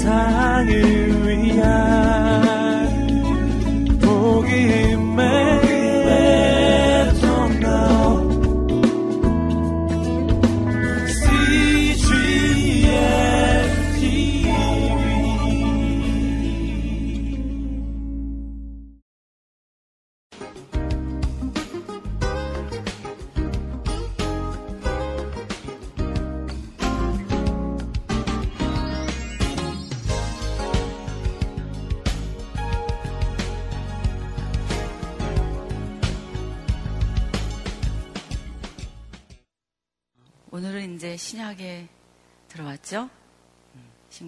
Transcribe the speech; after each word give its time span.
세상을 0.00 1.09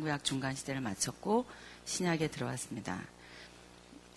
신구약 0.03 0.25
중간 0.25 0.55
시대를 0.55 0.81
마쳤고 0.81 1.47
신약에 1.85 2.29
들어왔습니다. 2.29 3.01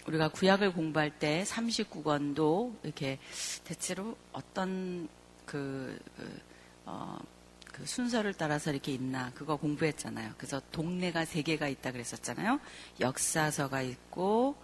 우리가 0.08 0.30
구약을 0.30 0.74
공부할 0.74 1.12
때 1.12 1.44
39권도 1.48 2.76
이렇게 2.84 3.20
대체로 3.64 4.18
어떤 4.32 5.08
그, 5.46 6.00
그, 6.18 6.42
어, 6.86 7.20
그 7.72 7.86
순서를 7.86 8.34
따라서 8.34 8.72
이렇게 8.72 8.94
있나 8.94 9.32
그거 9.36 9.58
공부했잖아요. 9.58 10.34
그래서 10.38 10.60
동네가 10.72 11.26
세 11.26 11.44
개가 11.44 11.68
있다 11.68 11.92
그랬었잖아요. 11.92 12.60
역사서가 13.00 13.82
있고 13.84 14.56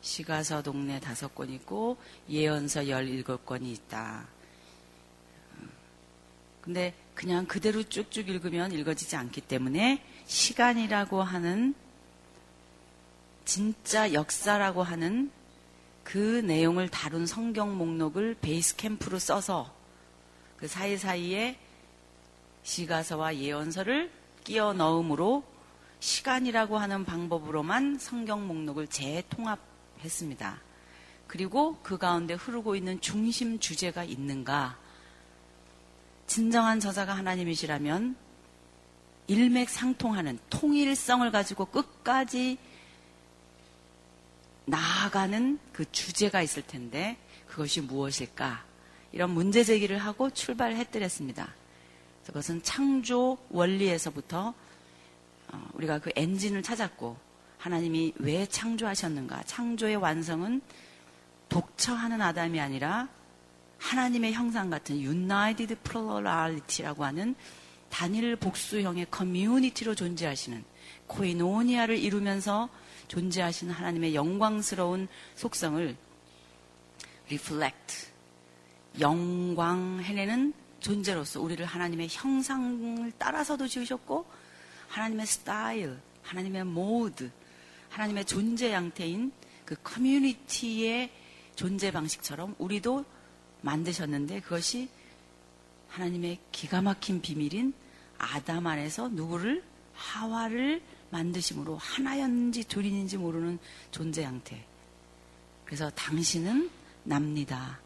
시가서 0.00 0.62
동네 0.62 1.00
다섯 1.00 1.34
권 1.34 1.50
있고 1.50 1.96
예언서 2.28 2.88
열일곱 2.88 3.46
권이 3.46 3.72
있다. 3.72 4.28
음, 5.56 5.70
근데 6.60 6.94
그냥 7.14 7.46
그대로 7.46 7.82
쭉쭉 7.82 8.28
읽으면 8.28 8.70
읽어지지 8.70 9.16
않기 9.16 9.40
때문에 9.40 10.04
시간이라고 10.28 11.22
하는 11.22 11.74
진짜 13.46 14.12
역사라고 14.12 14.82
하는 14.82 15.30
그 16.04 16.18
내용을 16.18 16.90
다룬 16.90 17.26
성경 17.26 17.76
목록을 17.78 18.36
베이스 18.40 18.76
캠프로 18.76 19.18
써서 19.18 19.74
그 20.58 20.68
사이사이에 20.68 21.58
시가서와 22.62 23.36
예언서를 23.36 24.10
끼워 24.44 24.74
넣음으로 24.74 25.44
시간이라고 26.00 26.76
하는 26.76 27.06
방법으로만 27.06 27.98
성경 27.98 28.46
목록을 28.46 28.86
재통합했습니다. 28.86 30.60
그리고 31.26 31.78
그 31.82 31.96
가운데 31.96 32.34
흐르고 32.34 32.76
있는 32.76 33.00
중심 33.00 33.58
주제가 33.58 34.04
있는가 34.04 34.76
진정한 36.26 36.80
저자가 36.80 37.14
하나님이시라면 37.14 38.27
일맥상통하는 39.28 40.38
통일성을 40.50 41.30
가지고 41.30 41.66
끝까지 41.66 42.58
나아가는 44.64 45.58
그 45.72 45.90
주제가 45.90 46.42
있을 46.42 46.62
텐데 46.62 47.16
그것이 47.46 47.80
무엇일까? 47.80 48.64
이런 49.12 49.30
문제 49.30 49.64
제기를 49.64 49.98
하고 49.98 50.28
출발했더랬습니다. 50.30 51.54
그것은 52.26 52.62
창조 52.62 53.38
원리에서부터 53.48 54.52
어, 55.50 55.68
우리가 55.72 55.98
그 55.98 56.10
엔진을 56.14 56.62
찾았고 56.62 57.16
하나님이 57.56 58.12
왜 58.16 58.44
창조하셨는가? 58.46 59.44
창조의 59.44 59.96
완성은 59.96 60.60
독처하는 61.48 62.20
아담이 62.20 62.60
아니라 62.60 63.08
하나님의 63.78 64.34
형상 64.34 64.68
같은 64.68 65.00
United 65.00 65.74
Plurality라고 65.76 67.04
하는 67.04 67.34
단일 67.90 68.36
복수형의 68.36 69.06
커뮤니티로 69.10 69.94
존재하시는 69.94 70.64
코이노니아를 71.06 71.98
이루면서 71.98 72.68
존재하시는 73.08 73.72
하나님의 73.72 74.14
영광스러운 74.14 75.08
속성을 75.34 75.96
reflect, 77.26 78.08
영광 79.00 80.00
해내는 80.02 80.52
존재로서 80.80 81.40
우리를 81.40 81.64
하나님의 81.64 82.08
형상을 82.10 83.12
따라서도 83.18 83.66
지으셨고 83.66 84.26
하나님의 84.88 85.26
스타일, 85.26 85.98
하나님의 86.22 86.64
모드, 86.64 87.30
하나님의 87.90 88.24
존재 88.24 88.72
양태인 88.72 89.32
그 89.64 89.76
커뮤니티의 89.82 91.10
존재 91.56 91.90
방식처럼 91.90 92.54
우리도 92.58 93.04
만드셨는데 93.62 94.40
그것이 94.40 94.88
하나님의 95.88 96.38
기가 96.52 96.82
막힌 96.82 97.20
비밀인 97.20 97.72
아담 98.18 98.66
안에서 98.66 99.08
누구를 99.08 99.62
하와를 99.94 100.82
만드심으로 101.10 101.76
하나였는지 101.76 102.64
둘이는지 102.64 103.16
모르는 103.16 103.58
존재 103.90 104.24
형태. 104.24 104.64
그래서 105.64 105.90
당신은 105.90 106.70
납니다. 107.04 107.80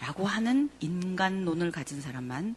라고 0.00 0.26
하는 0.26 0.70
인간론을 0.80 1.72
가진 1.72 2.00
사람만 2.00 2.54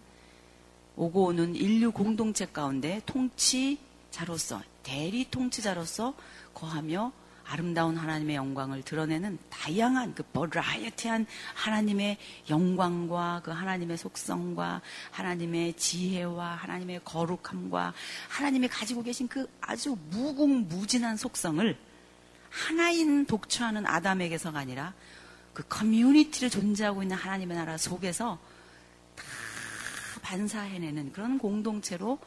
오고 0.96 1.25
오는 1.25 1.56
인류 1.56 1.91
공동체 1.91 2.46
가운데 2.46 3.02
통치자로서, 3.06 4.62
대리 4.84 5.29
통치자로서 5.29 6.13
거하며 6.53 7.12
아름다운 7.51 7.97
하나님의 7.97 8.38
영광을 8.38 8.81
드러내는 8.81 9.38
다양한 9.50 10.16
그 10.16 10.23
버라이어티한 10.23 11.25
하나님의 11.53 12.17
영광과 12.50 13.41
그 13.44 13.51
하나님의 13.51 13.97
속성과 13.97 14.81
하나님의 15.12 15.73
지혜와 15.73 16.56
하나님의 16.56 17.01
거룩함과 17.03 17.94
하나님이 18.29 18.69
가지고 18.69 19.03
계신 19.03 19.28
그 19.28 19.50
아주 19.59 19.97
무궁무진한 20.11 21.17
속성을 21.17 21.78
하나인 22.50 23.25
독처하는 23.25 23.85
아담에게서가 23.85 24.57
아니라 24.57 24.94
그 25.53 25.63
커뮤니티를 25.67 26.50
존재하고 26.50 27.01
있는 27.03 27.17
하나님의 27.17 27.57
나라 27.57 27.78
속에서 27.78 28.40
다 29.17 29.23
반사해내는 30.22 31.11
그런 31.11 31.38
공동체로 31.38 32.17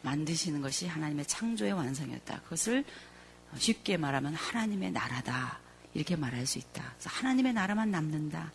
만드시는 0.00 0.62
것이 0.62 0.86
하나님의 0.86 1.26
창조의 1.26 1.72
완성이었다. 1.72 2.40
그것을 2.40 2.86
쉽게 3.56 3.96
말하면 3.96 4.34
하나님의 4.34 4.92
나라다. 4.92 5.58
이렇게 5.94 6.16
말할 6.16 6.46
수 6.46 6.58
있다. 6.58 6.94
하나님의 7.04 7.52
나라만 7.52 7.90
남는다. 7.90 8.52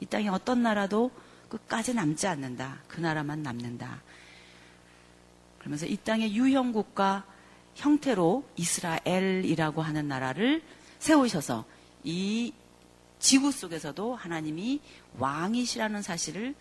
이 0.00 0.06
땅에 0.06 0.28
어떤 0.28 0.62
나라도 0.62 1.10
끝까지 1.48 1.94
남지 1.94 2.26
않는다. 2.26 2.78
그 2.88 3.00
나라만 3.00 3.42
남는다. 3.42 4.02
그러면서 5.58 5.86
이 5.86 5.96
땅의 5.96 6.34
유형국가 6.34 7.24
형태로 7.74 8.44
이스라엘이라고 8.56 9.80
하는 9.80 10.08
나라를 10.08 10.62
세우셔서 10.98 11.64
이 12.04 12.52
지구 13.18 13.52
속에서도 13.52 14.16
하나님이 14.16 14.80
왕이시라는 15.18 16.02
사실을 16.02 16.54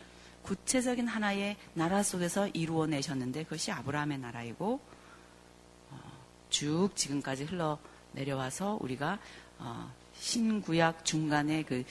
구체적인 0.43 1.07
하나의 1.07 1.57
나라 1.73 2.03
속에서 2.03 2.47
이루어내셨는데 2.47 3.43
그것이 3.43 3.71
아브라함의 3.71 4.19
나라이고 4.19 4.79
쭉 6.51 6.89
지금까지 6.93 7.45
흘러 7.45 7.79
내려와서 8.11 8.77
우리가 8.81 9.17
어, 9.57 9.91
신구약 10.13 11.03
중간에 11.03 11.63
그, 11.63 11.83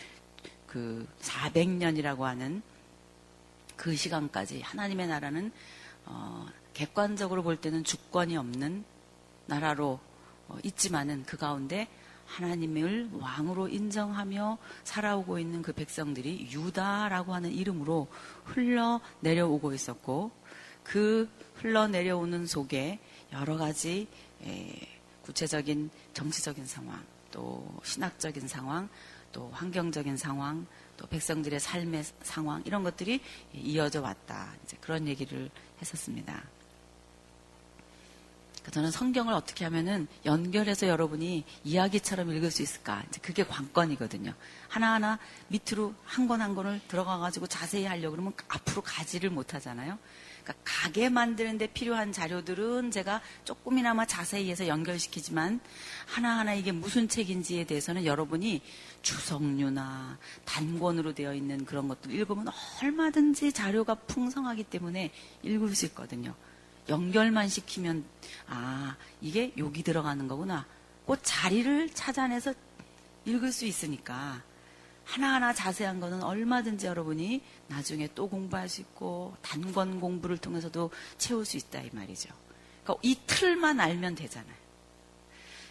그 0.66 1.08
400년이라고 1.20 2.20
하는 2.20 2.62
그 3.76 3.96
시간까지 3.96 4.60
하나님의 4.60 5.08
나라는 5.08 5.50
어, 6.04 6.46
객관적으로 6.74 7.42
볼 7.42 7.56
때는 7.56 7.82
주권이 7.82 8.36
없는 8.36 8.84
나라로 9.46 9.98
어, 10.48 10.58
있지만은 10.62 11.24
그 11.24 11.36
가운데 11.36 11.88
하나님을 12.26 13.10
왕으로 13.12 13.68
인정하며 13.68 14.58
살아오고 14.84 15.38
있는 15.40 15.62
그 15.62 15.72
백성들이 15.72 16.48
유다라고 16.52 17.34
하는 17.34 17.50
이름으로 17.50 18.06
흘러 18.44 19.00
내려오고 19.20 19.72
있었고 19.72 20.30
그 20.84 21.28
흘러 21.56 21.88
내려오는 21.88 22.46
속에 22.46 23.00
여러 23.32 23.56
가지 23.56 24.06
예, 24.12 24.29
구체적인 25.22 25.90
정치적인 26.14 26.66
상황, 26.66 27.04
또 27.30 27.66
신학적인 27.84 28.48
상황, 28.48 28.88
또 29.32 29.48
환경적인 29.52 30.16
상황, 30.16 30.66
또 30.96 31.06
백성들의 31.06 31.60
삶의 31.60 32.04
상황 32.22 32.62
이런 32.64 32.82
것들이 32.82 33.20
이어져 33.54 34.00
왔다. 34.00 34.52
이제 34.64 34.76
그런 34.80 35.06
얘기를 35.06 35.50
했었습니다. 35.80 36.42
저는 38.70 38.90
성경을 38.90 39.32
어떻게 39.32 39.64
하면은 39.64 40.06
연결해서 40.26 40.86
여러분이 40.86 41.44
이야기처럼 41.64 42.30
읽을 42.32 42.50
수 42.50 42.62
있을까? 42.62 43.02
이제 43.08 43.18
그게 43.20 43.44
관건이거든요. 43.44 44.34
하나하나 44.68 45.18
밑으로 45.48 45.94
한 46.04 46.28
권한 46.28 46.54
권을 46.54 46.80
들어가 46.86 47.18
가지고 47.18 47.46
자세히 47.46 47.86
하려고 47.86 48.12
그러면 48.12 48.32
앞으로 48.48 48.82
가지를 48.82 49.30
못하잖아요. 49.30 49.98
그러니까 50.42 50.54
가게 50.64 51.08
만드는데 51.08 51.68
필요한 51.68 52.12
자료들은 52.12 52.90
제가 52.90 53.20
조금이나마 53.44 54.06
자세히 54.06 54.50
해서 54.50 54.66
연결시키지만 54.66 55.60
하나하나 56.06 56.54
이게 56.54 56.72
무슨 56.72 57.08
책인지에 57.08 57.64
대해서는 57.64 58.04
여러분이 58.04 58.62
주석류나 59.02 60.18
단권으로 60.44 61.14
되어 61.14 61.34
있는 61.34 61.64
그런 61.64 61.88
것들 61.88 62.12
읽으면 62.12 62.48
얼마든지 62.82 63.52
자료가 63.52 63.94
풍성하기 63.94 64.64
때문에 64.64 65.12
읽을 65.42 65.74
수 65.74 65.86
있거든요. 65.86 66.34
연결만 66.88 67.48
시키면 67.48 68.04
아 68.48 68.96
이게 69.20 69.52
여기 69.58 69.82
들어가는 69.82 70.26
거구나. 70.28 70.66
그 71.06 71.16
자리를 71.22 71.90
찾아내서 71.90 72.54
읽을 73.24 73.52
수 73.52 73.64
있으니까 73.64 74.42
하나하나 75.04 75.52
자세한 75.52 76.00
거는 76.00 76.22
얼마든지 76.22 76.86
여러분이 76.86 77.42
나중에 77.68 78.08
또 78.14 78.28
공부할 78.28 78.68
수 78.68 78.80
있고 78.80 79.36
단권 79.42 80.00
공부를 80.00 80.38
통해서도 80.38 80.90
채울 81.18 81.44
수 81.44 81.56
있다 81.56 81.80
이 81.80 81.90
말이죠. 81.92 82.30
그러니까 82.82 83.00
이 83.02 83.18
틀만 83.26 83.80
알면 83.80 84.14
되잖아요. 84.14 84.60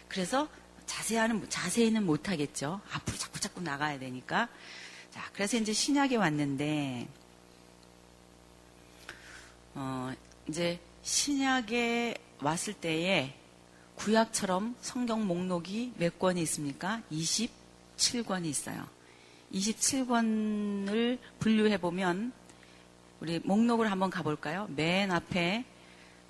그래서 0.08 0.48
자세하는 0.86 1.48
자세히는 1.48 2.04
못 2.04 2.28
하겠죠. 2.28 2.80
앞으로 2.92 3.16
자꾸 3.16 3.40
자꾸 3.40 3.60
나가야 3.60 3.98
되니까. 3.98 4.48
자, 5.10 5.30
그래서 5.32 5.56
이제 5.56 5.72
신약에 5.72 6.16
왔는데 6.16 7.08
어, 9.74 10.12
이제 10.48 10.80
신약에 11.02 12.16
왔을 12.42 12.74
때에 12.74 13.34
구약처럼 13.94 14.76
성경 14.80 15.26
목록이 15.26 15.92
몇 15.96 16.18
권이 16.18 16.42
있습니까? 16.42 17.02
27권이 17.12 18.46
있어요. 18.46 18.86
27권을 19.52 21.18
분류해 21.38 21.78
보면 21.78 22.32
우리 23.20 23.38
목록을 23.40 23.90
한번 23.90 24.10
가볼까요? 24.10 24.68
맨 24.74 25.10
앞에 25.10 25.64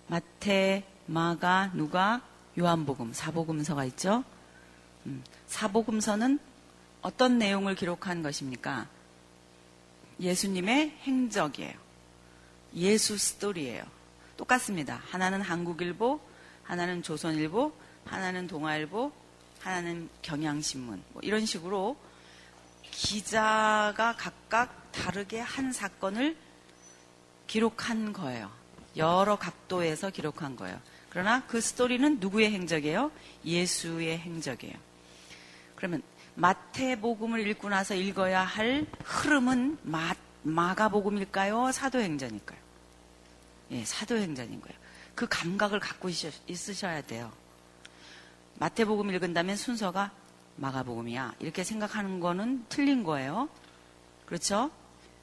마태, 0.08 0.84
마가, 1.06 1.70
누가, 1.74 2.20
요한복음, 2.58 3.12
사복음서가 3.12 3.84
있죠. 3.86 4.24
음, 5.06 5.22
사복음서는 5.46 6.38
어떤 7.00 7.38
내용을 7.38 7.74
기록한 7.74 8.22
것입니까? 8.22 8.88
예수님의 10.18 10.90
행적이에요. 11.02 11.72
예수 12.74 13.16
스토리예요. 13.16 13.84
똑같습니다. 14.36 15.00
하나는 15.10 15.40
한국일보, 15.40 16.20
하나는 16.62 17.02
조선일보, 17.02 17.72
하나는 18.04 18.46
동아일보, 18.46 19.12
하나는 19.60 20.08
경향신문. 20.22 21.02
뭐 21.12 21.22
이런 21.22 21.46
식으로 21.46 21.96
기자가 22.90 24.14
각각 24.16 24.92
다르게 24.92 25.40
한 25.40 25.72
사건을 25.72 26.36
기록한 27.46 28.12
거예요. 28.12 28.50
여러 28.96 29.36
각도에서 29.36 30.10
기록한 30.10 30.56
거예요. 30.56 30.80
그러나 31.08 31.44
그 31.46 31.60
스토리는 31.60 32.18
누구의 32.20 32.50
행적이에요? 32.52 33.10
예수의 33.44 34.18
행적이에요. 34.18 34.76
그러면 35.74 36.02
마태복음을 36.36 37.46
읽고 37.48 37.68
나서 37.68 37.94
읽어야 37.94 38.42
할 38.42 38.86
흐름은 39.04 39.78
마, 39.82 40.14
마가복음일까요? 40.42 41.72
사도행전일까요? 41.72 42.58
예, 43.72 43.84
사도행전인 43.84 44.60
거예요. 44.60 44.78
그 45.14 45.26
감각을 45.28 45.80
갖고 45.80 46.08
있으셔야 46.08 47.02
돼요. 47.02 47.32
마태복음 48.58 49.10
읽은다면 49.14 49.56
순서가 49.56 50.12
마가복음이야. 50.60 51.36
이렇게 51.40 51.64
생각하는 51.64 52.20
거는 52.20 52.66
틀린 52.68 53.02
거예요. 53.02 53.48
그렇죠? 54.26 54.70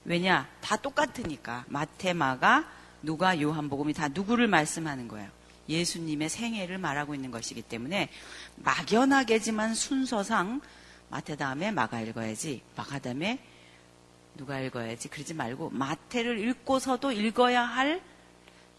왜냐? 0.04 0.50
다 0.62 0.76
똑같으니까. 0.78 1.66
마태, 1.68 2.14
마가, 2.14 2.68
누가, 3.04 3.40
요한복음이 3.40 3.94
다 3.94 4.08
누구를 4.08 4.48
말씀하는 4.48 5.08
거예요. 5.08 5.30
예수님의 5.70 6.30
생애를 6.30 6.78
말하고 6.78 7.14
있는 7.14 7.30
것이기 7.30 7.62
때문에 7.62 8.10
막연하게지만 8.56 9.76
순서상 9.76 10.62
마태 11.10 11.36
다음에 11.36 11.72
마가 11.72 12.02
읽어야지. 12.02 12.64
마가 12.76 13.00
다음에 13.00 13.40
누가 14.36 14.60
읽어야지. 14.60 15.08
그러지 15.10 15.34
말고 15.34 15.70
마태를 15.70 16.40
읽고서도 16.40 17.12
읽어야 17.12 17.64
할 17.64 18.02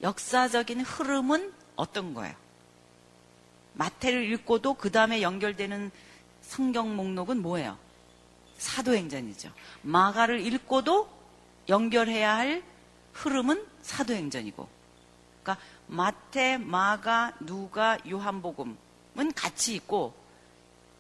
역사적인 0.03 0.81
흐름은 0.81 1.53
어떤 1.77 2.15
거예요? 2.15 2.35
마태를 3.75 4.33
읽고도 4.33 4.75
그 4.75 4.91
다음에 4.91 5.23
연결되는 5.23 5.91
성경 6.49 6.97
목록은 6.97 7.43
뭐예요? 7.43 7.79
사도행전이죠. 8.57 9.53
마가를 9.83 10.41
읽고도 10.41 11.07
연결해야 11.69 12.37
할 12.37 12.65
흐름은 13.13 13.67
사도행전이고. 13.83 14.67
그러니까 15.43 15.65
마태, 15.89 16.57
마가, 16.57 17.35
누가, 17.41 17.99
요한복음은 18.09 19.33
같이 19.37 19.75
있고 19.75 20.15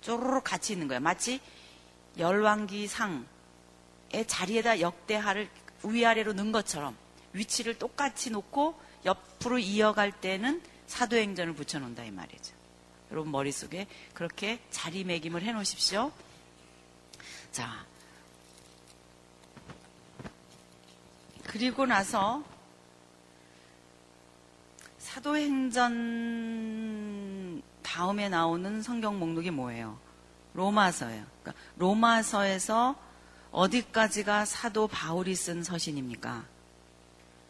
쪼르륵 0.03 0.45
같이 0.45 0.75
있는 0.75 0.87
거예요. 0.87 1.01
마치 1.01 1.41
열왕기상의 2.19 3.25
자리에다 4.27 4.81
역대하를 4.81 5.49
위아래로 5.83 6.35
넣은 6.35 6.53
것처럼 6.53 6.95
위치를 7.33 7.79
똑같이 7.79 8.31
놓고 8.31 8.79
옆으로 9.07 9.59
이어갈 9.59 10.13
때는 10.13 10.63
사도행전을 10.87 11.55
붙여놓는다 11.55 12.05
이 12.05 12.11
말이죠. 12.11 12.58
여러분 13.11 13.31
머릿속에 13.33 13.87
그렇게 14.15 14.61
자리매김을 14.71 15.43
해 15.43 15.53
놓으십시오. 15.53 16.13
자, 17.51 17.87
그리고 21.45 21.87
나서 21.87 22.45
사도행전 24.99 25.89
다음에 27.83 28.29
나오는 28.29 28.83
성경 28.83 29.19
목록이 29.19 29.51
뭐예요? 29.51 29.99
로마서예요. 30.53 31.25
그러니까 31.43 31.63
로마서에서 31.77 32.95
어디까지가 33.51 34.45
사도 34.45 34.87
바울이 34.87 35.35
쓴 35.35 35.63
서신입니까? 35.63 36.45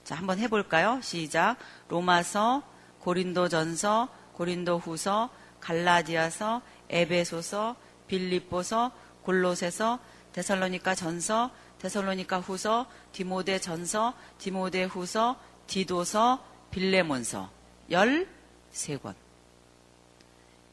자, 0.05 0.15
한번 0.15 0.39
해볼까요? 0.39 1.01
시작. 1.03 1.57
로마서, 1.89 2.63
고린도전서, 3.01 4.09
고린도후서, 4.35 5.31
갈라디아서, 5.61 6.63
에베소서, 6.89 7.77
빌립보서, 8.07 8.93
골로새서, 9.23 9.99
데살로니카 10.33 10.95
전서, 10.95 11.51
데살로니카 11.79 12.41
후서, 12.41 12.87
디모데 13.13 13.61
전서, 13.61 14.15
디모데 14.39 14.85
후서, 14.85 15.39
디도서, 15.67 16.45
빌레몬서 16.71 17.51
13권. 17.91 19.15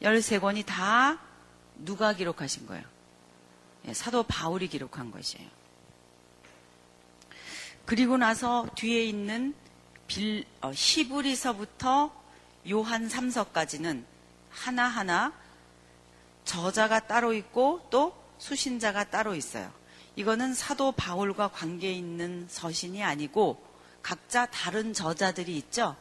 13권이 0.01 0.65
다 0.65 1.19
누가 1.77 2.13
기록하신 2.13 2.67
거예요? 2.67 2.83
예, 3.87 3.93
사도 3.93 4.23
바울이 4.23 4.67
기록한 4.67 5.11
것이에요. 5.11 5.47
그리고 7.85 8.17
나서 8.17 8.67
뒤에 8.75 9.03
있는 9.03 9.53
빌, 10.07 10.45
어, 10.61 10.71
히브리서부터 10.73 12.11
요한 12.71 13.07
3서까지는 13.07 14.03
하나하나 14.55 15.33
저자가 16.45 17.07
따로 17.07 17.33
있고 17.33 17.85
또 17.89 18.15
수신자가 18.37 19.09
따로 19.09 19.35
있어요. 19.35 19.71
이거는 20.15 20.53
사도 20.53 20.91
바울과 20.93 21.49
관계 21.49 21.91
있는 21.91 22.47
서신이 22.49 23.03
아니고 23.03 23.61
각자 24.01 24.45
다른 24.45 24.93
저자들이 24.93 25.57
있죠. 25.57 25.95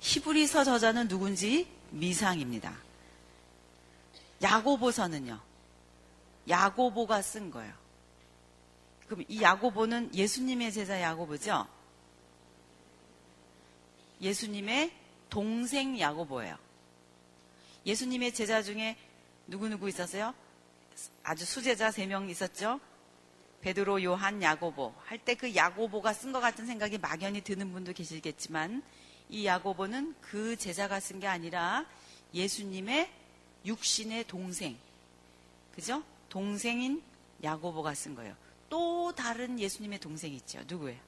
히브리서 0.00 0.64
저자는 0.64 1.08
누군지 1.08 1.68
미상입니다. 1.90 2.74
야고보서는요. 4.42 5.40
야고보가 6.48 7.22
쓴 7.22 7.50
거예요. 7.50 7.74
그럼 9.06 9.24
이 9.28 9.42
야고보는 9.42 10.14
예수님의 10.14 10.72
제자 10.72 11.00
야고보죠? 11.00 11.66
예수님의 14.20 14.92
동생 15.28 15.98
야고보예요. 15.98 16.65
예수님의 17.86 18.34
제자 18.34 18.62
중에 18.62 18.96
누구누구 19.46 19.88
있었어요? 19.88 20.34
아주 21.22 21.44
수제자 21.44 21.90
세 21.90 22.06
명 22.06 22.28
있었죠? 22.28 22.80
베드로, 23.60 24.02
요한, 24.02 24.42
야고보. 24.42 24.94
할 25.04 25.18
때 25.24 25.34
그 25.36 25.54
야고보가 25.54 26.12
쓴 26.12 26.32
것 26.32 26.40
같은 26.40 26.66
생각이 26.66 26.98
막연히 26.98 27.40
드는 27.42 27.72
분도 27.72 27.92
계시겠지만 27.92 28.82
이 29.28 29.46
야고보는 29.46 30.16
그 30.20 30.56
제자가 30.56 31.00
쓴 31.00 31.20
게 31.20 31.26
아니라 31.26 31.84
예수님의 32.34 33.10
육신의 33.64 34.24
동생. 34.26 34.76
그죠? 35.74 36.02
동생인 36.28 37.02
야고보가 37.42 37.94
쓴 37.94 38.14
거예요. 38.14 38.34
또 38.68 39.12
다른 39.14 39.58
예수님의 39.60 39.98
동생이 40.00 40.34
있죠. 40.36 40.62
누구예요? 40.66 41.00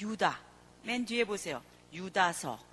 유다. 0.00 0.40
맨 0.84 1.04
뒤에 1.04 1.24
보세요. 1.24 1.62
유다서. 1.92 2.69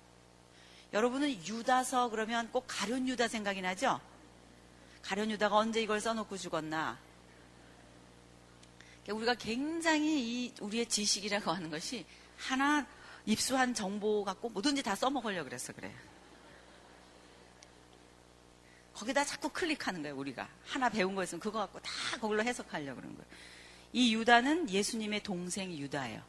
여러분은 0.92 1.46
유다서 1.46 2.08
그러면 2.10 2.50
꼭 2.50 2.64
가룟 2.66 3.08
유다 3.08 3.28
생각이 3.28 3.60
나죠? 3.60 4.00
가룟 5.02 5.30
유다가 5.30 5.56
언제 5.56 5.82
이걸 5.82 6.00
써놓고 6.00 6.36
죽었나? 6.36 6.98
그러니까 9.02 9.14
우리가 9.14 9.34
굉장히 9.34 10.44
이 10.44 10.54
우리의 10.60 10.86
지식이라고 10.86 11.50
하는 11.50 11.70
것이 11.70 12.04
하나 12.36 12.86
입수한 13.26 13.74
정보 13.74 14.24
갖고 14.24 14.48
뭐든지 14.48 14.82
다 14.82 14.94
써먹으려고 14.94 15.44
그래서 15.44 15.72
그래요. 15.72 15.94
거기다 18.94 19.24
자꾸 19.24 19.48
클릭하는 19.50 20.02
거예요, 20.02 20.16
우리가. 20.16 20.48
하나 20.64 20.88
배운 20.88 21.14
거 21.14 21.22
있으면 21.22 21.40
그거 21.40 21.60
갖고 21.60 21.78
다 21.80 21.90
그걸로 22.14 22.42
해석하려고 22.42 22.96
그러는 22.96 23.16
거예요. 23.16 23.30
이 23.92 24.14
유다는 24.14 24.70
예수님의 24.70 25.22
동생 25.22 25.72
유다예요. 25.72 26.22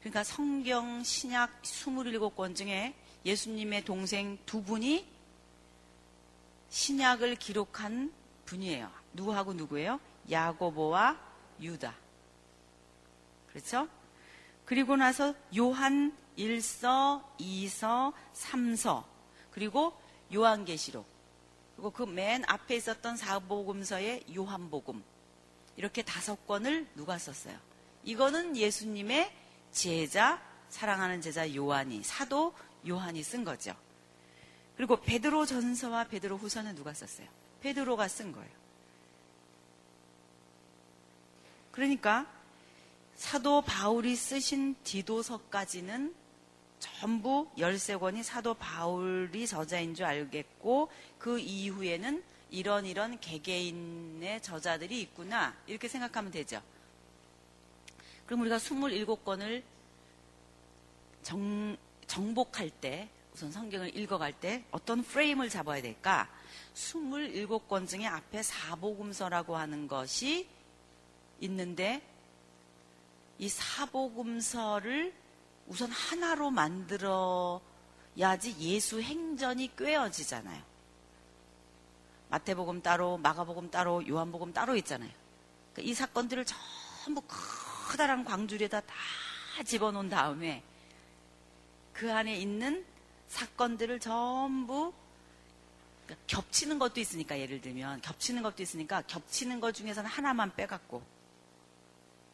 그러니까 0.00 0.24
성경 0.24 1.02
신약 1.02 1.62
27권 1.62 2.54
중에 2.54 2.94
예수님의 3.24 3.84
동생 3.84 4.38
두 4.46 4.62
분이 4.62 5.06
신약을 6.70 7.36
기록한 7.36 8.12
분이에요. 8.46 8.90
누구하고 9.12 9.52
누구예요? 9.52 10.00
야고보와 10.30 11.18
유다. 11.60 11.94
그렇죠? 13.52 13.88
그리고 14.64 14.96
나서 14.96 15.34
요한 15.56 16.16
1서, 16.38 17.22
2서, 17.38 18.12
3서, 18.34 19.04
그리고 19.50 19.92
요한계시록. 20.32 21.04
그리고 21.74 21.90
그 21.90 22.04
맨 22.04 22.44
앞에 22.46 22.76
있었던 22.76 23.16
사복음서의 23.16 24.24
요한복음. 24.34 25.02
이렇게 25.76 26.02
다섯 26.02 26.46
권을 26.46 26.86
누가 26.94 27.18
썼어요? 27.18 27.58
이거는 28.04 28.56
예수님의 28.56 29.32
제자, 29.72 30.40
사랑하는 30.68 31.20
제자 31.20 31.52
요한이, 31.54 32.02
사도 32.02 32.54
요한이 32.86 33.22
쓴 33.22 33.44
거죠. 33.44 33.74
그리고 34.76 34.96
베드로 34.96 35.46
전서와 35.46 36.04
베드로 36.04 36.36
후서는 36.36 36.74
누가 36.74 36.94
썼어요? 36.94 37.28
베드로가 37.60 38.08
쓴 38.08 38.32
거예요. 38.32 38.60
그러니까 41.72 42.26
사도 43.16 43.60
바울이 43.60 44.16
쓰신 44.16 44.74
디도서까지는 44.82 46.14
전부 46.78 47.50
13권이 47.58 48.22
사도 48.22 48.54
바울이 48.54 49.46
저자인 49.46 49.94
줄 49.94 50.06
알겠고 50.06 50.90
그 51.18 51.38
이후에는 51.38 52.22
이런 52.50 52.86
이런 52.86 53.20
개개인의 53.20 54.42
저자들이 54.42 55.00
있구나 55.02 55.54
이렇게 55.66 55.86
생각하면 55.88 56.32
되죠. 56.32 56.62
그럼 58.26 58.40
우리가 58.42 58.56
27권을 58.56 59.62
정, 61.22 61.76
정복할 62.10 62.70
때 62.70 63.08
우선 63.32 63.52
성경을 63.52 63.96
읽어갈 63.96 64.32
때 64.32 64.64
어떤 64.72 65.04
프레임을 65.04 65.48
잡아야 65.48 65.80
될까? 65.80 66.28
27권 66.74 67.86
중에 67.88 68.04
앞에 68.04 68.42
사복음서라고 68.42 69.56
하는 69.56 69.86
것이 69.86 70.48
있는데 71.38 72.02
이 73.38 73.48
사복음서를 73.48 75.14
우선 75.68 75.88
하나로 75.92 76.50
만들어야지 76.50 77.60
예수 78.58 79.00
행전이 79.00 79.76
꿰어지잖아요. 79.76 80.60
마태복음 82.28 82.82
따로, 82.82 83.18
마가복음 83.18 83.70
따로, 83.70 84.06
요한복음 84.06 84.52
따로 84.52 84.74
있잖아요. 84.76 85.10
그러니까 85.72 85.90
이 85.90 85.94
사건들을 85.94 86.44
전부 86.44 87.22
커다란 87.28 88.24
광주리에다 88.24 88.80
다 88.80 88.94
집어넣은 89.64 90.08
다음에 90.08 90.64
그 92.00 92.10
안에 92.10 92.34
있는 92.34 92.82
사건들을 93.28 94.00
전부 94.00 94.94
겹치는 96.28 96.78
것도 96.78 96.98
있으니까 96.98 97.38
예를 97.38 97.60
들면 97.60 98.00
겹치는 98.00 98.42
것도 98.42 98.62
있으니까 98.62 99.02
겹치는 99.02 99.60
것 99.60 99.72
중에서는 99.74 100.08
하나만 100.08 100.56
빼갖고 100.56 101.02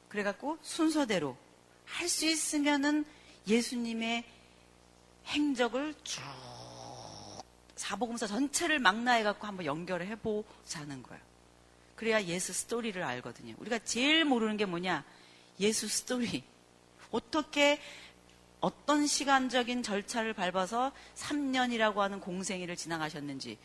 그래갖고 0.08 0.58
순서대로 0.62 1.36
할 1.84 2.08
수 2.08 2.26
있으면은 2.26 3.04
예수님의 3.48 4.24
행적을 5.26 5.94
쭉 6.04 6.22
사복음서 7.74 8.28
전체를 8.28 8.78
망라해갖고 8.78 9.48
한번 9.48 9.66
연결을 9.66 10.06
해보자는 10.06 11.02
거예요. 11.02 11.22
그래야 11.96 12.22
예수 12.22 12.52
스토리를 12.52 13.02
알거든요. 13.02 13.56
우리가 13.58 13.80
제일 13.80 14.24
모르는 14.24 14.58
게 14.58 14.64
뭐냐? 14.64 15.04
예수 15.58 15.88
스토리. 15.88 16.44
어떻게 17.10 17.80
어떤 18.66 19.06
시간적인 19.06 19.84
절차를 19.84 20.32
밟아서 20.32 20.90
3년이라고 21.14 21.98
하는 21.98 22.18
공생애를 22.18 22.74
지나가셨는지 22.74 23.58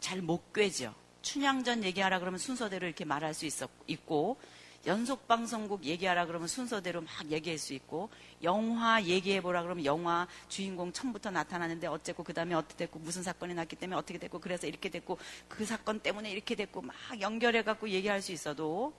잘 0.00 0.22
못 0.22 0.54
꿰죠. 0.54 0.94
춘향전 1.20 1.84
얘기하라 1.84 2.18
그러면 2.18 2.38
순서대로 2.38 2.86
이렇게 2.86 3.04
말할 3.04 3.34
수 3.34 3.44
있고 3.88 4.38
연속 4.86 5.28
방송국 5.28 5.84
얘기하라 5.84 6.24
그러면 6.24 6.48
순서대로 6.48 7.02
막 7.02 7.30
얘기할 7.30 7.58
수 7.58 7.74
있고 7.74 8.08
영화 8.42 9.02
얘기해보라 9.02 9.64
그러면 9.64 9.84
영화 9.84 10.26
주인공 10.48 10.90
처음부터 10.90 11.30
나타나는데 11.30 11.86
어쨌고 11.88 12.24
그 12.24 12.32
다음에 12.32 12.54
어떻게 12.54 12.86
됐고 12.86 13.00
무슨 13.00 13.22
사건이 13.22 13.52
났기 13.52 13.76
때문에 13.76 13.98
어떻게 13.98 14.18
됐고 14.18 14.40
그래서 14.40 14.66
이렇게 14.66 14.88
됐고 14.88 15.18
그 15.48 15.66
사건 15.66 16.00
때문에 16.00 16.30
이렇게 16.30 16.54
됐고 16.54 16.80
막 16.80 16.96
연결해갖고 17.20 17.90
얘기할 17.90 18.22
수 18.22 18.32
있어도 18.32 18.94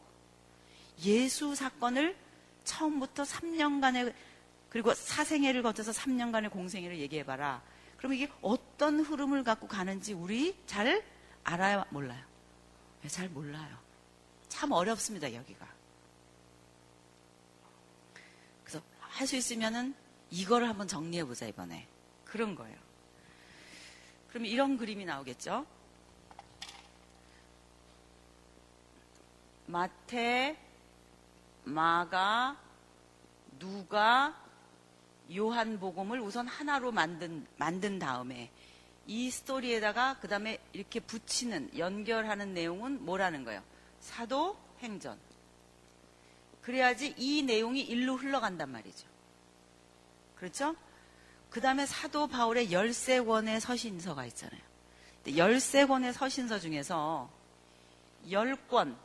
예수 1.04 1.56
사건을 1.56 2.25
처음부터 2.66 3.24
3년간의 3.24 4.14
그리고 4.70 4.94
사생애를 4.94 5.64
거쳐서 5.64 5.94
3년간의 5.94 6.52
공생애를 6.52 7.00
얘기해봐라. 7.00 7.62
그러면 7.98 8.18
이게 8.18 8.32
어떤 8.42 9.00
흐름을 9.00 9.44
갖고 9.44 9.68
가는지 9.68 10.14
우리 10.14 10.58
잘 10.66 11.02
알아요? 11.44 11.86
몰라요? 11.92 12.22
네, 13.02 13.08
잘 13.08 13.30
몰라요. 13.30 13.78
참 14.50 14.72
어렵습니다, 14.72 15.34
여기가. 15.34 15.66
그래서 18.64 18.84
할 19.00 19.28
수 19.28 19.36
있으면은 19.36 19.96
이거를 20.30 20.68
한번 20.68 20.88
정리해보자, 20.88 21.46
이번에. 21.48 21.88
그런 22.26 22.56
거예요. 22.56 22.78
그럼 24.30 24.46
이런 24.46 24.78
그림이 24.78 25.06
나오겠죠? 25.06 25.66
마태, 29.68 30.58
마가, 31.66 32.58
누가, 33.60 34.36
요한복음을 35.34 36.20
우선 36.20 36.48
하나로 36.48 36.92
만든, 36.92 37.46
만든 37.58 38.00
다음에 38.00 38.52
이 39.08 39.30
스토리에다가 39.30 40.18
그 40.20 40.28
다음에 40.28 40.60
이렇게 40.74 41.00
붙이는, 41.00 41.78
연결하는 41.78 42.54
내용은 42.54 43.04
뭐라는 43.06 43.44
거예요? 43.44 43.62
사도 44.00 44.58
행전. 44.80 45.18
그래야지 46.62 47.16
이 47.18 47.44
내용이 47.44 47.82
일로 47.82 48.16
흘러간단 48.16 48.72
말이죠. 48.72 49.08
그렇죠? 50.36 50.76
그 51.50 51.62
다음에 51.62 51.86
사도 51.86 52.28
바울의 52.28 52.70
13권의 52.70 53.60
서신서가 53.60 54.26
있잖아요. 54.26 54.62
13권의 55.26 56.12
서신서 56.12 56.60
중에서 56.60 57.30
10권은 58.28 58.96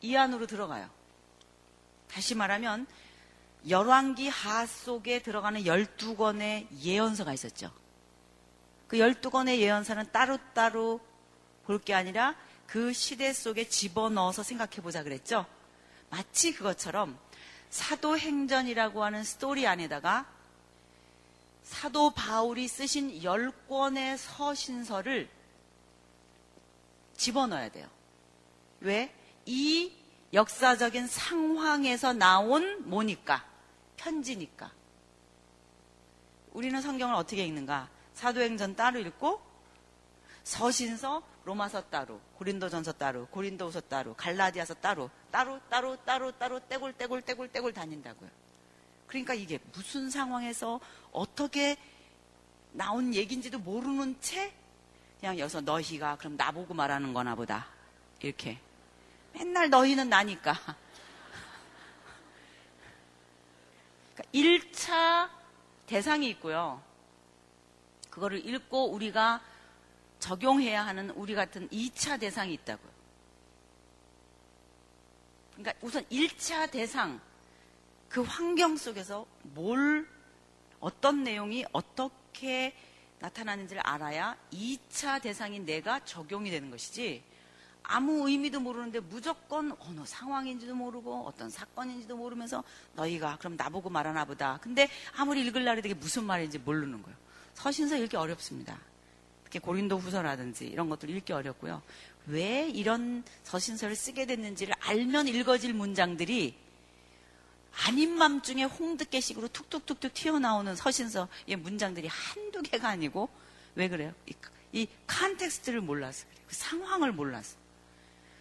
이 0.00 0.16
안으로 0.16 0.46
들어가요. 0.46 0.88
다시 2.08 2.34
말하면 2.34 2.86
열왕기 3.68 4.28
하 4.28 4.66
속에 4.66 5.22
들어가는 5.22 5.62
12권의 5.64 6.66
예언서가 6.82 7.32
있었죠. 7.32 7.70
그 8.88 8.96
12권의 8.96 9.58
예언서는 9.58 10.10
따로따로 10.12 11.00
볼 11.64 11.78
게 11.84 11.94
아니라 11.94 12.34
그 12.66 12.92
시대 12.92 13.32
속에 13.32 13.68
집어넣어서 13.68 14.42
생각해 14.42 14.76
보자 14.82 15.02
그랬죠. 15.02 15.46
마치 16.08 16.52
그것처럼 16.52 17.18
사도행전이라고 17.70 19.04
하는 19.04 19.22
스토리 19.22 19.66
안에다가 19.66 20.26
사도 21.62 22.10
바울이 22.10 22.66
쓰신 22.66 23.20
10권의 23.20 24.16
서신서를 24.16 25.28
집어넣어야 27.16 27.68
돼요. 27.68 27.88
왜? 28.80 29.14
이 29.50 29.92
역사적인 30.32 31.08
상황에서 31.08 32.12
나온 32.12 32.88
뭐니까? 32.88 33.44
편지니까. 33.96 34.70
우리는 36.52 36.80
성경을 36.80 37.16
어떻게 37.16 37.44
읽는가? 37.46 37.88
사도행전 38.14 38.76
따로 38.76 39.00
읽고 39.00 39.40
서신서 40.44 41.22
로마서 41.44 41.82
따로, 41.88 42.20
고린도전서 42.36 42.92
따로, 42.92 43.26
고린도후서 43.26 43.80
따로, 43.82 44.14
갈라디아서 44.14 44.74
따로, 44.74 45.10
따로 45.32 45.58
따로 45.68 45.96
따로 46.04 46.30
따로 46.30 46.60
떼굴 46.68 46.92
떼굴 46.92 47.22
떼굴 47.22 47.48
떼굴 47.48 47.72
다닌다고요. 47.72 48.30
그러니까 49.08 49.34
이게 49.34 49.58
무슨 49.72 50.10
상황에서 50.10 50.78
어떻게 51.10 51.76
나온 52.70 53.12
얘기인지도 53.16 53.58
모르는 53.58 54.20
채 54.20 54.52
그냥 55.18 55.40
여기서 55.40 55.62
너희가 55.62 56.16
그럼 56.18 56.36
나보고 56.36 56.72
말하는 56.72 57.12
거나 57.12 57.34
보다. 57.34 57.66
이렇게 58.20 58.60
맨날 59.32 59.70
너희는 59.70 60.08
나니까. 60.08 60.54
그러니까 64.14 64.24
그러니까 64.32 64.68
1차 64.70 65.30
대상이 65.86 66.28
있고요. 66.30 66.82
그거를 68.10 68.44
읽고 68.46 68.90
우리가 68.90 69.40
적용해야 70.18 70.84
하는 70.84 71.10
우리 71.10 71.34
같은 71.34 71.68
2차 71.70 72.20
대상이 72.20 72.52
있다고요. 72.54 72.90
그러니까 75.52 75.74
우선 75.80 76.04
1차 76.06 76.70
대상, 76.70 77.20
그 78.08 78.22
환경 78.22 78.76
속에서 78.76 79.26
뭘, 79.42 80.08
어떤 80.80 81.22
내용이 81.22 81.64
어떻게 81.72 82.74
나타나는지를 83.18 83.82
알아야 83.84 84.36
2차 84.52 85.20
대상인 85.20 85.66
내가 85.66 86.02
적용이 86.04 86.50
되는 86.50 86.70
것이지 86.70 87.22
아무 87.82 88.28
의미도 88.28 88.60
모르는데 88.60 89.00
무조건 89.00 89.74
어느 89.80 90.00
상황인지도 90.04 90.74
모르고 90.74 91.26
어떤 91.26 91.50
사건인지도 91.50 92.16
모르면서 92.16 92.62
너희가 92.94 93.36
그럼 93.38 93.56
나보고 93.56 93.90
말하나 93.90 94.24
보다. 94.24 94.58
근데 94.62 94.88
아무리 95.16 95.44
읽을라 95.46 95.72
해도 95.72 95.88
이게 95.88 95.94
무슨 95.94 96.24
말인지 96.24 96.58
모르는 96.58 97.02
거예요. 97.02 97.16
서신서 97.54 97.96
읽기 97.96 98.16
어렵습니다. 98.16 98.78
특히 99.44 99.58
고린도 99.58 99.98
후서라든지 99.98 100.66
이런 100.66 100.88
것들 100.88 101.10
읽기 101.10 101.32
어렵고요. 101.32 101.82
왜 102.26 102.68
이런 102.68 103.24
서신서를 103.42 103.96
쓰게 103.96 104.26
됐는지를 104.26 104.74
알면 104.80 105.28
읽어질 105.28 105.74
문장들이 105.74 106.54
아닌 107.86 108.16
밤중에 108.16 108.64
홍두깨식으로 108.64 109.48
툭툭툭툭 109.48 110.12
튀어나오는 110.14 110.74
서신서의 110.76 111.56
문장들이 111.58 112.08
한두 112.08 112.62
개가 112.62 112.88
아니고 112.88 113.28
왜 113.74 113.88
그래요? 113.88 114.12
이, 114.26 114.34
이 114.72 114.88
context를 115.06 115.80
몰라서 115.80 116.26
그래요. 116.26 116.40
그 116.48 116.54
상황을 116.54 117.12
몰라서. 117.12 117.59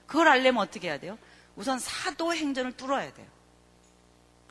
그걸 0.10 0.28
알려면 0.28 0.64
어떻게 0.64 0.88
해야 0.88 1.00
돼요? 1.00 1.18
우선 1.56 1.78
사도행전을 1.78 2.76
뚫어야 2.76 3.14
돼요. 3.14 3.28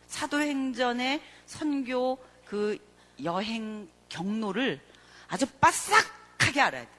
사도행전의 0.07 1.21
선교 1.47 2.17
그 2.47 2.79
여행 3.25 3.89
경로를 4.09 4.81
아주 5.27 5.47
빠삭하게 5.61 6.61
알아야 6.61 6.85
돼요. 6.85 6.99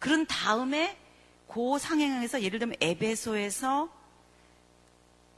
그런 0.00 0.26
다음에 0.26 0.98
그 1.46 1.78
상행에서 1.78 2.42
예를 2.42 2.58
들면 2.58 2.76
에베소에서 2.80 3.88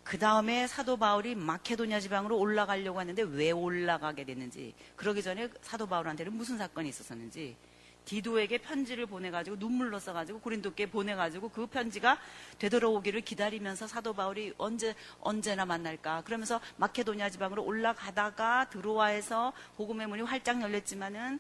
그 0.04 0.18
다음에 0.18 0.66
사도 0.66 0.96
바울이 0.96 1.34
마케도냐 1.34 2.00
지방으로 2.00 2.38
올라가려고 2.38 2.98
하는데 2.98 3.22
왜 3.22 3.50
올라가게 3.50 4.24
됐는지, 4.24 4.74
그러기 4.96 5.22
전에 5.22 5.50
사도 5.60 5.86
바울한테는 5.86 6.32
무슨 6.32 6.56
사건이 6.56 6.88
있었었는지, 6.88 7.56
디도에게 8.04 8.58
편지를 8.58 9.06
보내가지고 9.06 9.56
눈물로 9.56 9.98
써가지고 9.98 10.40
고린도께 10.40 10.90
보내가지고 10.90 11.48
그 11.48 11.66
편지가 11.66 12.18
되돌아오기를 12.58 13.22
기다리면서 13.22 13.86
사도 13.86 14.12
바울이 14.12 14.52
언제 14.58 14.94
언제나 15.20 15.64
만날까? 15.64 16.22
그러면서 16.22 16.60
마케도냐 16.76 17.30
지방으로 17.30 17.64
올라가다가 17.64 18.68
드로아에서 18.70 19.52
복음의 19.76 20.06
문이 20.06 20.22
활짝 20.22 20.60
열렸지만은 20.60 21.38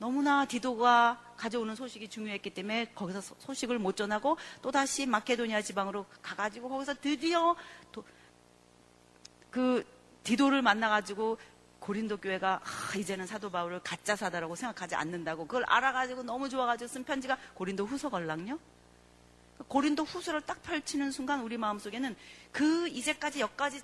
너무나 0.00 0.46
디도가 0.46 1.34
가져오는 1.36 1.74
소식이 1.74 2.08
중요했기 2.08 2.50
때문에 2.50 2.92
거기서 2.94 3.20
소식을 3.20 3.78
못 3.78 3.96
전하고 3.96 4.38
또 4.62 4.70
다시 4.70 5.04
마케도니아 5.04 5.60
지방으로 5.60 6.06
가가지고 6.22 6.70
거기서 6.70 6.94
드디어 7.02 7.54
도, 7.92 8.02
그 9.50 9.84
디도를 10.22 10.62
만나가지고 10.62 11.36
고린도 11.80 12.18
교회가 12.18 12.60
아, 12.62 12.96
이제는 12.96 13.26
사도 13.26 13.50
바울을 13.50 13.80
가짜 13.82 14.14
사다라고 14.14 14.54
생각하지 14.54 14.94
않는다고 14.94 15.46
그걸 15.46 15.64
알아가지고 15.66 16.22
너무 16.22 16.48
좋아가지고 16.48 16.88
쓴 16.88 17.04
편지가 17.04 17.36
고린도 17.54 17.86
후서 17.86 18.08
걸랑요. 18.10 18.58
고린도 19.68 20.04
후서를 20.04 20.40
딱 20.42 20.62
펼치는 20.62 21.10
순간 21.10 21.40
우리 21.40 21.56
마음 21.56 21.78
속에는 21.78 22.16
그 22.52 22.88
이제까지 22.88 23.40
여기까지 23.40 23.82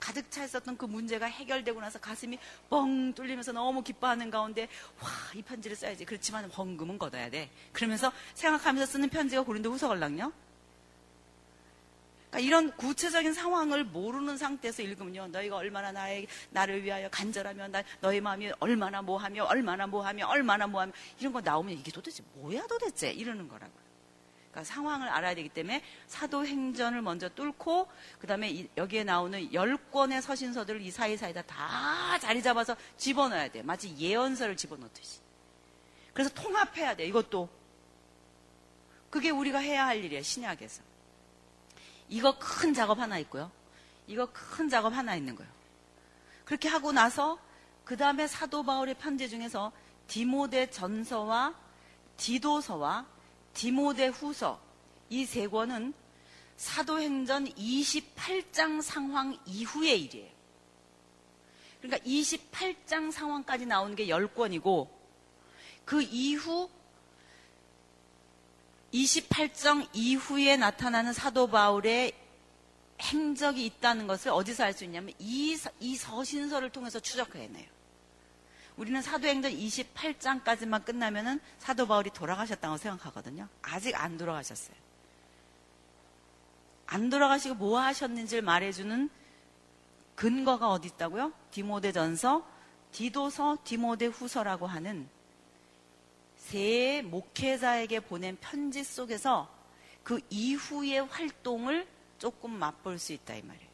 가득 0.00 0.30
차 0.30 0.44
있었던 0.44 0.76
그 0.76 0.84
문제가 0.84 1.26
해결되고 1.26 1.80
나서 1.80 1.98
가슴이 2.00 2.38
뻥 2.68 3.12
뚫리면서 3.14 3.52
너무 3.52 3.82
기뻐하는 3.82 4.30
가운데 4.30 4.68
와 5.00 5.08
이 5.34 5.42
편지를 5.42 5.76
써야지. 5.76 6.04
그렇지만 6.04 6.50
헌금은 6.50 6.98
걷어야 6.98 7.30
돼. 7.30 7.50
그러면서 7.72 8.12
생각하면서 8.34 8.90
쓰는 8.92 9.08
편지가 9.08 9.42
고린도 9.42 9.72
후서 9.72 9.88
걸랑요 9.88 10.32
그러니까 12.32 12.38
이런 12.40 12.74
구체적인 12.78 13.34
상황을 13.34 13.84
모르는 13.84 14.38
상태에서 14.38 14.82
읽으면요 14.82 15.28
너희가 15.28 15.56
얼마나 15.56 15.92
나의 15.92 16.26
나를 16.48 16.82
위하여 16.82 17.10
간절하며 17.10 17.68
나, 17.68 17.82
너희 18.00 18.22
마음이 18.22 18.50
얼마나 18.58 19.02
뭐하며 19.02 19.44
얼마나 19.44 19.86
뭐하며 19.86 20.26
얼마나 20.26 20.66
뭐하며 20.66 20.92
이런 21.20 21.32
거 21.34 21.42
나오면 21.42 21.74
이게 21.74 21.92
도대체 21.92 22.22
뭐야 22.34 22.66
도대체 22.66 23.10
이러는 23.10 23.48
거라고요 23.48 23.82
그러니까 24.50 24.64
상황을 24.64 25.08
알아야 25.08 25.34
되기 25.34 25.50
때문에 25.50 25.82
사도행전을 26.06 27.02
먼저 27.02 27.28
뚫고 27.28 27.88
그다음에 28.18 28.66
여기에 28.78 29.04
나오는 29.04 29.52
열 29.52 29.76
권의 29.90 30.22
서신서들을 30.22 30.80
이 30.80 30.90
사이사이다 30.90 31.42
다 31.42 32.18
자리 32.18 32.42
잡아서 32.42 32.76
집어넣어야 32.98 33.48
돼. 33.48 33.62
마치 33.62 33.96
예언서를 33.96 34.56
집어넣듯이. 34.58 35.20
그래서 36.12 36.28
통합해야 36.34 36.94
돼. 36.96 37.06
이것도 37.06 37.48
그게 39.08 39.30
우리가 39.30 39.58
해야 39.58 39.86
할 39.86 40.04
일이에요. 40.04 40.22
신약에서. 40.22 40.91
이거 42.12 42.36
큰 42.38 42.74
작업 42.74 42.98
하나 42.98 43.18
있고요. 43.20 43.50
이거 44.06 44.28
큰 44.32 44.68
작업 44.68 44.92
하나 44.92 45.16
있는 45.16 45.34
거예요. 45.34 45.50
그렇게 46.44 46.68
하고 46.68 46.92
나서 46.92 47.38
그 47.84 47.96
다음에 47.96 48.26
사도 48.26 48.62
바울의 48.62 48.96
편지 48.98 49.30
중에서 49.30 49.72
디모데 50.08 50.68
전서와 50.70 51.54
디도서와 52.18 53.06
디모데 53.54 54.08
후서 54.08 54.60
이 55.08 55.24
세 55.24 55.46
권은 55.48 55.94
사도행전 56.56 57.46
28장 57.46 58.82
상황 58.82 59.38
이후의 59.46 60.02
일이에요. 60.02 60.30
그러니까 61.80 62.04
28장 62.06 63.10
상황까지 63.10 63.64
나오는 63.64 63.96
게 63.96 64.06
10권이고 64.06 64.88
그 65.86 66.02
이후 66.02 66.68
28장 68.92 69.88
이후에 69.92 70.56
나타나는 70.56 71.12
사도 71.12 71.46
바울의 71.46 72.12
행적이 73.00 73.66
있다는 73.66 74.06
것을 74.06 74.30
어디서 74.30 74.64
알 74.64 74.74
수 74.74 74.84
있냐면 74.84 75.12
이, 75.18 75.58
이 75.80 75.96
서신서를 75.96 76.70
통해서 76.70 77.00
추적해내요. 77.00 77.66
우리는 78.76 79.02
사도행전 79.02 79.52
28장까지만 79.52 80.84
끝나면은 80.84 81.40
사도 81.58 81.86
바울이 81.86 82.10
돌아가셨다고 82.10 82.76
생각하거든요. 82.78 83.48
아직 83.60 83.94
안 84.00 84.16
돌아가셨어요. 84.16 84.76
안 86.86 87.10
돌아가시고 87.10 87.54
뭐 87.54 87.80
하셨는지를 87.80 88.42
말해주는 88.42 89.10
근거가 90.14 90.70
어디 90.70 90.88
있다고요? 90.88 91.32
디모데전서, 91.50 92.46
디도서, 92.92 93.58
디모데 93.64 94.06
후서라고 94.06 94.66
하는 94.66 95.08
세 96.52 97.00
목회자에게 97.00 98.00
보낸 98.00 98.36
편지 98.38 98.84
속에서 98.84 99.48
그 100.02 100.20
이후의 100.28 101.06
활동을 101.06 101.86
조금 102.18 102.50
맛볼 102.50 102.98
수 102.98 103.14
있다 103.14 103.34
이 103.34 103.42
말이에요. 103.42 103.68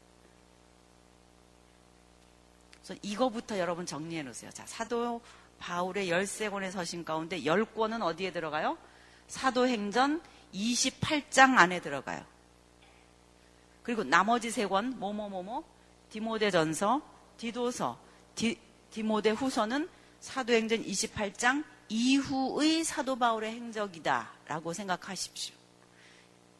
그래서 2.85 3.01
이거부터 3.03 3.59
여러분 3.59 3.85
정리해 3.85 4.23
놓으세요. 4.23 4.53
자, 4.53 4.65
사도 4.65 5.21
바울의 5.59 6.09
13권의 6.09 6.71
서신 6.71 7.05
가운데 7.05 7.41
10권은 7.41 8.01
어디에 8.01 8.33
들어가요? 8.33 8.79
사도행전 9.27 10.23
28장 10.55 11.59
안에 11.59 11.81
들어가요. 11.81 12.25
그리고 13.83 14.05
나머지 14.05 14.53
세 14.53 14.67
권, 14.67 15.01
뭐뭐뭐뭐, 15.01 15.65
디모데 16.11 16.53
전서, 16.53 17.03
디도서, 17.39 17.99
디, 18.37 18.57
디모데 18.93 19.31
후서는 19.31 19.89
사도행전 20.21 20.85
28장 20.85 21.65
이후의 21.89 22.85
사도 22.85 23.17
바울의 23.17 23.53
행적이다라고 23.53 24.73
생각하십시오. 24.73 25.55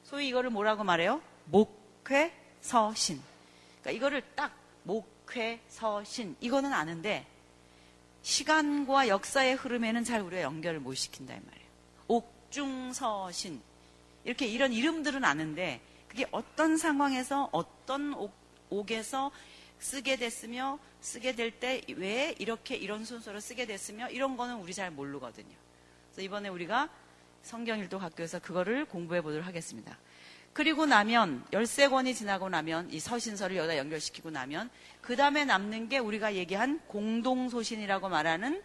소위 0.05 0.29
이거를 0.29 0.51
뭐라고 0.51 0.85
말해요? 0.85 1.21
목회 1.47 2.33
서신. 2.61 3.21
그러니까 3.81 3.91
이거를 3.91 4.23
딱 4.35 4.57
목, 4.83 5.19
목회, 5.29 5.61
서신 5.69 6.37
이거는 6.41 6.73
아는데 6.73 7.27
시간과 8.23 9.09
역사의 9.09 9.57
흐름에는 9.57 10.05
잘 10.05 10.23
우리가 10.23 10.43
연결을 10.43 10.81
못 10.81 10.95
시킨다 10.95 11.35
이 11.35 11.41
말이에요. 11.41 11.69
옥중서신 12.09 13.61
이렇게 14.25 14.47
이런 14.47 14.73
이름들은 14.73 15.25
아는데 15.25 15.81
그게 16.09 16.27
어떤 16.31 16.77
상황에서 16.77 17.51
어떤 17.53 18.15
옥, 18.15 18.35
옥에서 18.71 19.31
쓰게 19.79 20.17
됐으며 20.17 20.79
쓰게 21.01 21.35
될 21.35 21.53
때 21.61 21.83
왜 21.97 22.35
이렇게 22.39 22.75
이런 22.77 23.05
순서로 23.05 23.41
쓰게 23.41 23.67
됐으며 23.67 24.09
이런 24.11 24.37
거는 24.37 24.57
우리 24.57 24.75
잘 24.75 24.91
모르거든요. 24.91 25.55
그래서 26.11 26.23
이번에 26.23 26.49
우리가 26.49 26.89
성경일도 27.43 27.99
학교에서 27.99 28.41
그거를 28.41 28.85
공부해 28.85 29.21
보도록 29.21 29.47
하겠습니다. 29.47 29.97
그리고 30.53 30.87
나면 30.87 31.45
13권이 31.53 32.17
지나고 32.17 32.49
나면 32.49 32.91
이 32.91 32.99
서신서를 32.99 33.57
여기다 33.57 33.77
연결시키고 33.79 34.31
나면 34.31 34.71
그 35.01 35.15
다음에 35.15 35.45
남는 35.45 35.89
게 35.89 35.99
우리가 35.99 36.35
얘기한 36.35 36.81
공동소신이라고 36.89 38.09
말하는 38.09 38.61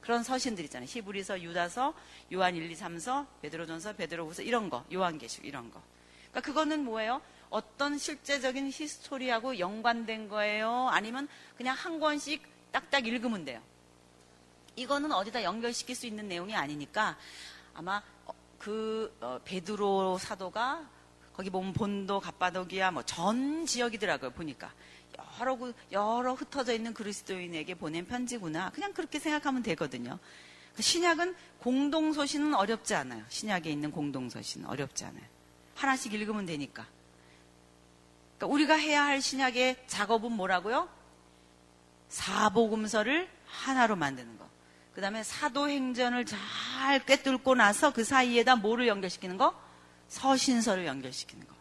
그런 0.00 0.24
서신들 0.24 0.64
있잖아요. 0.64 0.88
히브리서, 0.90 1.42
유다서, 1.42 1.94
요한 2.32 2.56
1, 2.56 2.70
2, 2.70 2.74
3서, 2.74 3.26
베드로전서, 3.42 3.92
베드로후서 3.94 4.42
이런 4.42 4.70
거, 4.70 4.84
요한계시 4.92 5.42
이런 5.44 5.70
거. 5.70 5.80
그러니까 6.30 6.40
그거는 6.40 6.84
뭐예요? 6.84 7.20
어떤 7.50 7.98
실제적인 7.98 8.70
히스토리하고 8.72 9.58
연관된 9.58 10.28
거예요? 10.28 10.88
아니면 10.90 11.28
그냥 11.56 11.76
한 11.76 11.98
권씩 12.00 12.42
딱딱 12.72 13.06
읽으면 13.06 13.44
돼요? 13.44 13.60
이거는 14.76 15.12
어디다 15.12 15.42
연결시킬 15.42 15.94
수 15.94 16.06
있는 16.06 16.28
내용이 16.28 16.54
아니니까 16.54 17.18
아마 17.74 18.00
어, 18.24 18.32
그 18.58 19.14
어, 19.20 19.40
베드로 19.44 20.18
사도가 20.18 20.88
거기 21.34 21.50
보면 21.50 21.72
본도, 21.72 22.20
갑바도기야 22.20 22.90
뭐 22.92 23.02
전 23.02 23.66
지역이더라고요 23.66 24.30
보니까 24.30 24.72
여러 25.40 25.58
여러 25.90 26.34
흩어져 26.34 26.72
있는 26.72 26.94
그리스도인에게 26.94 27.74
보낸 27.74 28.06
편지구나 28.06 28.70
그냥 28.70 28.92
그렇게 28.92 29.18
생각하면 29.18 29.62
되거든요. 29.62 30.18
그 30.76 30.82
신약은 30.82 31.34
공동서신은 31.58 32.54
어렵지 32.54 32.94
않아요. 32.94 33.24
신약에 33.28 33.70
있는 33.70 33.90
공동서신은 33.90 34.68
어렵지 34.68 35.04
않아요. 35.04 35.24
하나씩 35.74 36.14
읽으면 36.14 36.46
되니까. 36.46 36.86
그러니까 38.40 38.46
우리가 38.46 38.74
해야 38.74 39.04
할 39.04 39.20
신약의 39.20 39.84
작업은 39.86 40.32
뭐라고요? 40.32 40.88
사복음서를 42.08 43.28
하나로 43.44 43.96
만드는 43.96 44.38
거. 44.38 44.48
그 44.94 45.02
다음에 45.02 45.22
사도행전을 45.22 46.24
잘 46.24 47.04
꿰뚫고 47.04 47.54
나서 47.54 47.92
그 47.92 48.02
사이에다 48.02 48.56
뭐를 48.56 48.88
연결시키는 48.88 49.36
거? 49.36 49.54
서신서를 50.08 50.86
연결시키는 50.86 51.46
거. 51.46 51.54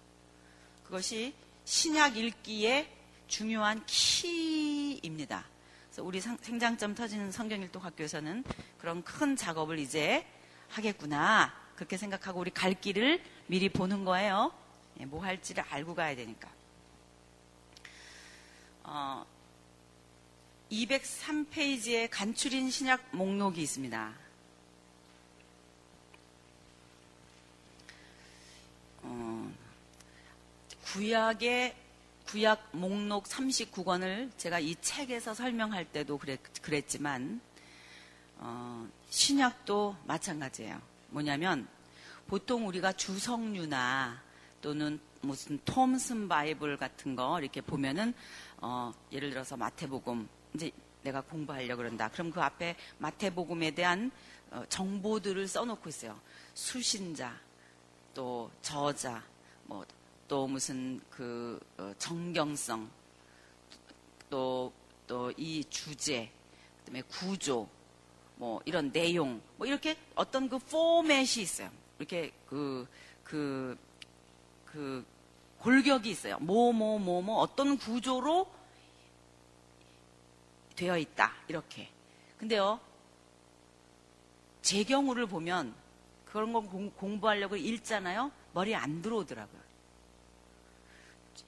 그것이 0.85 1.35
신약 1.65 2.15
읽기의 2.15 2.89
중요한 3.27 3.83
키입니다. 3.85 5.43
그래서 5.89 6.03
우리 6.03 6.21
생장점 6.21 6.95
터지는 6.95 7.31
성경일독학교에서는 7.33 8.45
그런 8.77 9.03
큰 9.03 9.35
작업을 9.35 9.79
이제 9.79 10.25
하겠구나. 10.69 11.53
그렇게 11.75 11.97
생각하고 11.97 12.39
우리 12.39 12.51
갈 12.51 12.73
길을 12.73 13.21
미리 13.47 13.67
보는 13.67 14.05
거예요. 14.05 14.53
예, 15.01 15.05
뭐 15.05 15.21
할지를 15.23 15.63
알고 15.69 15.93
가야 15.93 16.15
되니까. 16.15 16.58
어, 18.91 19.23
203페이지에 20.71 22.10
간추린 22.10 22.71
신약 22.71 23.10
목록이 23.12 23.62
있습니다. 23.62 24.13
어, 29.04 29.52
구약의 30.86 31.75
구약 32.25 32.69
목록 32.71 33.25
39권을 33.25 34.32
제가 34.38 34.60
이 34.60 34.75
책에서 34.82 35.36
설명할 35.36 35.86
때도 35.86 36.17
그랬, 36.17 36.88
지만 36.88 37.39
어, 38.38 38.88
신약도 39.12 39.97
마찬가지예요. 40.06 40.82
뭐냐면 41.10 41.67
보통 42.25 42.65
우리가 42.67 42.93
주성류나 42.93 44.19
또는 44.62 44.99
무슨 45.21 45.60
톰슨 45.65 46.28
바이블 46.28 46.78
같은 46.78 47.15
거 47.15 47.39
이렇게 47.39 47.62
보면은 47.62 48.13
어, 48.61 48.91
예를 49.11 49.29
들어서 49.29 49.57
마태복음 49.57 50.27
이제 50.55 50.71
내가 51.03 51.21
공부하려고 51.21 51.77
그런다. 51.77 52.09
그럼 52.09 52.31
그 52.31 52.41
앞에 52.41 52.75
마태복음에 52.97 53.71
대한 53.71 54.11
어, 54.51 54.63
정보들을 54.69 55.47
써놓고 55.47 55.89
있어요. 55.89 56.19
수신자, 56.53 57.35
또 58.13 58.51
저자, 58.61 59.23
뭐 59.65 59.85
또 60.29 60.47
무슨 60.47 61.01
그 61.09 61.59
어, 61.77 61.91
정경성, 61.97 62.89
또 64.29 64.71
또 65.07 65.33
이 65.37 65.63
주제, 65.71 66.31
그다음에 66.79 67.01
구조, 67.01 67.67
뭐 68.35 68.61
이런 68.65 68.91
내용, 68.91 69.41
뭐 69.57 69.65
이렇게 69.65 69.97
어떤 70.13 70.47
그 70.47 70.59
포맷이 70.59 71.41
있어요. 71.41 71.71
이렇게 71.97 72.31
그 72.45 72.87
그, 73.23 73.75
그 74.65 75.03
골격이 75.59 76.09
있어요. 76.09 76.37
뭐, 76.39 76.71
뭐, 76.71 76.99
뭐, 76.99 77.21
뭐, 77.21 77.39
어떤 77.39 77.77
구조로 77.77 78.47
되어 80.75 80.97
있다. 80.97 81.33
이렇게. 81.47 81.89
근데요, 82.37 82.79
제 84.61 84.83
경우를 84.83 85.25
보면 85.25 85.73
그런 86.25 86.53
거 86.53 86.61
공, 86.61 87.19
부하려고 87.19 87.55
읽잖아요. 87.55 88.31
머리에 88.53 88.75
안 88.75 89.01
들어오더라고요. 89.01 89.59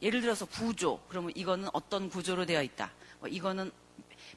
예를 0.01 0.21
들어서 0.21 0.45
구조. 0.45 0.99
그러면 1.07 1.31
이거는 1.35 1.69
어떤 1.73 2.09
구조로 2.09 2.45
되어 2.45 2.63
있다. 2.63 2.91
뭐 3.19 3.29
이거는 3.29 3.71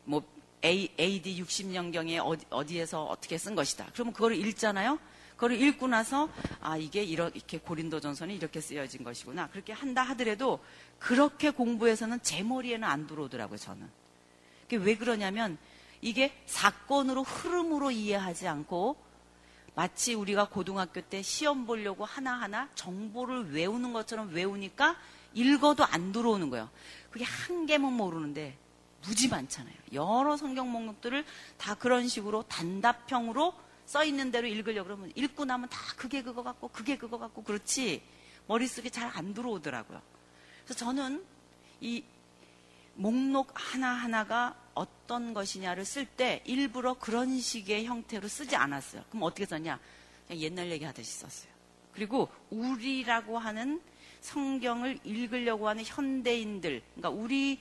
뭐 0.04 0.22
AD 0.62 1.42
60년경에 1.42 2.20
어디, 2.24 2.44
어디에서 2.50 3.04
어떻게 3.04 3.38
쓴 3.38 3.54
것이다. 3.54 3.88
그러면 3.92 4.12
그거를 4.12 4.36
읽잖아요. 4.36 4.98
그걸 5.34 5.52
읽고 5.60 5.88
나서 5.88 6.28
아 6.60 6.76
이게 6.76 7.02
이렇게 7.02 7.58
고린도전선이 7.58 8.36
이렇게 8.36 8.60
쓰여진 8.60 9.04
것이구나 9.04 9.48
그렇게 9.48 9.72
한다 9.72 10.02
하더라도 10.02 10.60
그렇게 10.98 11.50
공부해서는 11.50 12.20
제 12.22 12.42
머리에는 12.42 12.86
안 12.86 13.06
들어오더라고요 13.06 13.58
저는 13.58 13.88
왜 14.72 14.96
그러냐면 14.96 15.58
이게 16.00 16.32
사건으로 16.46 17.22
흐름으로 17.22 17.90
이해하지 17.90 18.48
않고 18.48 18.96
마치 19.74 20.14
우리가 20.14 20.48
고등학교 20.48 21.00
때 21.00 21.22
시험 21.22 21.66
보려고 21.66 22.04
하나하나 22.04 22.68
정보를 22.74 23.52
외우는 23.52 23.92
것처럼 23.92 24.32
외우니까 24.32 24.96
읽어도 25.34 25.84
안 25.84 26.12
들어오는 26.12 26.48
거예요. 26.50 26.70
그게 27.10 27.24
한 27.24 27.66
개만 27.66 27.92
모르는데 27.92 28.56
무지 29.04 29.28
많잖아요. 29.28 29.74
여러 29.92 30.36
성경 30.36 30.70
목록들을 30.70 31.24
다 31.58 31.74
그런 31.74 32.06
식으로 32.06 32.44
단답형으로 32.44 33.54
써 33.86 34.04
있는 34.04 34.30
대로 34.30 34.46
읽으려고 34.46 34.86
그러면 34.88 35.12
읽고 35.14 35.44
나면 35.44 35.68
다 35.68 35.78
그게 35.96 36.22
그거 36.22 36.42
같고 36.42 36.68
그게 36.68 36.96
그거 36.96 37.18
같고 37.18 37.42
그렇지 37.42 38.02
머릿속에 38.46 38.90
잘 38.90 39.10
안 39.14 39.34
들어오더라고요. 39.34 40.00
그래서 40.64 40.78
저는 40.78 41.24
이 41.80 42.02
목록 42.94 43.52
하나하나가 43.54 44.54
어떤 44.74 45.34
것이냐를 45.34 45.84
쓸 45.84 46.06
때 46.06 46.42
일부러 46.44 46.94
그런 46.94 47.38
식의 47.40 47.86
형태로 47.86 48.28
쓰지 48.28 48.56
않았어요. 48.56 49.04
그럼 49.08 49.24
어떻게 49.24 49.46
썼냐? 49.46 49.78
그냥 50.26 50.42
옛날 50.42 50.70
얘기 50.70 50.84
하듯이 50.84 51.12
썼어요. 51.12 51.52
그리고 51.92 52.28
우리라고 52.50 53.38
하는 53.38 53.80
성경을 54.20 55.00
읽으려고 55.04 55.68
하는 55.68 55.84
현대인들, 55.84 56.82
그러니까 56.94 57.10
우리 57.10 57.60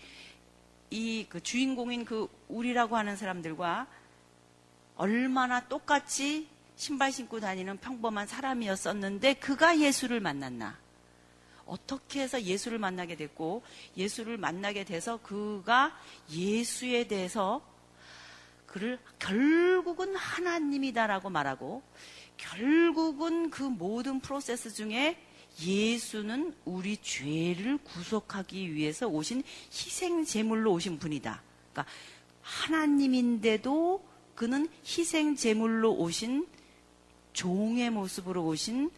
이 0.90 1.26
그 1.28 1.42
주인공인 1.42 2.06
그 2.06 2.28
우리라고 2.48 2.96
하는 2.96 3.16
사람들과 3.16 3.88
얼마나 4.96 5.68
똑같이 5.68 6.48
신발 6.76 7.12
신고 7.12 7.40
다니는 7.40 7.78
평범한 7.78 8.28
사람이었었는데 8.28 9.36
그가 9.36 9.80
예수를 9.80 10.20
만났나? 10.20 10.78
어떻게 11.66 12.22
해서 12.22 12.42
예수를 12.42 12.78
만나게 12.78 13.16
됐고 13.16 13.64
예수를 13.96 14.38
만나게 14.38 14.84
돼서 14.84 15.18
그가 15.18 15.98
예수에 16.30 17.08
대해서 17.08 17.62
그를 18.66 19.00
결국은 19.20 20.16
하나님이다라고 20.16 21.30
말하고 21.30 21.84
결국은 22.38 23.50
그 23.50 23.64
모든 23.64 24.20
프로세스 24.20 24.74
중에 24.74 25.18
예수는 25.62 26.56
우리 26.66 26.98
죄를 26.98 27.78
구속하기 27.78 28.74
위해서 28.74 29.08
오신 29.08 29.44
희생 29.72 30.26
제물로 30.26 30.72
오신 30.74 30.98
분이다. 30.98 31.42
그러니까 31.72 31.94
하나님인데도 32.42 34.04
그는 34.36 34.68
희생 34.86 35.36
제물로 35.36 35.94
오신 35.94 36.48
종의 37.34 37.90
모습으로 37.90 38.46
오신 38.46 38.92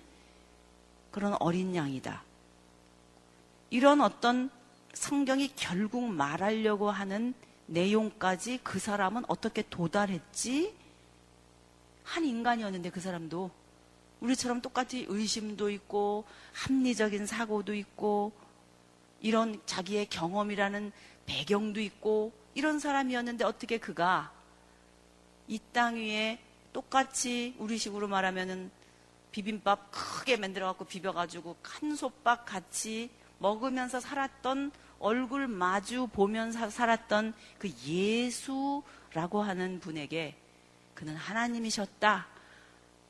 그런 1.12 1.36
어린 1.40 1.76
양이다. 1.76 2.24
이런 3.70 4.02
어떤 4.02 4.50
성경이 4.94 5.54
결국 5.56 6.04
말하려고 6.04 6.90
하는 6.90 7.34
내용까지 7.68 8.60
그 8.64 8.80
사람은 8.80 9.24
어떻게 9.28 9.64
도달했지? 9.70 10.74
한 12.04 12.24
인간이었는데 12.24 12.92
그 12.92 13.00
사람도 13.00 13.50
우리처럼 14.22 14.62
똑같이 14.62 15.06
의심도 15.10 15.70
있고 15.72 16.24
합리적인 16.54 17.26
사고도 17.26 17.74
있고 17.74 18.32
이런 19.22 19.60
자기의 19.66 20.08
경험이라는 20.08 20.92
배경도 21.26 21.82
있고 21.82 22.32
이런 22.54 22.80
사람이었는데 22.80 23.44
어떻게 23.44 23.78
그가 23.78 24.32
이 25.48 25.60
땅 25.74 25.96
위에 25.96 26.40
똑같이 26.74 27.56
우리식으로 27.60 28.08
말하면은 28.08 28.72
비빔밥 29.32 29.92
크게 29.92 30.38
만들어 30.38 30.68
갖고 30.68 30.86
비벼 30.86 31.12
가지고 31.12 31.58
칸솥밥 31.62 32.46
같이 32.46 33.10
먹으면서 33.40 34.00
살았던 34.00 34.72
얼굴 35.00 35.48
마주 35.48 36.08
보면서 36.08 36.70
살았던 36.70 37.34
그 37.60 37.70
예수라고 37.86 39.42
하는 39.42 39.80
분에게 39.80 40.36
그는 40.94 41.16
하나님이셨다. 41.16 42.28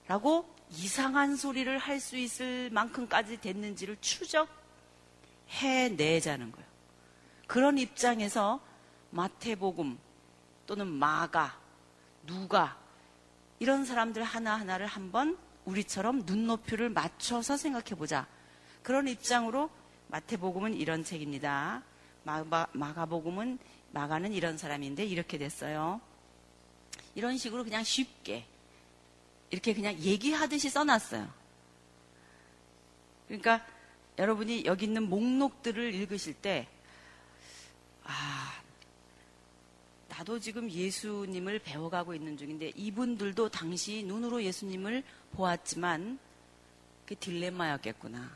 라고 0.08 0.54
이상한 0.71 1.36
소리를 1.36 1.78
할 1.78 2.00
수 2.00 2.17
있을 2.17 2.69
만큼까지 2.71 3.39
됐는지를 3.41 3.98
추적해 4.02 4.50
내자는 5.95 6.52
거예요. 6.52 6.67
그런 7.48 7.78
입장에서 7.78 8.60
마태복음 9.12 9.98
또는 10.65 10.88
마가, 10.88 11.60
누가 12.25 12.77
이런 13.59 13.85
사람들 13.85 14.23
하나하나를 14.23 14.85
한번 14.85 15.38
우리처럼 15.65 16.23
눈높이를 16.25 16.89
맞춰서 16.89 17.57
생각해 17.57 17.95
보자. 17.95 18.27
그런 18.83 19.07
입장으로 19.07 19.69
마태복음은 20.07 20.75
이런 20.75 21.03
책입니다. 21.03 21.83
마가, 22.23 22.67
마가복음은 22.73 23.59
마가는 23.91 24.33
이런 24.33 24.57
사람인데 24.57 25.05
이렇게 25.05 25.38
됐어요. 25.38 26.01
이런 27.15 27.38
식으로 27.38 27.63
그냥 27.63 27.83
쉽게 27.83 28.45
이렇게 29.49 29.73
그냥 29.73 29.97
얘기하듯이 29.99 30.69
써놨어요. 30.69 31.27
그러니까 33.27 33.65
여러분이 34.17 34.65
여기 34.65 34.85
있는 34.85 35.09
목록들을 35.09 35.93
읽으실 35.93 36.33
때, 36.35 36.67
아, 38.03 38.53
나도 40.17 40.39
지금 40.39 40.71
예수님을 40.71 41.60
배워가고 41.60 42.13
있는 42.13 42.38
중인데 42.38 42.71
이분들도 42.75 43.49
당시 43.49 44.01
눈으로 44.04 44.41
예수님을 44.43 45.04
보았지만 45.34 46.17
그 47.06 47.15
딜레마였겠구나. 47.17 48.32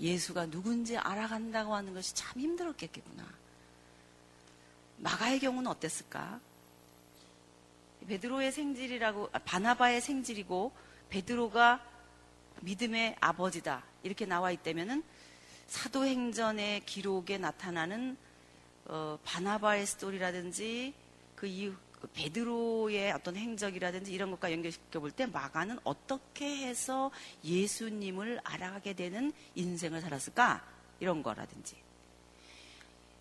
예수가 0.00 0.46
누군지 0.46 0.96
알아간다고 0.96 1.76
하는 1.76 1.94
것이 1.94 2.12
참 2.12 2.40
힘들었겠구나. 2.40 3.24
마가의 4.96 5.38
경우는 5.38 5.70
어땠을까? 5.70 6.40
베드로의 8.08 8.50
생질이라고 8.50 9.30
아, 9.32 9.38
바나바의 9.38 10.00
생질이고 10.00 10.72
베드로가 11.08 11.84
믿음의 12.62 13.16
아버지다 13.20 13.84
이렇게 14.02 14.26
나와 14.26 14.50
있다면은 14.50 15.04
사도행전의 15.68 16.84
기록에 16.84 17.38
나타나는 17.38 18.16
어, 18.86 19.18
바나바의 19.24 19.86
스토리라든지 19.86 20.94
그 21.34 21.46
이후 21.46 21.74
그 22.00 22.06
베드로의 22.08 23.12
어떤 23.12 23.36
행적이라든지 23.36 24.12
이런 24.12 24.30
것과 24.30 24.52
연결시켜 24.52 25.00
볼 25.00 25.10
때 25.10 25.26
마가는 25.26 25.78
어떻게 25.82 26.66
해서 26.66 27.10
예수님을 27.42 28.40
알아가게 28.44 28.92
되는 28.92 29.32
인생을 29.54 30.00
살았을까? 30.00 30.62
이런 31.00 31.22
거라든지. 31.22 31.76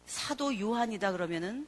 사도 0.05 0.57
요한이다 0.59 1.11
그러면은 1.13 1.67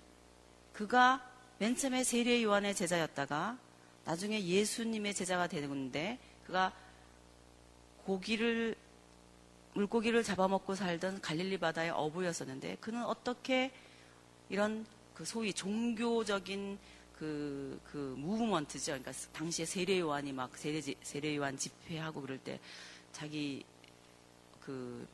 그가 0.74 1.28
맨 1.60 1.76
처음에 1.76 2.04
세례 2.04 2.44
요한의 2.44 2.76
제자였다가 2.76 3.58
나중에 4.06 4.44
예수님의 4.46 5.14
제자가 5.14 5.48
되는데 5.48 6.20
그가 6.46 6.72
고기를 8.06 8.76
물고기를 9.74 10.24
잡아먹고 10.24 10.76
살던 10.76 11.22
갈릴리 11.22 11.58
바다의 11.58 11.92
어부였었는데 11.92 12.78
그는 12.80 13.04
어떻게 13.04 13.72
이런 14.50 14.86
그 15.14 15.26
소위 15.26 15.54
종교적인 15.54 16.78
그, 17.18 17.80
그, 17.92 18.16
무브먼트죠. 18.18 18.92
그러니까 18.92 19.12
당시에 19.34 19.66
세례 19.66 20.00
요한이 20.00 20.34
막 20.34 20.56
세례, 20.56 20.80
세례 21.02 21.36
요한 21.36 21.58
집회하고 21.58 22.22
그럴 22.22 22.38
때 22.38 22.60
자기 23.12 23.66
그 24.62 25.08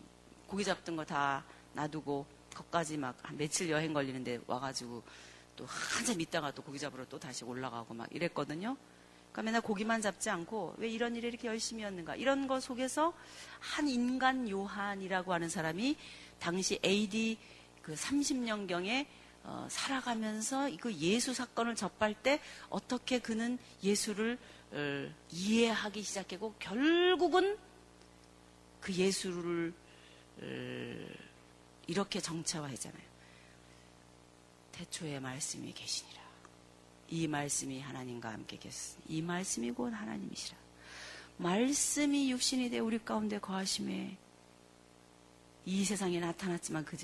고기 0.47 0.63
잡던 0.63 0.95
거 0.97 1.05
다 1.05 1.43
놔두고 1.73 2.25
거기까지 2.53 2.97
막 2.97 3.15
며칠 3.33 3.69
여행 3.69 3.93
걸리는데 3.93 4.41
와가지고 4.47 5.01
또 5.55 5.65
한참 5.65 6.19
있다가 6.21 6.51
또 6.51 6.61
고기 6.61 6.79
잡으러 6.79 7.05
또 7.05 7.19
다시 7.19 7.43
올라가고 7.43 7.93
막 7.93 8.07
이랬거든요. 8.11 8.75
그러니까 9.31 9.41
맨날 9.43 9.61
고기만 9.61 10.01
잡지 10.01 10.29
않고 10.29 10.75
왜 10.77 10.89
이런 10.89 11.15
일에 11.15 11.27
이렇게 11.27 11.47
열심히 11.47 11.83
했는가 11.83 12.15
이런 12.15 12.47
것 12.47 12.61
속에서 12.61 13.13
한 13.59 13.87
인간 13.87 14.47
요한이라고 14.47 15.33
하는 15.33 15.49
사람이 15.49 15.97
당시 16.39 16.79
AD 16.83 17.37
그 17.81 17.93
30년경에 17.95 19.07
어, 19.43 19.67
살아가면서 19.69 20.69
그 20.79 20.93
예수 20.95 21.33
사건을 21.33 21.75
접할 21.75 22.13
때 22.13 22.39
어떻게 22.69 23.19
그는 23.19 23.57
예수를 23.83 24.37
어, 24.71 25.13
이해하기 25.31 26.01
시작했고 26.01 26.55
결국은 26.59 27.57
그 28.79 28.93
예수를 28.93 29.73
어, 30.41 31.13
이렇게 31.87 32.19
정체화했잖아요. 32.19 33.13
태초에 34.71 35.19
말씀이 35.19 35.71
계시니라. 35.73 36.23
이 37.09 37.27
말씀이 37.27 37.79
하나님과 37.79 38.31
함께 38.31 38.57
계셨으니 38.57 39.03
이 39.09 39.21
말씀이 39.21 39.71
곧 39.71 39.93
하나님이시라. 39.93 40.57
말씀이 41.37 42.31
육신이 42.31 42.69
돼 42.69 42.79
우리 42.79 42.97
가운데 43.03 43.39
거하심에 43.39 44.17
이 45.65 45.85
세상에 45.85 46.19
나타났지만 46.19 46.85
그 46.85 46.97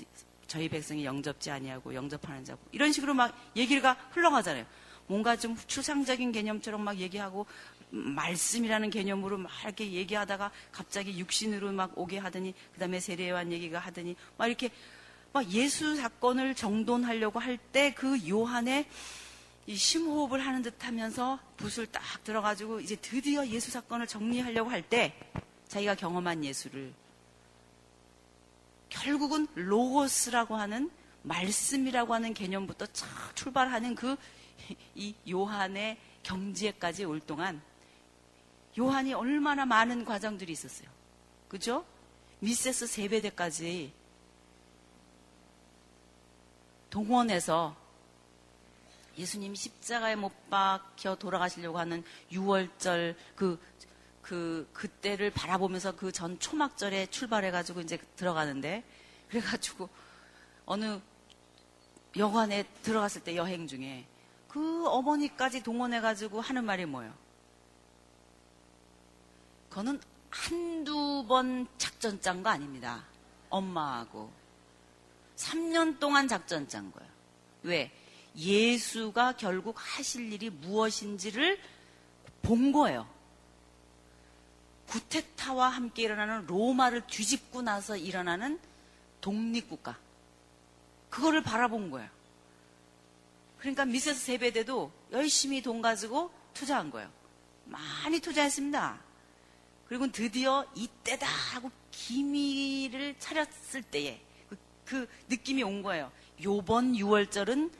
저희 0.50 0.68
백성이 0.68 1.04
영접지 1.04 1.48
아니하고 1.48 1.94
영접하는 1.94 2.44
자고 2.44 2.60
이런 2.72 2.90
식으로 2.90 3.14
막 3.14 3.32
얘기가 3.54 3.92
흘러가잖아요. 4.10 4.66
뭔가 5.06 5.36
좀 5.36 5.56
추상적인 5.56 6.32
개념처럼 6.32 6.82
막 6.82 6.98
얘기하고 6.98 7.46
말씀이라는 7.90 8.90
개념으로 8.90 9.38
막 9.38 9.52
이렇게 9.62 9.92
얘기하다가 9.92 10.50
갑자기 10.72 11.16
육신으로 11.20 11.70
막 11.70 11.96
오게 11.96 12.18
하더니 12.18 12.52
그다음에 12.74 12.98
세례요한 12.98 13.52
얘기가 13.52 13.78
하더니 13.78 14.16
막 14.36 14.48
이렇게 14.48 14.70
막 15.32 15.48
예수 15.52 15.94
사건을 15.94 16.56
정돈하려고 16.56 17.38
할 17.38 17.56
때 17.72 17.94
그 17.94 18.28
요한의 18.28 18.86
이 19.68 19.76
심호흡을 19.76 20.44
하는 20.44 20.62
듯 20.62 20.84
하면서 20.84 21.38
붓을 21.58 21.86
딱 21.86 22.02
들어가지고 22.24 22.80
이제 22.80 22.96
드디어 22.96 23.46
예수 23.46 23.70
사건을 23.70 24.08
정리하려고 24.08 24.68
할 24.68 24.82
때 24.82 25.14
자기가 25.68 25.94
경험한 25.94 26.44
예수를 26.44 26.92
결국은 28.90 29.46
로고스라고 29.54 30.56
하는 30.56 30.90
말씀이라고 31.22 32.12
하는 32.12 32.34
개념부터 32.34 32.86
착 32.86 33.34
출발하는 33.34 33.94
그 33.94 34.16
이 34.94 35.14
요한의 35.28 35.98
경지에까지 36.22 37.04
올 37.04 37.20
동안 37.20 37.60
요한이 38.78 39.14
얼마나 39.14 39.66
많은 39.66 40.04
과정들이 40.04 40.52
있었어요. 40.52 40.88
그죠? 41.48 41.84
미세스 42.40 42.86
세배대까지 42.86 43.92
동원해서 46.88 47.76
예수님 49.18 49.54
십자가에 49.54 50.16
못 50.16 50.32
박혀 50.48 51.16
돌아가시려고 51.16 51.78
하는 51.78 52.04
6월절 52.32 53.16
그, 53.34 53.60
그, 54.30 54.70
그때를 54.72 55.32
바라보면서 55.32 55.96
그 55.96 56.12
전 56.12 56.38
초막절에 56.38 57.06
출발해가지고 57.06 57.80
이제 57.80 57.98
들어가는데, 58.14 58.84
그래가지고 59.28 59.88
어느 60.66 61.00
여관에 62.16 62.62
들어갔을 62.82 63.24
때 63.24 63.34
여행 63.34 63.66
중에 63.66 64.06
그 64.46 64.86
어머니까지 64.86 65.64
동원해가지고 65.64 66.40
하는 66.40 66.64
말이 66.64 66.86
뭐예요? 66.86 67.12
그거는 69.68 70.00
한두 70.30 71.24
번 71.26 71.66
작전 71.76 72.20
짠 72.20 72.44
거 72.44 72.50
아닙니다. 72.50 73.04
엄마하고. 73.48 74.30
3년 75.34 75.98
동안 75.98 76.28
작전 76.28 76.68
짠 76.68 76.92
거예요. 76.92 77.10
왜? 77.64 77.90
예수가 78.36 79.32
결국 79.32 79.74
하실 79.76 80.32
일이 80.32 80.50
무엇인지를 80.50 81.58
본 82.42 82.70
거예요. 82.70 83.08
구테타와 84.90 85.68
함께 85.68 86.02
일어나는 86.02 86.46
로마를 86.46 87.06
뒤집고 87.06 87.62
나서 87.62 87.96
일어나는 87.96 88.58
독립국가. 89.20 89.96
그거를 91.08 91.42
바라본 91.42 91.90
거예요. 91.90 92.08
그러니까 93.58 93.84
미세스 93.84 94.18
세배대도 94.20 94.90
열심히 95.12 95.62
돈 95.62 95.80
가지고 95.80 96.32
투자한 96.54 96.90
거예요. 96.90 97.08
많이 97.66 98.18
투자했습니다. 98.18 99.00
그리고 99.86 100.10
드디어 100.10 100.66
이때다 100.74 101.26
하고 101.26 101.70
기미를 101.92 103.16
차렸을 103.18 103.82
때에 103.82 104.20
그, 104.48 104.56
그 104.84 105.08
느낌이 105.28 105.62
온 105.62 105.82
거예요. 105.82 106.10
요번 106.42 106.94
6월절은 106.94 107.70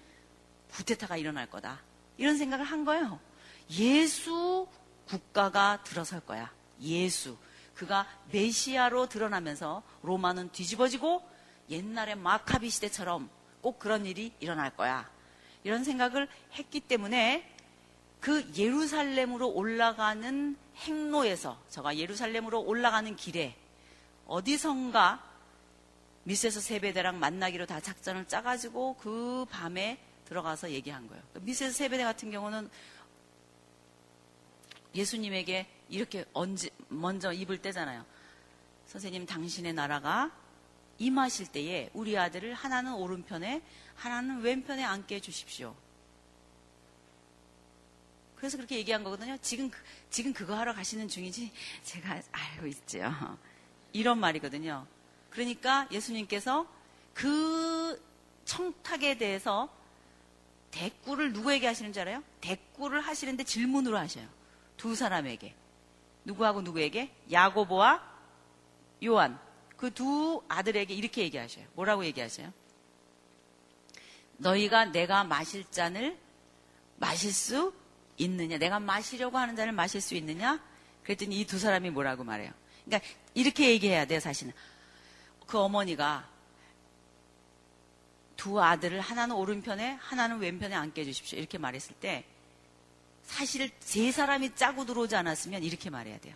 구테타가 0.73 1.17
일어날 1.17 1.51
거다. 1.51 1.81
이런 2.19 2.37
생각을 2.39 2.65
한 2.65 2.85
거예요. 2.85 3.19
예수 3.71 4.69
국가가 5.07 5.83
들어설 5.83 6.21
거야. 6.21 6.60
예수. 6.83 7.37
그가 7.75 8.07
메시아로 8.31 9.09
드러나면서 9.09 9.83
로마는 10.03 10.53
뒤집어지고 10.53 11.23
옛날의 11.71 12.17
마카비 12.17 12.69
시대처럼 12.69 13.31
꼭 13.63 13.79
그런 13.79 14.07
일이 14.07 14.33
일어날 14.41 14.77
거야. 14.77 15.11
이런 15.65 15.85
생각을 15.85 16.29
했기 16.55 16.81
때문에 16.81 17.51
그 18.21 18.51
예루살렘으로 18.57 19.49
올라가는 19.49 20.57
행로에서 20.77 21.59
저가 21.71 21.97
예루살렘으로 21.97 22.61
올라가는 22.61 23.15
길에 23.17 23.57
어디선가 24.27 25.25
미세스 26.25 26.61
세배대랑 26.61 27.19
만나기로 27.19 27.67
다 27.67 27.81
작전을 27.81 28.29
짜가지고 28.29 28.97
그 28.97 29.47
밤에 29.51 29.99
들어가서 30.27 30.71
얘기한 30.71 31.09
거예요. 31.09 31.23
미세스 31.41 31.77
세배대 31.77 32.05
같은 32.05 32.31
경우는 32.31 32.71
예수님에게 34.95 35.67
이렇게 35.91 36.25
언제, 36.33 36.71
먼저 36.89 37.33
입을 37.33 37.61
떼잖아요. 37.61 38.05
선생님, 38.87 39.27
당신의 39.27 39.75
나라가 39.75 40.31
임하실 40.99 41.53
때에 41.53 41.91
우리 41.93 42.17
아들을 42.17 42.55
하나는 42.55 42.95
오른편에, 42.95 43.63
하나는 43.97 44.41
왼편에 44.41 44.83
앉게 44.85 45.17
해주십시오. 45.17 45.75
그래서 48.37 48.57
그렇게 48.57 48.77
얘기한 48.79 49.05
거거든요. 49.05 49.37
지금, 49.43 49.71
그, 49.71 49.79
지금 50.09 50.33
그거 50.33 50.57
하러 50.57 50.73
가시는 50.73 51.09
중이지 51.09 51.53
제가 51.85 52.23
알고 52.33 52.67
있죠. 52.69 53.13
이런 53.93 54.19
말이거든요. 54.19 54.87
그러니까 55.29 55.87
예수님께서 55.91 56.67
그 57.13 58.03
청탁에 58.47 59.19
대해서 59.19 59.69
대꾸를 60.71 61.33
누구에게 61.33 61.67
하시는 61.67 61.93
줄 61.93 62.03
알아요? 62.03 62.23
대꾸를 62.41 63.01
하시는데 63.01 63.45
질문으로 63.45 63.99
하셔요. 63.99 64.27
두 64.77 64.95
사람에게. 64.95 65.55
누구하고 66.31 66.63
누구에게? 66.63 67.11
야고보와 67.31 68.03
요한. 69.05 69.39
그 69.77 69.91
두 69.91 70.43
아들에게 70.49 70.93
이렇게 70.93 71.23
얘기하셔요. 71.23 71.65
뭐라고 71.75 72.05
얘기하셔요? 72.05 72.53
너희가 74.37 74.87
내가 74.87 75.25
마실 75.25 75.65
잔을 75.71 76.19
마실 76.97 77.33
수 77.33 77.73
있느냐? 78.19 78.59
내가 78.59 78.79
마시려고 78.79 79.39
하는 79.39 79.57
잔을 79.57 79.73
마실 79.73 80.01
수 80.01 80.15
있느냐? 80.15 80.61
그랬더니 81.03 81.41
이 81.41 81.47
두 81.47 81.59
사람이 81.59 81.91
뭐라고 81.91 82.25
말해요? 82.25 82.53
그러니까 82.85 83.09
이렇게 83.35 83.71
얘기해야 83.71 84.05
돼요, 84.07 84.21
사실은. 84.21 84.53
그 85.47 85.59
어머니가 85.59 86.29
두 88.37 88.61
아들을 88.63 89.01
하나는 89.01 89.35
오른편에 89.35 89.99
하나는 90.01 90.39
왼편에 90.39 90.75
앉게 90.75 91.01
해주십시오. 91.03 91.39
이렇게 91.39 91.59
말했을 91.59 91.95
때 91.97 92.25
사실 93.31 93.71
세 93.79 94.11
사람이 94.11 94.57
짜고 94.57 94.85
들어오지 94.85 95.15
않았으면 95.15 95.63
이렇게 95.63 95.89
말해야 95.89 96.19
돼요. 96.19 96.35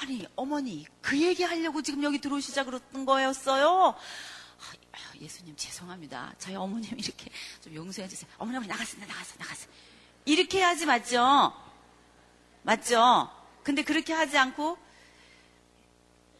아니 0.00 0.26
어머니 0.36 0.86
그 1.02 1.20
얘기 1.20 1.42
하려고 1.42 1.82
지금 1.82 2.02
여기 2.02 2.18
들어오시자 2.18 2.64
그랬던 2.64 3.04
거였어요. 3.04 3.94
아, 4.92 4.98
예수님 5.20 5.54
죄송합니다. 5.54 6.34
저희 6.38 6.54
어머님 6.54 6.98
이렇게 6.98 7.30
좀 7.62 7.74
용서해 7.74 8.08
주세요. 8.08 8.30
어머니 8.38 8.56
어머니 8.56 8.68
나갔습니다. 8.70 9.12
나갔어 9.12 9.34
나갔어. 9.38 9.68
이렇게 10.24 10.58
해야지 10.58 10.86
맞죠? 10.86 11.52
맞죠? 12.62 13.30
근데 13.62 13.82
그렇게 13.82 14.14
하지 14.14 14.38
않고 14.38 14.78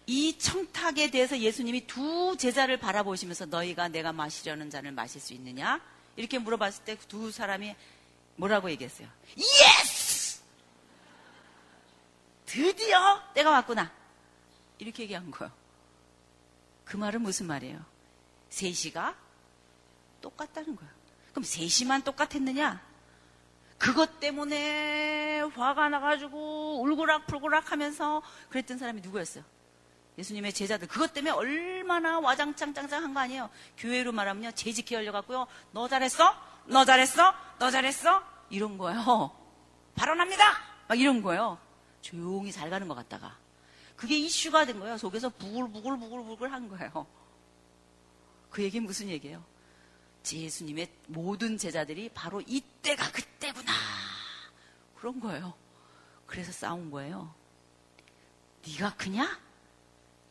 이 0.06 0.38
청탁에 0.38 1.10
대해서 1.10 1.38
예수님이 1.38 1.86
두 1.86 2.36
제자를 2.38 2.78
바라보시면서 2.78 3.46
너희가 3.46 3.88
내가 3.88 4.12
마시려는 4.12 4.70
잔을 4.70 4.92
마실 4.92 5.20
수 5.20 5.34
있느냐? 5.34 5.80
이렇게 6.16 6.38
물어봤을 6.38 6.84
때 6.84 6.96
두 7.08 7.30
사람이 7.30 7.74
뭐라고 8.36 8.70
얘기했어요? 8.70 9.08
yes! 9.36 10.40
드디어 12.46 13.22
때가 13.34 13.50
왔구나. 13.50 13.90
이렇게 14.78 15.04
얘기한 15.04 15.30
거예요. 15.30 15.52
그 16.84 16.96
말은 16.96 17.22
무슨 17.22 17.46
말이에요? 17.46 17.84
셋이가 18.50 19.16
똑같다는 20.20 20.76
거예요. 20.76 20.92
그럼 21.30 21.44
셋이만 21.44 22.02
똑같았느냐? 22.02 22.80
그것 23.78 24.20
때문에 24.20 25.40
화가 25.40 25.88
나가지고 25.88 26.82
울고락불고락 26.82 27.72
하면서 27.72 28.22
그랬던 28.50 28.78
사람이 28.78 29.00
누구였어요? 29.00 29.44
예수님의 30.18 30.52
제자들 30.52 30.86
그것 30.88 31.12
때문에 31.14 31.30
얼마나 31.32 32.20
와장창짱짱 32.20 33.02
한 33.02 33.14
거 33.14 33.20
아니에요. 33.20 33.48
교회로 33.78 34.12
말하면요 34.12 34.52
재직해 34.52 34.94
열려갖고요. 34.96 35.46
너 35.72 35.88
잘했어? 35.88 36.36
너 36.72 36.84
잘했어? 36.84 37.34
너 37.58 37.70
잘했어? 37.70 38.22
이런 38.50 38.78
거예요. 38.78 39.30
발언합니다. 39.94 40.44
막 40.88 40.98
이런 40.98 41.22
거예요. 41.22 41.58
조용히 42.00 42.50
잘 42.50 42.70
가는 42.70 42.88
것 42.88 42.94
같다가 42.94 43.36
그게 43.96 44.18
이슈가 44.18 44.64
된 44.64 44.80
거예요. 44.80 44.98
속에서 44.98 45.28
부글부글부글부글 45.30 46.52
한 46.52 46.68
거예요. 46.68 47.06
그 48.50 48.62
얘기 48.62 48.80
무슨 48.80 49.08
얘기예요? 49.08 49.44
예수님의 50.30 50.88
모든 51.08 51.56
제자들이 51.56 52.08
바로 52.10 52.40
이때가 52.40 53.10
그때구나. 53.12 53.72
그런 54.96 55.20
거예요. 55.20 55.54
그래서 56.26 56.52
싸운 56.52 56.90
거예요. 56.90 57.34
네가 58.66 58.94
크냐? 58.96 59.40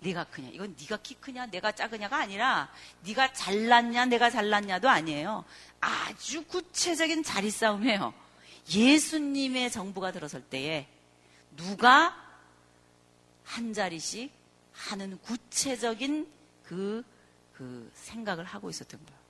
네가 0.03 0.23
크냐? 0.25 0.49
이건 0.49 0.75
네가 0.79 0.97
키 0.97 1.13
크냐? 1.15 1.45
내가 1.47 1.71
작으냐가 1.71 2.17
아니라 2.17 2.71
네가 3.05 3.33
잘났냐? 3.33 4.05
내가 4.05 4.31
잘났냐도 4.31 4.89
아니에요. 4.89 5.45
아주 5.79 6.43
구체적인 6.45 7.23
자리 7.23 7.51
싸움이에요. 7.51 8.13
예수님의 8.73 9.71
정부가 9.71 10.11
들어설 10.11 10.41
때에 10.41 10.87
누가 11.55 12.15
한 13.43 13.73
자리씩 13.73 14.31
하는 14.73 15.19
구체적인 15.19 16.27
그, 16.63 17.03
그 17.53 17.91
생각을 17.93 18.43
하고 18.43 18.69
있었던 18.71 18.99
거예요. 19.05 19.21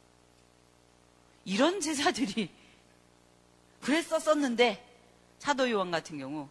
이런 1.44 1.82
제자들이 1.82 2.50
그랬었었는데 3.82 4.88
사도 5.40 5.70
요한 5.70 5.92
같은 5.92 6.18
경우 6.18 6.48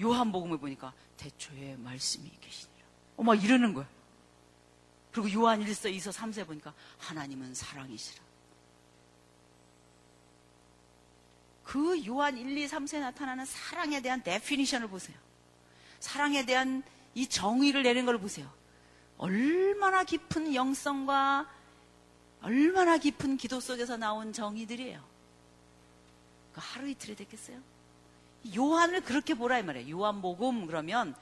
요한복음을 0.00 0.58
보니까 0.58 0.92
대초에 1.18 1.76
말씀이 1.76 2.28
계시니 2.40 2.73
어막 3.16 3.42
이러는 3.42 3.74
거야. 3.74 3.86
그리고 5.12 5.32
요한 5.32 5.64
1서, 5.64 5.94
2서, 5.94 6.12
3세 6.12 6.46
보니까 6.46 6.74
하나님은 6.98 7.54
사랑이시라. 7.54 8.24
그 11.62 12.04
요한 12.06 12.36
1, 12.36 12.56
2, 12.56 12.66
3세에 12.66 13.00
나타나는 13.00 13.44
사랑에 13.46 14.00
대한 14.02 14.22
데피니션을 14.22 14.88
보세요. 14.88 15.16
사랑에 16.00 16.44
대한 16.44 16.82
이 17.14 17.26
정의를 17.26 17.82
내는 17.82 18.06
걸 18.06 18.18
보세요. 18.18 18.50
얼마나 19.16 20.04
깊은 20.04 20.54
영성과 20.54 21.48
얼마나 22.42 22.98
깊은 22.98 23.38
기도 23.38 23.60
속에서 23.60 23.96
나온 23.96 24.32
정의들이에요. 24.32 25.02
그 26.52 26.60
하루 26.62 26.88
이틀에 26.88 27.14
됐겠어요? 27.14 27.58
요한을 28.54 29.00
그렇게 29.02 29.34
보라 29.34 29.60
이 29.60 29.62
말이에요. 29.62 29.96
요한복음 29.96 30.66
그러면 30.66 31.14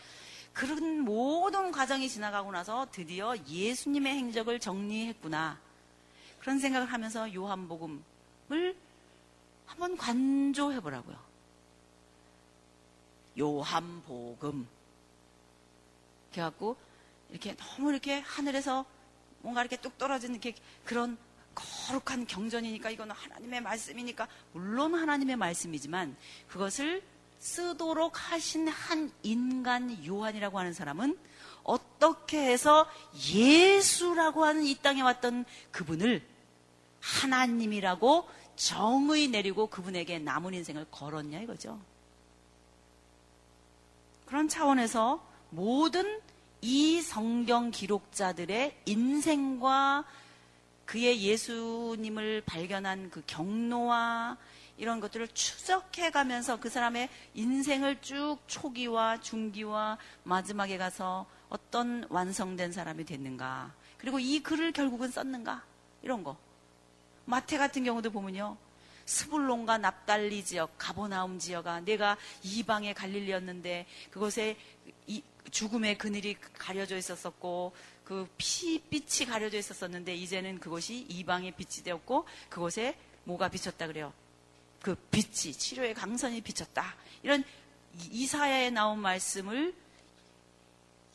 그런 0.52 1.00
모든 1.00 1.72
과정이 1.72 2.08
지나가고 2.08 2.52
나서 2.52 2.86
드디어 2.92 3.34
예수님의 3.48 4.14
행적을 4.14 4.60
정리했구나. 4.60 5.58
그런 6.40 6.58
생각을 6.58 6.92
하면서 6.92 7.32
요한복음을 7.32 8.76
한번 9.66 9.96
관조해 9.96 10.80
보라고요. 10.80 11.16
요한복음. 13.38 14.68
그래갖고 16.32 16.76
이렇게 17.30 17.56
너무 17.56 17.90
이렇게 17.90 18.20
하늘에서 18.20 18.84
뭔가 19.40 19.62
이렇게 19.62 19.76
뚝 19.76 19.96
떨어진 19.96 20.32
이렇게 20.32 20.54
그런 20.84 21.16
거룩한 21.54 22.26
경전이니까 22.26 22.90
이거는 22.90 23.14
하나님의 23.14 23.60
말씀이니까 23.62 24.28
물론 24.52 24.94
하나님의 24.94 25.36
말씀이지만 25.36 26.16
그것을 26.48 27.02
쓰도록 27.42 28.30
하신 28.30 28.68
한 28.68 29.10
인간 29.24 30.06
요한이라고 30.06 30.60
하는 30.60 30.72
사람은 30.72 31.18
어떻게 31.64 32.38
해서 32.40 32.86
예수라고 33.34 34.44
하는 34.44 34.64
이 34.64 34.76
땅에 34.76 35.02
왔던 35.02 35.44
그분을 35.72 36.22
하나님이라고 37.00 38.28
정의 38.54 39.26
내리고 39.26 39.66
그분에게 39.66 40.20
남은 40.20 40.54
인생을 40.54 40.86
걸었냐 40.92 41.40
이거죠. 41.40 41.80
그런 44.24 44.46
차원에서 44.46 45.20
모든 45.50 46.20
이 46.60 47.02
성경 47.02 47.72
기록자들의 47.72 48.82
인생과 48.86 50.04
그의 50.84 51.22
예수님을 51.22 52.44
발견한 52.46 53.10
그 53.10 53.24
경로와 53.26 54.38
이런 54.78 55.00
것들을 55.00 55.28
추적해 55.28 56.10
가면서 56.10 56.58
그 56.58 56.68
사람의 56.68 57.08
인생을 57.34 58.00
쭉 58.00 58.38
초기와 58.46 59.20
중기와 59.20 59.98
마지막에 60.24 60.78
가서 60.78 61.26
어떤 61.48 62.06
완성된 62.08 62.72
사람이 62.72 63.04
됐는가. 63.04 63.74
그리고 63.98 64.18
이 64.18 64.42
글을 64.42 64.72
결국은 64.72 65.10
썼는가. 65.10 65.62
이런 66.02 66.24
거. 66.24 66.36
마태 67.26 67.58
같은 67.58 67.84
경우도 67.84 68.10
보면요. 68.10 68.56
스불론과 69.04 69.78
납달리 69.78 70.44
지역, 70.44 70.74
가보나움 70.78 71.38
지역아 71.38 71.80
내가 71.80 72.16
이방의 72.42 72.94
갈릴리였는데 72.94 73.86
그곳에 74.10 74.56
죽음의 75.50 75.98
그늘이 75.98 76.36
가려져 76.54 76.96
있었었고 76.96 77.74
그 78.04 78.28
피빛이 78.38 79.28
가려져 79.28 79.58
있었었는데 79.58 80.14
이제는 80.14 80.58
그것이 80.58 81.06
이방의 81.08 81.52
빛이 81.52 81.84
되었고 81.84 82.26
그곳에 82.48 82.96
뭐가 83.24 83.48
비쳤다 83.48 83.86
그래요. 83.86 84.12
그 84.82 84.94
빛이 85.10 85.52
치료의 85.54 85.94
강선이 85.94 86.40
비쳤다. 86.40 86.94
이런 87.22 87.44
이사야에 88.10 88.70
나온 88.70 88.98
말씀을 88.98 89.74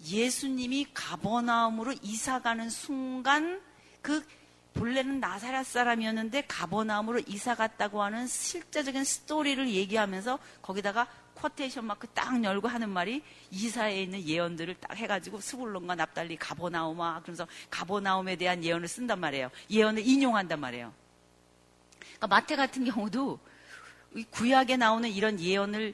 예수님이 0.05 0.87
가버나움으로 0.93 1.93
이사 2.01 2.39
가는 2.41 2.69
순간 2.69 3.61
그 4.01 4.25
본래는 4.73 5.19
나사렛 5.19 5.65
사람이었는데 5.65 6.45
가버나움으로 6.47 7.19
이사 7.25 7.55
갔다고 7.55 8.03
하는 8.03 8.27
실제적인 8.27 9.03
스토리를 9.03 9.67
얘기하면서 9.67 10.37
거기다가 10.61 11.07
쿼테이션 11.33 11.85
마크 11.85 12.07
딱 12.07 12.43
열고 12.43 12.67
하는 12.67 12.89
말이 12.89 13.23
이사에 13.51 14.03
있는 14.03 14.21
예언들을 14.23 14.75
딱 14.75 14.95
해가지고 14.95 15.39
스불론과 15.39 15.95
납달리 15.95 16.37
가버나움아 16.37 17.21
그러면서 17.21 17.47
가버나움에 17.69 18.35
대한 18.35 18.63
예언을 18.63 18.87
쓴단 18.87 19.19
말이에요. 19.19 19.49
예언을 19.69 20.07
인용한단 20.07 20.59
말이에요. 20.59 20.93
그러니까 21.99 22.27
마태 22.27 22.55
같은 22.55 22.85
경우도 22.85 23.39
구약에 24.25 24.77
나오는 24.77 25.09
이런 25.09 25.39
예언을 25.39 25.93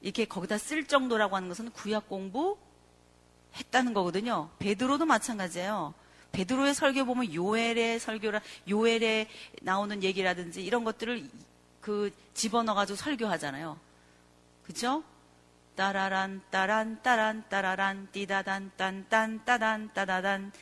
이렇게 0.00 0.24
거기다 0.24 0.58
쓸 0.58 0.86
정도라고 0.86 1.36
하는 1.36 1.48
것은 1.48 1.70
구약 1.70 2.08
공부 2.08 2.58
했다는 3.56 3.94
거거든요. 3.94 4.50
베드로도 4.58 5.06
마찬가지예요. 5.06 5.94
베드로의 6.32 6.74
설교 6.74 7.06
보면 7.06 7.32
요엘의 7.32 7.98
설교라 7.98 8.40
요엘에 8.68 9.28
나오는 9.62 10.02
얘기라든지 10.02 10.64
이런 10.64 10.84
것들을 10.84 11.28
그 11.80 12.10
집어넣어 12.34 12.74
가지고 12.74 12.96
설교하잖아요. 12.96 13.78
그죠? 14.64 15.02
따라란 15.76 16.42
따란 16.50 17.00
따란 17.02 17.44
따라란 17.48 18.08
띠다단 18.12 18.72
딴딴 18.76 19.44
따단 19.44 19.90
따다단 19.92 20.52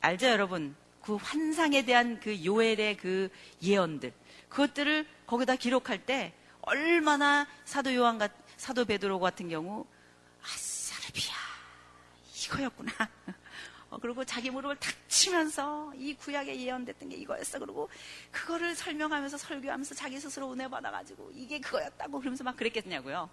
알죠 0.00 0.26
여러분? 0.26 0.74
그 1.00 1.16
환상에 1.16 1.84
대한 1.84 2.20
그 2.20 2.44
요엘의 2.44 2.96
그 2.96 3.30
예언들 3.62 4.12
그것들을 4.50 5.06
거기다 5.26 5.56
기록할 5.56 6.04
때 6.04 6.34
얼마나 6.60 7.46
사도 7.64 7.94
요한 7.94 8.18
같 8.18 8.32
사도 8.56 8.84
베드로 8.84 9.18
같은 9.18 9.48
경우 9.48 9.86
아사르비아 10.42 11.34
이거였구나. 12.44 12.92
어, 13.90 13.98
그리고 13.98 14.24
자기 14.24 14.50
무릎을 14.50 14.76
탁 14.76 14.94
치면서 15.08 15.92
이 15.96 16.14
구약에 16.14 16.60
예언됐던 16.60 17.08
게 17.08 17.16
이거였어. 17.16 17.58
그리고 17.58 17.88
그거를 18.30 18.74
설명하면서 18.74 19.36
설교하면서 19.36 19.94
자기 19.94 20.20
스스로 20.20 20.52
은혜 20.52 20.68
받아가지고 20.68 21.32
이게 21.34 21.58
그거였다고 21.60 22.20
그러면서 22.20 22.44
막 22.44 22.56
그랬겠냐고요. 22.56 23.28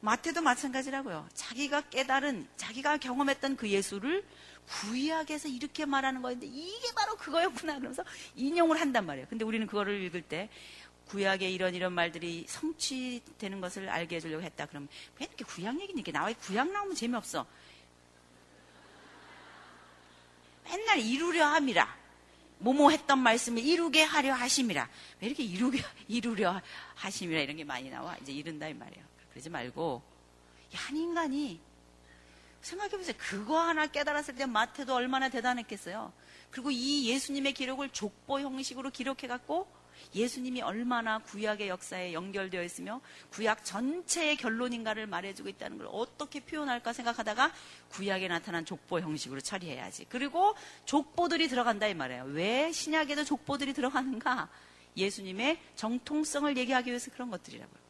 마태도 0.00 0.42
마찬가지라고요. 0.42 1.28
자기가 1.32 1.82
깨달은, 1.82 2.46
자기가 2.56 2.98
경험했던 2.98 3.56
그 3.56 3.68
예수를 3.68 4.24
구약에서 4.68 5.48
이렇게 5.48 5.84
말하는 5.84 6.22
거였는데 6.22 6.46
이게 6.46 6.92
바로 6.94 7.16
그거였구나. 7.16 7.74
그러면서 7.78 8.04
인용을 8.34 8.80
한단 8.80 9.06
말이에요. 9.06 9.26
근데 9.28 9.44
우리는 9.44 9.66
그거를 9.66 10.02
읽을 10.04 10.22
때 10.22 10.48
구약에 11.06 11.50
이런 11.50 11.74
이런 11.74 11.92
말들이 11.92 12.46
성취되는 12.48 13.60
것을 13.60 13.88
알게 13.88 14.16
해주려고 14.16 14.42
했다. 14.42 14.66
그러면 14.66 14.88
왜 15.20 15.26
이렇게 15.26 15.44
구약 15.44 15.74
얘기는 15.80 15.94
이렇게 15.94 16.12
나와? 16.12 16.32
구약 16.32 16.70
나오면 16.70 16.94
재미없어. 16.94 17.46
맨날 20.64 20.98
이루려 20.98 21.46
함이라. 21.46 22.04
뭐뭐 22.58 22.90
했던 22.90 23.18
말씀을 23.18 23.62
이루게 23.62 24.02
하려 24.02 24.32
하심이라. 24.32 24.88
왜 25.20 25.26
이렇게 25.26 25.42
이루게, 25.42 25.82
이루려 26.08 26.60
하심이라 26.94 27.40
이런 27.42 27.56
게 27.56 27.64
많이 27.64 27.90
나와? 27.90 28.16
이제 28.22 28.32
이른다 28.32 28.66
이 28.68 28.74
말이에요. 28.74 29.04
그러지 29.30 29.50
말고, 29.50 30.02
한 30.72 30.96
인간이 30.96 31.60
생각해보세요. 32.64 33.14
그거 33.18 33.58
하나 33.60 33.86
깨달았을 33.86 34.34
때 34.34 34.46
마태도 34.46 34.94
얼마나 34.94 35.28
대단했겠어요. 35.28 36.12
그리고 36.50 36.70
이 36.70 37.08
예수님의 37.08 37.52
기록을 37.54 37.90
족보 37.90 38.40
형식으로 38.40 38.90
기록해갖고 38.90 39.84
예수님이 40.14 40.62
얼마나 40.62 41.18
구약의 41.18 41.68
역사에 41.68 42.12
연결되어 42.12 42.62
있으며 42.62 43.00
구약 43.30 43.64
전체의 43.64 44.36
결론인가를 44.36 45.06
말해주고 45.06 45.48
있다는 45.48 45.78
걸 45.78 45.88
어떻게 45.90 46.40
표현할까 46.40 46.92
생각하다가 46.92 47.52
구약에 47.90 48.28
나타난 48.28 48.64
족보 48.64 49.00
형식으로 49.00 49.40
처리해야지. 49.40 50.06
그리고 50.08 50.54
족보들이 50.84 51.48
들어간다 51.48 51.86
이 51.86 51.94
말이에요. 51.94 52.24
왜 52.26 52.72
신약에도 52.72 53.24
족보들이 53.24 53.72
들어가는가? 53.72 54.48
예수님의 54.96 55.60
정통성을 55.74 56.56
얘기하기 56.56 56.90
위해서 56.90 57.10
그런 57.10 57.30
것들이라고요. 57.30 57.83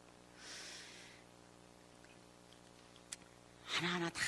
하나하나 3.75 4.09
다 4.09 4.21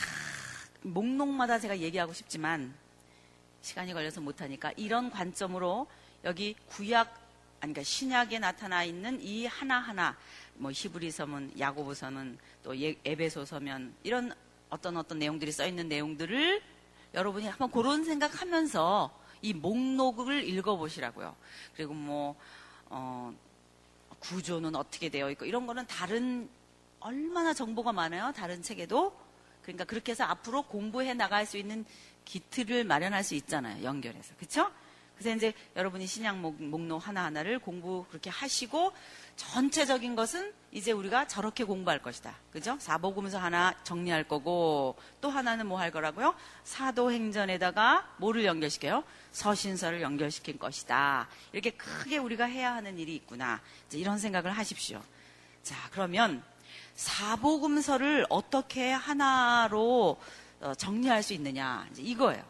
목록마다 0.81 1.57
제가 1.57 1.79
얘기하고 1.79 2.11
싶지만 2.11 2.73
시간이 3.61 3.93
걸려서 3.93 4.19
못하니까 4.19 4.73
이런 4.75 5.09
관점으로 5.09 5.87
여기 6.25 6.53
구약 6.67 7.27
그러니까 7.59 7.81
신약에 7.81 8.39
나타나 8.39 8.83
있는 8.83 9.21
이 9.21 9.45
하나하나 9.45 10.17
뭐 10.55 10.71
히브리서면 10.73 11.57
야고보서면 11.57 12.37
또 12.61 12.77
예, 12.79 12.95
에베소서면 13.05 13.95
이런 14.03 14.33
어떤 14.69 14.97
어떤 14.97 15.17
내용들이 15.19 15.51
써 15.51 15.65
있는 15.65 15.87
내용들을 15.87 16.61
여러분이 17.13 17.47
한번 17.47 17.71
그런 17.71 18.03
생각하면서 18.03 19.17
이 19.41 19.53
목록을 19.53 20.43
읽어보시라고요. 20.43 21.35
그리고 21.75 21.93
뭐 21.93 22.35
어, 22.87 23.33
구조는 24.19 24.75
어떻게 24.75 25.09
되어 25.09 25.31
있고 25.31 25.45
이런 25.45 25.65
거는 25.65 25.87
다른 25.87 26.49
얼마나 26.99 27.53
정보가 27.53 27.93
많아요. 27.93 28.33
다른 28.35 28.61
책에도 28.61 29.26
그러니까 29.67 29.83
그렇게 29.83 30.13
해서 30.13 30.23
앞으로 30.23 30.63
공부해 30.63 31.13
나갈 31.13 31.45
수 31.45 31.57
있는 31.57 31.85
기틀을 32.23 32.85
마련할 32.85 33.23
수 33.23 33.35
있잖아요. 33.35 33.83
연결해서 33.83 34.33
그렇죠? 34.37 34.71
그래서 35.17 35.35
이제 35.35 35.53
여러분이 35.75 36.05
신약 36.07 36.37
목 36.37 36.57
록 36.61 37.05
하나하나를 37.05 37.59
공부 37.59 38.05
그렇게 38.07 38.29
하시고 38.29 38.93
전체적인 39.35 40.15
것은 40.15 40.53
이제 40.71 40.91
우리가 40.91 41.27
저렇게 41.27 41.63
공부할 41.63 42.01
것이다. 42.01 42.35
그죠? 42.51 42.77
사복음서 42.79 43.39
하나 43.39 43.75
정리할 43.83 44.23
거고 44.25 44.95
또 45.19 45.29
하나는 45.29 45.67
뭐 45.67 45.79
할 45.79 45.91
거라고요? 45.91 46.33
사도행전에다가 46.63 48.15
뭐를 48.17 48.45
연결시켜요? 48.45 49.03
서신서를 49.31 50.01
연결시킬 50.01 50.57
것이다. 50.59 51.27
이렇게 51.51 51.71
크게 51.71 52.19
우리가 52.19 52.45
해야 52.45 52.73
하는 52.73 52.97
일이 52.99 53.15
있구나. 53.15 53.59
이런 53.91 54.19
생각을 54.19 54.51
하십시오. 54.51 55.01
자, 55.63 55.75
그러면 55.91 56.43
사복음서를 56.97 58.25
어떻게 58.29 58.91
하나로 58.91 60.19
어, 60.59 60.73
정리할 60.75 61.23
수 61.23 61.33
있느냐. 61.33 61.87
이거예요. 61.95 62.43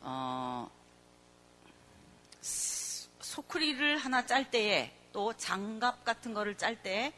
어, 0.00 0.68
소쿠리를 3.20 3.96
하나 3.98 4.26
짤 4.26 4.50
때에 4.50 4.92
또 5.12 5.32
장갑 5.36 6.04
같은 6.04 6.34
거를 6.34 6.58
짤 6.58 6.82
때 6.82 7.12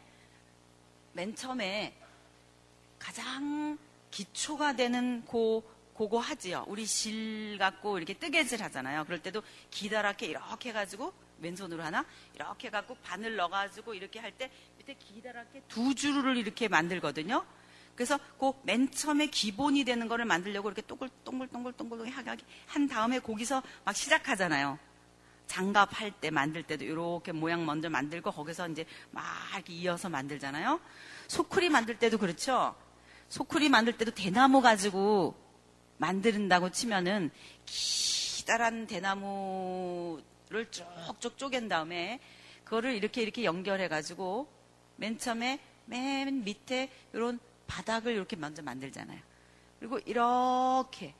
맨 1.14 1.35
처음에 1.35 1.95
가장 2.99 3.78
기초가 4.11 4.76
되는 4.76 5.24
고, 5.26 5.62
고거 5.95 6.18
하지요. 6.18 6.64
우리 6.68 6.87
실 6.87 7.59
갖고 7.59 7.99
이렇게 7.99 8.14
뜨개질 8.14 8.62
하잖아요. 8.62 9.05
그럴 9.05 9.20
때도 9.20 9.43
기다랗게 9.70 10.26
이렇게 10.26 10.70
해가지고 10.70 11.12
왼손으로 11.43 11.82
하나 11.82 12.05
이렇게 12.34 12.68
해갖고 12.68 12.97
바늘 13.03 13.36
넣어가지고 13.36 13.95
이렇게 13.95 14.18
할 14.20 14.32
때 14.32 14.51
밑에 14.78 14.95
기다랗게 14.95 15.62
두 15.68 15.95
줄을 15.95 16.36
이렇게 16.36 16.68
만들거든요. 16.68 17.45
그래서 17.95 18.18
그 18.38 18.53
맨 18.64 18.90
처음에 18.90 19.26
기본이 19.26 19.84
되는 19.84 20.09
거를 20.09 20.24
만들려고 20.24 20.68
이렇게 20.70 20.82
동글동글동글동글 20.82 22.09
하게 22.11 22.36
한 22.66 22.88
다음에 22.88 23.18
거기서 23.18 23.62
막 23.84 23.95
시작하잖아요. 23.95 24.78
장갑 25.47 26.01
할 26.01 26.12
때 26.12 26.30
만들 26.30 26.62
때도 26.62 26.84
이렇게 26.84 27.32
모양 27.32 27.66
먼저 27.66 27.90
만들고 27.90 28.30
거기서 28.30 28.68
이제 28.68 28.86
막 29.11 29.24
이렇게 29.55 29.74
이어서 29.74 30.09
만들잖아요. 30.09 30.80
소쿠리 31.28 31.68
만들 31.68 31.99
때도 31.99 32.16
그렇죠. 32.16 32.74
소쿠리 33.28 33.68
만들 33.68 33.97
때도 33.99 34.12
대나무 34.12 34.62
가지고 34.62 35.34
만든다고 35.99 36.70
치면은 36.70 37.30
기다란 37.66 38.86
대나무 38.86 40.22
를 40.53 40.70
쭉쭉 40.70 41.38
쪼갠 41.38 41.68
다음에 41.68 42.20
그거를 42.64 42.94
이렇게 42.94 43.22
이렇게 43.22 43.44
연결해 43.44 43.88
가지고 43.88 44.48
맨 44.96 45.18
처음에 45.18 45.61
맨 45.86 46.44
밑에 46.44 46.90
이런 47.12 47.40
바닥을 47.66 48.12
이렇게 48.12 48.36
먼저 48.36 48.62
만들잖아요. 48.62 49.18
그리고 49.78 49.98
이렇게 50.00 51.14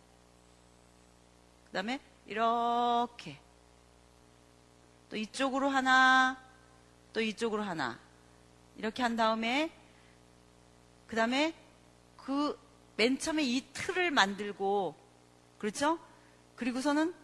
그 1.66 1.72
다음에 1.72 2.00
이렇게 2.26 3.38
또 5.08 5.16
이쪽으로 5.16 5.68
하나 5.68 6.42
또 7.12 7.20
이쪽으로 7.20 7.62
하나 7.62 7.98
이렇게 8.76 9.02
한 9.02 9.16
다음에 9.16 9.70
그 11.06 11.16
다음에 11.16 11.54
그 12.16 12.62
맨 12.96 13.18
처음에 13.18 13.42
이 13.42 13.64
틀을 13.72 14.10
만들고 14.10 14.94
그렇죠? 15.58 15.98
그리고서는 16.56 17.14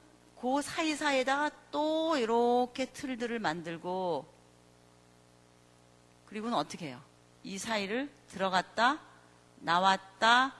그 0.40 0.62
사이사이에다가 0.62 1.50
또 1.70 2.16
이렇게 2.16 2.86
틀들을 2.86 3.38
만들고 3.38 4.26
그리고는 6.26 6.56
어떻게 6.56 6.88
해요? 6.88 7.02
이 7.42 7.58
사이를 7.58 8.10
들어갔다 8.28 9.00
나왔다, 9.60 10.54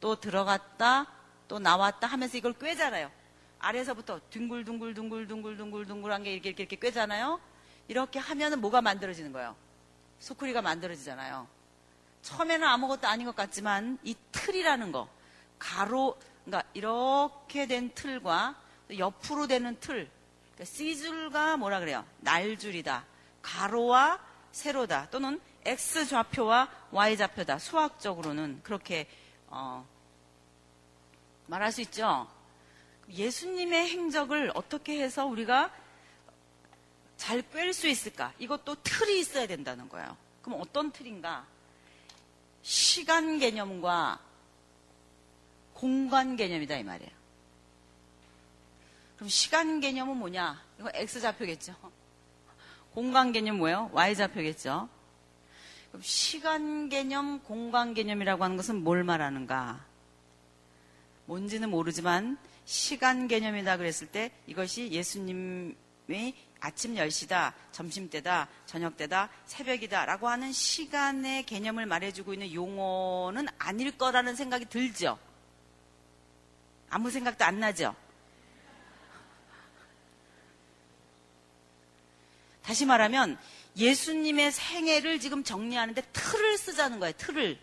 또 0.00 0.16
들어갔다, 0.16 1.06
또 1.46 1.58
나왔다 1.58 2.06
하면서 2.06 2.36
이걸 2.36 2.52
꿰잖아요. 2.52 3.10
아래서부터 3.58 4.20
둥글둥글둥글둥글둥글둥글한 4.30 6.22
게 6.22 6.32
이렇게, 6.32 6.50
이렇게, 6.50 6.76
꿰잖아요. 6.76 7.40
이렇게 7.88 8.18
하면은 8.18 8.60
뭐가 8.60 8.82
만들어지는 8.82 9.32
거예요? 9.32 9.56
소쿠리가 10.20 10.62
만들어지잖아요. 10.62 11.48
처음에는 12.22 12.66
아무것도 12.66 13.08
아닌 13.08 13.26
것 13.26 13.34
같지만 13.34 13.98
이 14.04 14.14
틀이라는 14.32 14.92
거, 14.92 15.08
가로, 15.58 16.18
그러니까 16.48 16.62
이렇게 16.72 17.66
된 17.66 17.90
틀과 17.94 18.56
옆으로 18.96 19.46
되는 19.46 19.78
틀, 19.80 20.10
그러니까 20.54 20.64
C줄과 20.64 21.58
뭐라 21.58 21.78
그래요? 21.78 22.06
날줄이다. 22.20 23.04
가로와 23.42 24.18
세로다. 24.50 25.10
또는 25.10 25.40
X 25.66 26.06
좌표와 26.08 26.70
Y 26.90 27.18
좌표다. 27.18 27.58
수학적으로는 27.58 28.60
그렇게 28.62 29.06
어, 29.48 29.86
말할 31.46 31.70
수 31.70 31.82
있죠. 31.82 32.26
예수님의 33.10 33.90
행적을 33.90 34.50
어떻게 34.54 35.02
해서 35.02 35.26
우리가 35.26 35.70
잘 37.18 37.42
꿰 37.42 37.72
수 37.72 37.88
있을까? 37.88 38.32
이것도 38.38 38.76
틀이 38.82 39.20
있어야 39.20 39.46
된다는 39.46 39.88
거예요. 39.90 40.16
그럼 40.40 40.60
어떤 40.62 40.92
틀인가? 40.92 41.46
시간 42.62 43.38
개념과 43.38 44.27
공간 45.78 46.34
개념이다 46.34 46.76
이 46.76 46.82
말이에요. 46.82 47.12
그럼 49.14 49.28
시간 49.28 49.78
개념은 49.78 50.16
뭐냐? 50.16 50.60
이거 50.80 50.90
X 50.92 51.20
좌표겠죠. 51.20 51.76
공간 52.92 53.30
개념 53.30 53.58
뭐예요? 53.58 53.88
Y 53.92 54.16
좌표겠죠. 54.16 54.88
그럼 55.88 56.02
시간 56.02 56.88
개념, 56.88 57.40
공간 57.44 57.94
개념이라고 57.94 58.42
하는 58.42 58.56
것은 58.56 58.82
뭘 58.82 59.04
말하는가? 59.04 59.84
뭔지는 61.26 61.70
모르지만 61.70 62.38
시간 62.64 63.28
개념이다 63.28 63.76
그랬을 63.76 64.08
때 64.08 64.32
이것이 64.48 64.90
예수님의 64.90 66.34
아침 66.58 66.96
10시다, 66.96 67.52
점심 67.70 68.10
때다, 68.10 68.48
저녁 68.66 68.96
때다, 68.96 69.30
새벽이다 69.46 70.06
라고 70.06 70.28
하는 70.28 70.50
시간의 70.50 71.46
개념을 71.46 71.86
말해주고 71.86 72.32
있는 72.32 72.52
용어는 72.52 73.46
아닐 73.58 73.96
거라는 73.96 74.34
생각이 74.34 74.64
들죠. 74.64 75.20
아무 76.90 77.10
생각도 77.10 77.44
안 77.44 77.60
나죠. 77.60 77.94
다시 82.62 82.84
말하면 82.84 83.38
예수님의 83.76 84.52
생애를 84.52 85.20
지금 85.20 85.42
정리하는데 85.42 86.02
틀을 86.12 86.58
쓰자는 86.58 87.00
거예요. 87.00 87.12
틀을. 87.16 87.58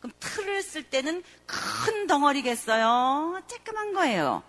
그럼 0.00 0.12
틀을 0.20 0.62
쓸 0.62 0.82
때는 0.82 1.22
큰 1.46 2.06
덩어리겠어요? 2.06 3.42
쬐끄만 3.48 3.94
거예요. 3.94 4.42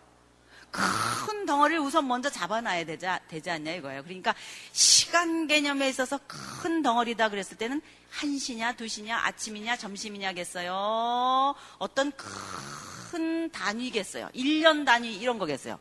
큰 0.71 1.45
덩어리를 1.45 1.79
우선 1.81 2.07
먼저 2.07 2.29
잡아놔야 2.29 2.83
되지, 2.83 3.05
되지 3.29 3.49
않냐 3.49 3.71
이거예요. 3.75 4.03
그러니까 4.03 4.35
시간 4.73 5.47
개념에 5.47 5.87
있어서 5.87 6.19
큰 6.27 6.81
덩어리다 6.81 7.29
그랬을 7.29 7.57
때는 7.57 7.81
1시냐, 8.19 8.77
2시냐, 8.77 9.11
아침이냐, 9.11 9.77
점심이냐겠어요? 9.77 11.55
어떤 11.77 12.11
큰 12.15 13.49
단위겠어요? 13.51 14.29
1년 14.33 14.85
단위 14.85 15.15
이런 15.15 15.37
거겠어요? 15.37 15.79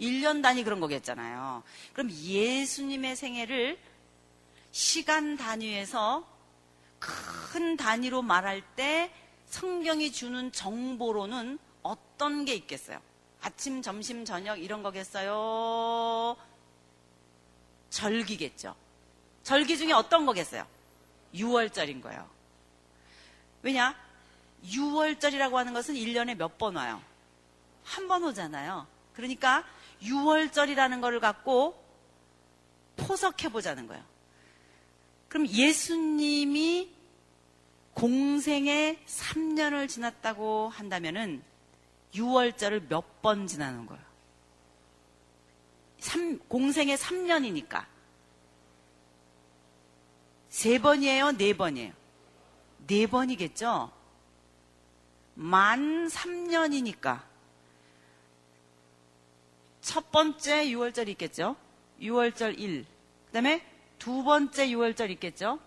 1년 0.00 0.42
단위 0.42 0.64
그런 0.64 0.80
거겠잖아요. 0.80 1.62
그럼 1.92 2.10
예수님의 2.10 3.16
생애를 3.16 3.78
시간 4.70 5.36
단위에서 5.36 6.26
큰 6.98 7.76
단위로 7.76 8.22
말할 8.22 8.62
때 8.74 9.12
성경이 9.46 10.10
주는 10.10 10.50
정보로는 10.50 11.58
어떤 11.82 12.44
게 12.44 12.54
있겠어요? 12.54 13.00
아침, 13.42 13.82
점심, 13.82 14.24
저녁 14.24 14.60
이런 14.60 14.82
거겠어요? 14.82 16.36
절기겠죠. 17.90 18.74
절기 19.42 19.76
중에 19.76 19.92
어떤 19.92 20.24
거겠어요? 20.26 20.66
6월절인 21.34 22.00
거예요. 22.02 22.28
왜냐? 23.62 23.94
6월절이라고 24.64 25.54
하는 25.54 25.72
것은 25.74 25.94
1년에 25.94 26.36
몇 26.36 26.56
번 26.58 26.76
와요? 26.76 27.02
한 27.82 28.08
번 28.08 28.24
오잖아요. 28.24 28.86
그러니까 29.14 29.64
6월절이라는 30.02 31.00
것을 31.00 31.20
갖고 31.20 31.82
포석해 32.96 33.48
보자는 33.50 33.86
거예요. 33.86 34.02
그럼 35.28 35.46
예수님이 35.48 36.90
공생에 37.94 38.98
3년을 39.06 39.88
지났다고 39.88 40.68
한다면은 40.68 41.42
6월절을 42.14 42.88
몇 42.88 43.04
번 43.22 43.46
지나는 43.46 43.86
거예요? 43.86 44.04
3, 45.98 46.38
공생에 46.48 46.94
3년이니까. 46.96 47.86
세 50.54 50.78
번이에요? 50.78 51.32
네 51.32 51.52
번이에요? 51.52 51.92
네 52.86 53.08
번이겠죠? 53.08 53.90
만 55.34 56.06
3년이니까. 56.06 57.20
첫 59.80 60.12
번째 60.12 60.66
6월절 60.66 61.08
있겠죠? 61.08 61.56
6월절 62.00 62.56
1. 62.56 62.86
그 63.26 63.32
다음에 63.32 63.66
두 63.98 64.22
번째 64.22 64.68
6월절 64.68 65.10
있겠죠? 65.10 65.58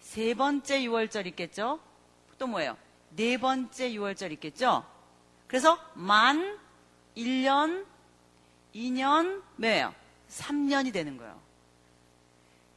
세 0.00 0.32
번째 0.32 0.80
6월절 0.80 1.26
있겠죠? 1.26 1.78
또 2.38 2.46
뭐예요? 2.46 2.78
네 3.10 3.36
번째 3.36 3.90
6월절 3.90 4.32
있겠죠? 4.32 4.86
그래서 5.46 5.78
만 5.92 6.58
1년, 7.14 7.84
2년, 8.74 9.42
뭐예요? 9.56 9.94
3년이 10.30 10.94
되는 10.94 11.18
거예요. 11.18 11.45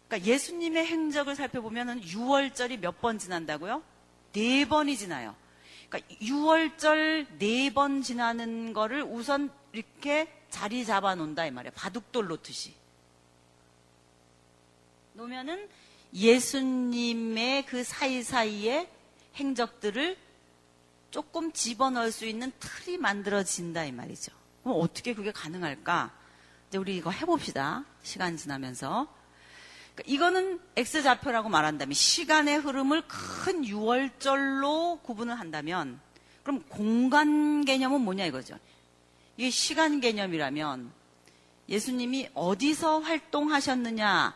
그러니까 0.10 0.28
예수님의 0.28 0.86
행적을 0.88 1.36
살펴보면 1.36 2.02
6월절이 2.02 2.80
몇 2.80 3.00
번 3.00 3.18
지난다고요? 3.20 3.84
네 4.34 4.68
번이 4.68 4.98
지나요. 4.98 5.36
그러니까 5.90 6.16
6월절 6.22 7.38
네 7.38 7.70
번 7.74 8.02
지나는 8.02 8.74
거를 8.74 9.04
우선 9.04 9.52
이렇게 9.72 10.28
자리 10.50 10.84
잡아 10.84 11.14
놓는다 11.16 11.46
이 11.46 11.52
말이에요. 11.52 11.72
바둑돌 11.76 12.28
놓듯이. 12.28 12.74
놓으면은 15.14 15.70
예수님의 16.14 17.66
그 17.68 17.84
사이사이에 17.84 18.90
행적들을 19.36 20.18
조금 21.12 21.52
집어넣을 21.52 22.12
수 22.12 22.26
있는 22.26 22.52
틀이 22.60 22.98
만들어진다 22.98 23.86
이 23.86 23.92
말이죠. 23.92 24.32
그럼 24.64 24.80
어떻게 24.82 25.14
그게 25.14 25.32
가능할까? 25.32 26.12
이제 26.68 26.78
우리 26.80 26.98
이거 26.98 27.12
해봅시다. 27.12 27.86
시간 28.02 28.38
지나면서. 28.38 29.08
그러니까 29.96 30.04
이거는 30.06 30.60
X좌표라고 30.78 31.50
말한다면 31.50 31.94
시간의 31.94 32.58
흐름을 32.58 33.04
큰 33.08 33.64
6월절로 33.64 35.02
구분을 35.04 35.40
한다면 35.40 36.00
그럼 36.44 36.64
공간 36.70 37.66
개념은 37.66 38.02
뭐냐 38.02 38.26
이거죠. 38.26 38.58
이게 39.38 39.50
시간 39.50 40.00
개념이라면 40.02 40.92
예수님이 41.70 42.30
어디서 42.34 43.00
활동하셨느냐라고 43.00 44.34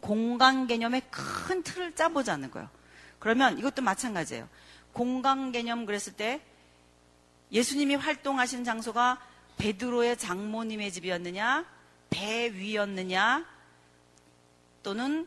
공간 0.00 0.66
개념의 0.66 1.02
큰 1.10 1.62
틀을 1.62 1.94
짜보자는 1.94 2.50
거예요. 2.50 2.68
그러면 3.18 3.58
이것도 3.58 3.82
마찬가지예요. 3.82 4.48
공간 4.92 5.52
개념 5.52 5.86
그랬을 5.86 6.14
때 6.14 6.40
예수님이 7.52 7.96
활동하신 7.96 8.64
장소가 8.64 9.20
베드로의 9.58 10.16
장모님의 10.16 10.92
집이었느냐, 10.92 11.66
배 12.08 12.52
위였느냐, 12.54 13.44
또는 14.82 15.26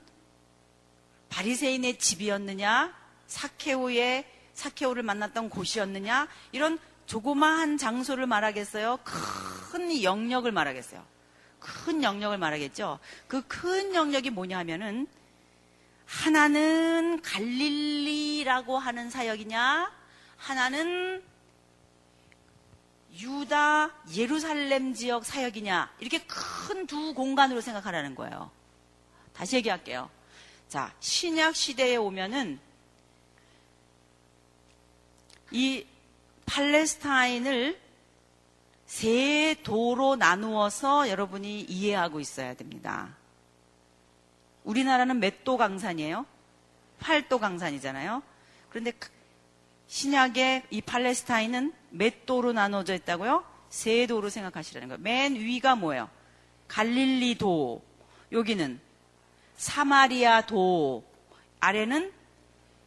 바리새인의 1.30 1.98
집이었느냐, 2.00 2.94
사케오의 3.28 4.26
사케오를 4.54 5.04
만났던 5.04 5.50
곳이었느냐, 5.50 6.28
이런 6.52 6.78
조그마한 7.06 7.78
장소를 7.78 8.28
말하겠어요? 8.28 9.00
큰 9.04 10.04
영역을 10.04 10.52
말하겠어요? 10.52 11.04
큰 11.60 12.04
영역을 12.04 12.38
말하겠죠? 12.38 13.00
그 13.28 13.42
큰 13.48 13.96
영역이 13.96 14.30
뭐냐 14.30 14.60
하면은 14.60 15.08
하나는 16.06 17.22
갈릴리라고 17.22 18.78
하는 18.78 19.10
사역이냐, 19.10 19.92
하나는 20.38 21.24
유다, 23.16 23.92
예루살렘 24.16 24.94
지역 24.94 25.26
사역이냐, 25.26 25.96
이렇게 26.00 26.26
큰 26.26 26.86
두 26.86 27.14
공간으로 27.14 27.62
생각하라는 27.62 28.14
거예요. 28.16 28.52
다시 29.34 29.56
얘기할게요. 29.58 30.10
자, 30.70 30.94
신약 31.00 31.56
시대에 31.56 31.96
오면은 31.96 32.60
이 35.52 35.86
팔레스타인을 36.46 37.80
세 38.86 39.56
도로 39.64 40.16
나누어서 40.16 41.10
여러분이 41.10 41.62
이해하고 41.62 42.20
있어야 42.20 42.54
됩니다. 42.54 43.16
우리나라는 44.64 45.20
몇 45.20 45.44
도 45.44 45.58
강산이에요? 45.58 46.26
8도 47.02 47.40
강산이잖아요. 47.40 48.24
그런데 48.70 48.94
신약의 49.88 50.64
이 50.72 50.82
팔레스타인은 50.82 51.74
몇 51.90 52.26
도로 52.26 52.54
나눠져 52.54 52.96
있다고요? 52.96 53.46
세 53.70 54.08
도로 54.08 54.30
생각하시라는 54.30 54.88
거예요. 54.88 55.02
맨 55.02 55.36
위가 55.36 55.76
뭐예요? 55.76 56.10
갈릴리도. 56.68 57.84
여기는 58.32 58.80
사마리아도. 59.58 61.04
아래는 61.60 62.12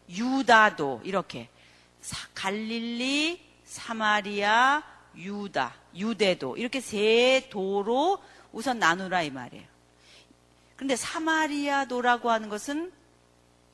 유다도. 0.08 1.00
이렇게. 1.04 1.48
갈릴리, 2.34 3.44
사마리아, 3.64 4.82
유다, 5.16 5.74
유대도. 5.94 6.56
이렇게 6.56 6.80
세 6.80 7.48
도로 7.50 8.22
우선 8.52 8.78
나누라 8.78 9.22
이 9.22 9.30
말이에요. 9.30 9.66
그런데 10.76 10.94
사마리아도라고 10.96 12.30
하는 12.30 12.48
것은 12.48 12.92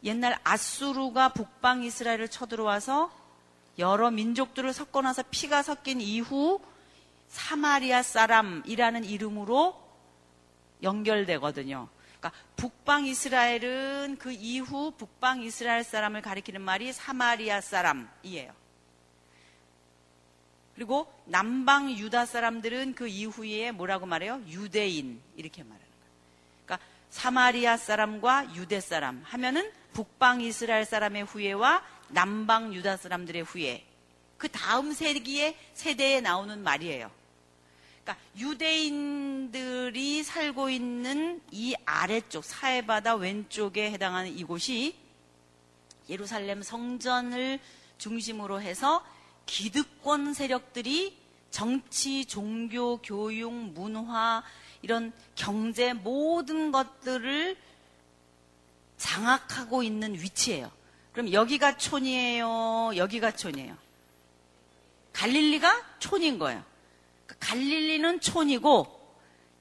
옛날 0.05 0.39
아수르가 0.45 1.31
북방 1.31 1.83
이스라엘을 1.83 2.29
쳐들어와서 2.29 3.13
여러 3.79 4.11
민족들을 4.11 4.73
섞어놔서 4.73 5.25
피가 5.31 5.63
섞인 5.63 6.01
이후 6.01 6.61
사마리아 7.29 8.03
사람이라는 8.03 9.05
이름으로 9.05 9.81
연결되거든요. 10.83 11.89
그러니까 12.23 12.33
북방 12.55 13.05
이스라엘은 13.07 14.17
그 14.19 14.31
이후 14.31 14.93
북방 14.97 15.43
이스라엘 15.43 15.83
사람을 15.83 16.23
가리키는 16.23 16.61
말이 16.61 16.93
사마리아 16.93 17.61
사람이에요. 17.61 18.55
그리고 20.77 21.13
남방 21.27 21.91
유다 21.91 22.27
사람들은 22.27 22.95
그 22.95 23.09
이후에 23.09 23.73
뭐라고 23.73 24.07
말해요? 24.07 24.41
유대인 24.47 25.21
이렇게 25.37 25.65
말하는 25.65 25.81
거예요. 25.81 26.13
그러니까 26.65 26.87
사마리아 27.11 27.77
사람과 27.77 28.55
유대 28.55 28.81
사람 28.81 29.21
하면은 29.25 29.71
북방 29.93 30.41
이스라엘 30.41 30.85
사람의 30.85 31.25
후예와 31.25 31.83
남방 32.09 32.73
유다 32.73 32.99
사람들의 32.99 33.43
후예. 33.43 33.85
그 34.39 34.49
다음 34.49 34.93
세기의 34.93 35.57
세대에 35.75 36.21
나오는 36.21 36.63
말이에요. 36.63 37.11
그러니까 38.05 38.17
유대인들이 38.37 40.23
살고 40.25 40.71
있는 40.71 41.41
이 41.51 41.75
아래쪽 41.85 42.45
사해바다 42.45 43.15
왼쪽에 43.15 43.91
해당하는 43.91 44.37
이곳이 44.37 44.97
예루살렘 46.09 46.63
성전을 46.63 47.61
중심으로 47.99 48.61
해서 48.61 49.05
기득권 49.47 50.35
세력들이 50.35 51.17
정치, 51.51 52.25
종교, 52.25 52.97
교육, 52.99 53.53
문화, 53.53 54.43
이런 54.81 55.13
경제 55.35 55.93
모든 55.93 56.73
것들을 56.73 57.57
장악하고 58.97 59.83
있는 59.83 60.15
위치예요. 60.15 60.71
그럼 61.13 61.33
여기가 61.33 61.77
촌이에요? 61.77 62.93
여기가 62.97 63.33
촌이에요? 63.33 63.77
갈릴리가 65.13 65.99
촌인 65.99 66.39
거예요. 66.39 66.65
갈릴리는 67.43 68.21
촌이고 68.21 68.87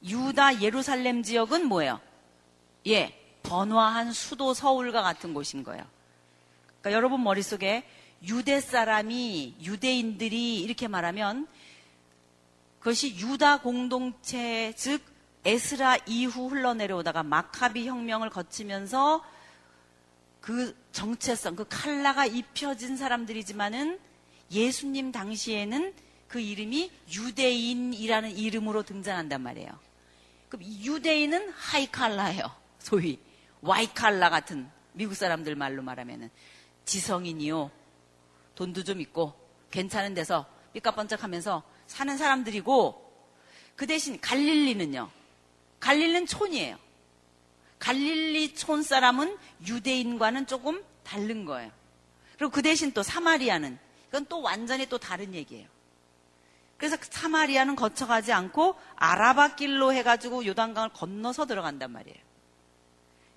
유다 0.04 0.62
예루살렘 0.62 1.24
지역은 1.24 1.66
뭐예요? 1.66 2.00
예, 2.88 3.18
번화한 3.44 4.14
수도 4.14 4.54
서울과 4.54 5.02
같은 5.02 5.34
곳인 5.34 5.64
거예요. 5.64 5.84
그러니까 6.80 6.92
여러분 6.94 7.24
머릿속에 7.24 7.84
유대 8.24 8.62
사람이 8.62 9.58
유대인들이 9.62 10.62
이렇게 10.62 10.88
말하면 10.88 11.48
그것이 12.80 13.16
유다 13.16 13.62
공동체 13.62 14.74
즉 14.76 15.02
에스라 15.44 15.98
이후 16.06 16.48
흘러내려오다가 16.50 17.24
마카비 17.24 17.88
혁명을 17.88 18.30
거치면서 18.30 19.24
그 20.40 20.76
정체성, 20.92 21.56
그 21.56 21.66
칼라가 21.68 22.28
입혀진 22.28 22.96
사람들이지만은 22.96 24.00
예수님 24.52 25.12
당시에는 25.12 25.94
그 26.32 26.40
이름이 26.40 26.90
유대인이라는 27.14 28.38
이름으로 28.38 28.84
등장한단 28.84 29.42
말이에요. 29.42 29.70
그럼 30.48 30.64
유대인은 30.66 31.50
하이칼라예요. 31.50 32.44
소위 32.80 33.20
와이칼라 33.60 34.30
같은 34.30 34.70
미국 34.94 35.16
사람들 35.16 35.56
말로 35.56 35.82
말하면은 35.82 36.30
지성인이요. 36.86 37.70
돈도 38.56 38.86
좀 38.86 39.02
있고 39.02 39.34
괜찮은 39.72 40.14
데서 40.14 40.46
삐까번쩍하면서 40.72 41.64
사는 41.88 42.18
사람들이고 42.18 43.12
그 43.76 43.86
대신 43.86 44.18
갈릴리는요. 44.22 45.12
갈릴리는 45.82 46.28
촌이에요. 46.28 46.80
갈릴리 47.78 48.56
촌 48.56 48.84
사람은 48.84 49.38
유대인과는 49.68 50.48
조금 50.48 50.82
다른 51.04 51.44
거예요. 51.44 51.72
그리고 52.38 52.52
그 52.52 52.62
대신 52.62 52.94
또 52.94 53.04
사마리아는 53.04 53.78
이건 54.08 54.26
또 54.28 54.42
완전히 54.42 54.86
또 54.86 54.98
다른 54.98 55.34
얘기예요. 55.34 55.68
그래서 56.82 56.98
사마리아는 57.00 57.76
거쳐가지 57.76 58.34
않고 58.34 58.74
아라바 58.96 59.56
길로 59.56 59.94
해가지고 59.94 60.48
요단강을 60.48 60.90
건너서 60.90 61.46
들어간단 61.46 61.92
말이에요. 61.92 62.18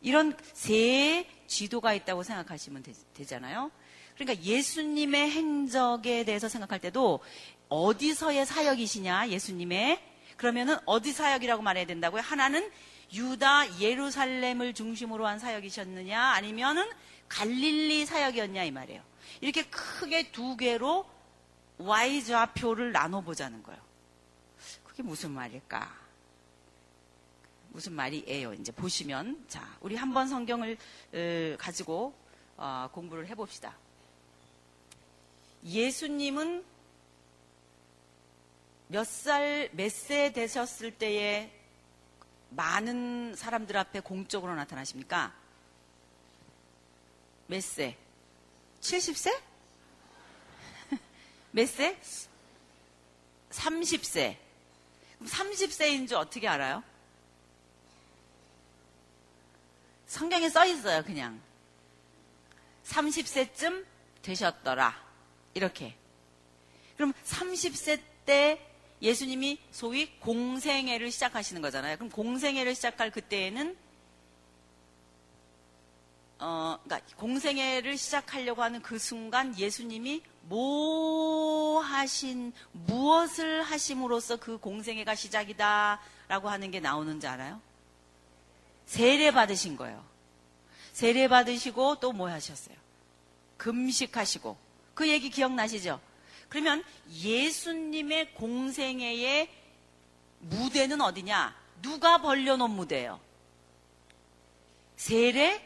이런 0.00 0.34
세 0.54 1.26
지도가 1.46 1.92
있다고 1.92 2.22
생각하시면 2.22 2.82
되, 3.12 3.24
잖아요 3.26 3.70
그러니까 4.14 4.42
예수님의 4.42 5.30
행적에 5.30 6.24
대해서 6.24 6.48
생각할 6.48 6.78
때도 6.78 7.20
어디서의 7.68 8.46
사역이시냐, 8.46 9.28
예수님의. 9.28 10.00
그러면은 10.38 10.78
어디 10.86 11.12
사역이라고 11.12 11.62
말해야 11.62 11.84
된다고요? 11.84 12.22
하나는 12.22 12.70
유다 13.12 13.78
예루살렘을 13.78 14.72
중심으로 14.72 15.26
한 15.26 15.38
사역이셨느냐, 15.38 16.18
아니면은 16.18 16.88
갈릴리 17.28 18.06
사역이었냐 18.06 18.64
이 18.64 18.70
말이에요. 18.70 19.02
이렇게 19.42 19.64
크게 19.64 20.32
두 20.32 20.56
개로 20.56 21.04
Y좌표를 21.78 22.92
나눠보자는 22.92 23.62
거예요. 23.62 23.80
그게 24.84 25.02
무슨 25.02 25.30
말일까? 25.32 26.04
무슨 27.70 27.92
말이에요? 27.92 28.54
이제 28.54 28.70
보시면 28.70 29.44
자, 29.48 29.76
우리 29.80 29.96
한번 29.96 30.28
성경을 30.28 30.78
가지고 31.58 32.14
어, 32.56 32.88
공부를 32.92 33.26
해봅시다. 33.26 33.76
예수님은 35.64 36.64
몇 38.88 39.04
살, 39.04 39.70
몇 39.72 39.90
세 39.90 40.32
되셨을 40.32 40.92
때에 40.92 41.50
많은 42.50 43.34
사람들 43.34 43.76
앞에 43.76 44.00
공적으로 44.00 44.54
나타나십니까? 44.54 45.34
몇 47.48 47.60
세? 47.62 47.96
70세? 48.80 49.36
몇 51.54 51.68
세? 51.68 51.96
30세. 53.50 54.36
30세인 55.22 56.08
줄 56.08 56.16
어떻게 56.16 56.48
알아요? 56.48 56.82
성경에 60.08 60.48
써 60.48 60.66
있어요, 60.66 61.04
그냥. 61.04 61.40
30세쯤 62.86 63.86
되셨더라. 64.22 65.00
이렇게. 65.54 65.96
그럼 66.96 67.12
30세 67.24 68.02
때 68.26 68.60
예수님이 69.00 69.60
소위 69.70 70.10
공생애를 70.18 71.12
시작하시는 71.12 71.62
거잖아요. 71.62 71.98
그럼 71.98 72.10
공생애를 72.10 72.74
시작할 72.74 73.12
그때에는 73.12 73.76
어, 76.40 76.80
그러니까 76.82 77.14
공생애를 77.14 77.96
시작하려고 77.96 78.64
하는 78.64 78.82
그 78.82 78.98
순간 78.98 79.56
예수님이 79.56 80.20
뭐 80.46 81.80
하신 81.80 82.52
무엇을 82.72 83.62
하심으로써 83.62 84.36
그 84.36 84.58
공생애가 84.58 85.14
시작이다라고 85.14 86.48
하는 86.48 86.70
게 86.70 86.80
나오는지 86.80 87.26
알아요? 87.26 87.60
세례 88.86 89.30
받으신 89.30 89.76
거예요. 89.76 90.04
세례 90.92 91.28
받으시고 91.28 92.00
또 92.00 92.12
뭐 92.12 92.28
하셨어요? 92.28 92.76
금식하시고 93.56 94.56
그 94.94 95.08
얘기 95.08 95.30
기억나시죠? 95.30 96.00
그러면 96.48 96.84
예수님의 97.10 98.34
공생애의 98.34 99.50
무대는 100.40 101.00
어디냐? 101.00 101.56
누가 101.82 102.18
벌려놓은 102.18 102.70
무대예요? 102.70 103.18
세례 104.96 105.60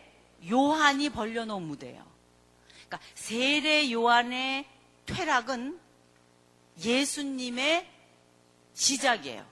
요한이 0.48 1.10
벌려놓은 1.10 1.62
무대예요. 1.62 2.07
그러니까 2.88 3.00
세례 3.14 3.92
요한의 3.92 4.64
퇴락은 5.06 5.78
예수님의 6.80 7.86
시작이에요. 8.72 9.46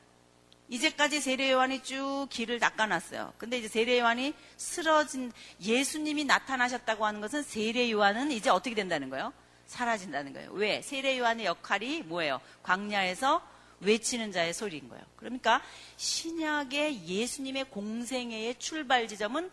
이제까지 0.69 1.21
세례 1.21 1.53
요한이 1.53 1.83
쭉 1.83 2.27
길을 2.31 2.59
닦아놨어요. 2.59 3.35
근데 3.39 3.59
이제 3.59 3.69
세례 3.69 4.01
요한이 4.01 4.35
쓰러진 4.57 5.33
예수님이 5.61 6.25
나타나셨다고 6.25 7.07
하는 7.07 7.21
것은 7.21 7.43
세례 7.43 7.91
요한은 7.91 8.33
이제 8.33 8.51
어떻게 8.51 8.75
된다는 8.75 9.11
거예요? 9.11 9.33
사라진다는 9.67 10.33
거예요. 10.33 10.51
왜? 10.53 10.83
세례 10.83 11.19
요한의 11.19 11.47
역할이 11.47 12.03
뭐예요? 12.03 12.41
광야에서 12.63 13.43
외치는 13.81 14.33
자의 14.33 14.55
소리인 14.55 14.89
거예요. 14.89 15.05
그러니까 15.17 15.63
신약의 15.97 17.07
예수님의 17.07 17.71
공생애의 17.71 18.59
출발 18.59 19.07
지점은 19.07 19.51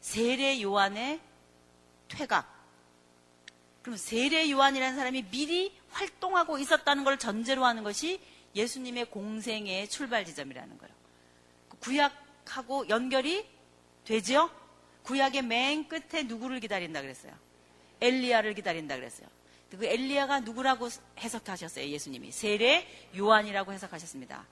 세례 0.00 0.60
요한의 0.62 1.20
퇴각. 2.08 2.55
그럼 3.86 3.96
세례 3.96 4.50
요한이라는 4.50 4.96
사람이 4.96 5.26
미리 5.30 5.72
활동하고 5.90 6.58
있었다는 6.58 7.04
걸 7.04 7.20
전제로 7.20 7.64
하는 7.64 7.84
것이 7.84 8.20
예수님의 8.56 9.12
공생애의 9.12 9.88
출발 9.88 10.24
지점이라는 10.24 10.76
거예요. 10.76 10.92
구약하고 11.78 12.88
연결이 12.88 13.48
되죠? 14.04 14.50
구약의 15.04 15.42
맨 15.42 15.86
끝에 15.86 16.24
누구를 16.24 16.58
기다린다 16.58 17.00
그랬어요? 17.00 17.32
엘리야를 18.00 18.54
기다린다 18.54 18.96
그랬어요. 18.96 19.28
그 19.70 19.84
엘리야가 19.84 20.40
누구라고 20.40 20.88
해석하셨어요? 21.20 21.86
예수님이 21.86 22.32
세례 22.32 22.88
요한이라고 23.16 23.72
해석하셨습니다. 23.72 24.48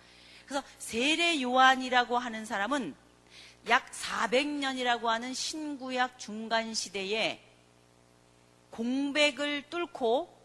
그래서 0.47 0.65
세례 0.79 1.43
요한이라고 1.43 2.19
하는 2.19 2.45
사람은 2.45 2.95
약 3.69 3.91
400년이라고 3.91 5.07
하는 5.07 5.35
신구약 5.35 6.21
중간 6.21 6.73
시대에 6.73 7.44
공백을 8.75 9.63
뚫고 9.71 10.37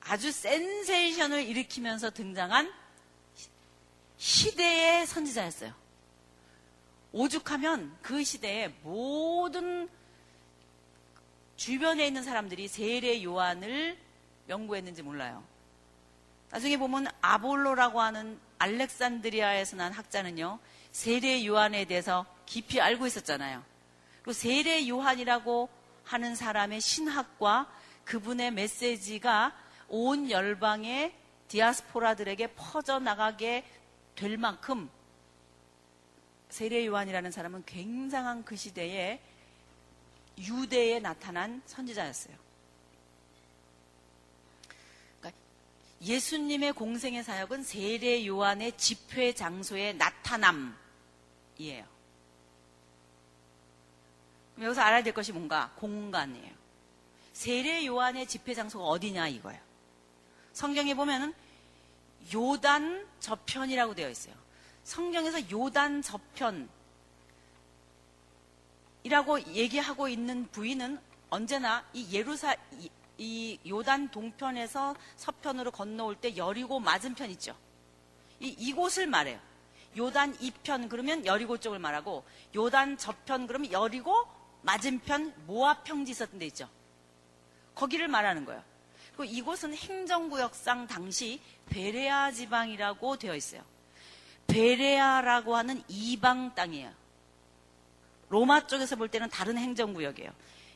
아주 0.00 0.30
센세이션을 0.30 1.44
일으키면서 1.44 2.10
등장한 2.10 2.70
시대의 4.18 5.06
선지자였어요. 5.06 5.72
오죽하면 7.12 7.96
그 8.02 8.22
시대에 8.22 8.68
모든 8.82 9.88
주변에 11.56 12.06
있는 12.06 12.22
사람들이 12.22 12.68
세례 12.68 13.22
요한을 13.24 13.96
연구했는지 14.50 15.02
몰라요. 15.02 15.42
나중에 16.50 16.76
보면 16.76 17.06
아볼로라고 17.22 18.00
하는 18.00 18.38
알렉산드리아에서 18.58 19.76
난 19.76 19.92
학자는요, 19.92 20.58
세례 20.92 21.46
요한에 21.46 21.86
대해서 21.86 22.26
깊이 22.44 22.80
알고 22.80 23.06
있었잖아요. 23.06 23.64
세례 24.32 24.88
요한이라고 24.88 25.68
하는 26.04 26.34
사람의 26.34 26.80
신학과 26.80 27.70
그분의 28.04 28.50
메시지가 28.52 29.56
온 29.88 30.30
열방의 30.30 31.14
디아스포라들에게 31.48 32.54
퍼져나가게 32.54 33.64
될 34.14 34.36
만큼 34.36 34.90
세례 36.48 36.86
요한이라는 36.86 37.30
사람은 37.30 37.64
굉장한 37.64 38.44
그 38.44 38.56
시대에 38.56 39.20
유대에 40.38 41.00
나타난 41.00 41.62
선지자였어요. 41.66 42.34
그러니까 45.20 45.40
예수님의 46.02 46.72
공생의 46.72 47.22
사역은 47.22 47.62
세례 47.62 48.26
요한의 48.26 48.76
집회 48.76 49.32
장소의 49.32 49.96
나타남이에요. 49.96 51.99
여기서 54.60 54.80
알아야 54.80 55.02
될 55.02 55.14
것이 55.14 55.32
뭔가 55.32 55.72
공간이에요. 55.76 56.52
세례 57.32 57.86
요한의 57.86 58.26
집회 58.26 58.54
장소가 58.54 58.84
어디냐 58.84 59.28
이거예요. 59.28 59.60
성경에 60.52 60.94
보면은 60.94 61.32
요단 62.34 63.06
저편이라고 63.20 63.94
되어 63.94 64.10
있어요. 64.10 64.34
성경에서 64.84 65.50
요단 65.50 66.02
저편이라고 66.02 66.68
얘기하고 69.54 70.08
있는 70.08 70.46
부위는 70.50 71.00
언제나 71.30 71.84
이 71.92 72.12
예루사 72.12 72.54
이, 72.72 72.90
이 73.16 73.58
요단 73.66 74.10
동편에서 74.10 74.94
서편으로 75.16 75.70
건너올 75.70 76.16
때 76.16 76.36
여리고 76.36 76.80
맞은편 76.80 77.30
있죠. 77.30 77.56
이, 78.40 78.48
이곳을 78.48 79.06
말해요. 79.06 79.40
요단 79.96 80.36
이편 80.40 80.88
그러면 80.88 81.24
여리고 81.26 81.58
쪽을 81.58 81.78
말하고 81.78 82.24
요단 82.54 82.98
저편 82.98 83.46
그러면 83.46 83.72
여리고 83.72 84.26
맞은편 84.62 85.34
모압 85.46 85.84
평지 85.84 86.12
있었던 86.12 86.38
데 86.38 86.46
있죠. 86.46 86.68
거기를 87.74 88.08
말하는 88.08 88.44
거예요. 88.44 88.62
그리고 89.16 89.24
이곳은 89.24 89.74
행정구역상 89.74 90.86
당시 90.86 91.40
베레아 91.70 92.32
지방이라고 92.32 93.16
되어 93.16 93.34
있어요. 93.34 93.62
베레아라고 94.46 95.56
하는 95.56 95.82
이방 95.88 96.54
땅이에요. 96.54 96.90
로마 98.28 98.66
쪽에서 98.66 98.96
볼 98.96 99.08
때는 99.08 99.28
다른 99.28 99.58
행정구역이에요. 99.58 100.30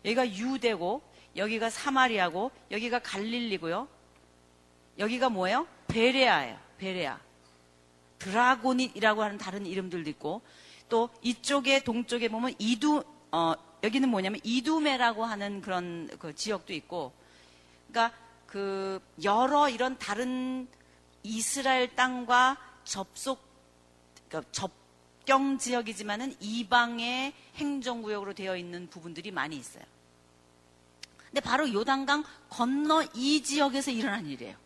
여기가 0.04 0.28
유대고, 0.28 1.02
여기가 1.36 1.70
사마리아고, 1.70 2.50
여기가 2.70 2.98
갈릴리고요. 3.00 3.88
여기가 4.98 5.28
뭐예요? 5.28 5.66
베레아예요. 5.88 6.58
베레아. 6.78 7.18
드라고닛이라고 8.18 9.22
하는 9.22 9.38
다른 9.38 9.66
이름들도 9.66 10.10
있고, 10.10 10.42
또 10.88 11.08
이쪽에 11.22 11.82
동쪽에 11.82 12.28
보면 12.28 12.54
이두 12.58 13.02
어, 13.32 13.54
여기는 13.84 14.08
뭐냐면 14.08 14.40
이두메라고 14.42 15.24
하는 15.24 15.60
그런 15.60 16.08
그 16.18 16.34
지역도 16.34 16.72
있고, 16.72 17.12
그러니까 17.88 18.16
그 18.46 18.98
여러 19.22 19.68
이런 19.68 19.98
다른 19.98 20.66
이스라엘 21.22 21.94
땅과 21.94 22.56
접속 22.84 23.40
그러니까 24.28 24.50
접경 24.52 25.58
지역이지만은 25.58 26.34
이방의 26.40 27.34
행정구역으로 27.56 28.32
되어 28.32 28.56
있는 28.56 28.88
부분들이 28.88 29.30
많이 29.30 29.56
있어요. 29.56 29.84
근데 31.26 31.40
바로 31.40 31.70
요단강 31.70 32.24
건너 32.48 33.02
이 33.14 33.42
지역에서 33.42 33.90
일어난 33.90 34.26
일이에요. 34.26 34.56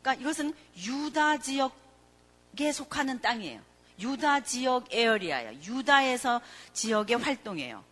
그러니까 0.00 0.20
이것은 0.22 0.52
유다 0.78 1.38
지역에 1.38 2.72
속하는 2.72 3.20
땅이에요. 3.20 3.60
유다 4.00 4.40
지역 4.40 4.92
에어리아예요. 4.92 5.52
유다에서 5.62 6.40
지역의 6.72 7.18
활동이에요. 7.18 7.84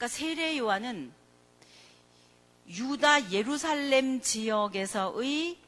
그러니까 0.00 0.16
세례 0.16 0.56
요한은 0.56 1.12
유다 2.68 3.32
예루살렘 3.32 4.22
지역에서의 4.22 5.58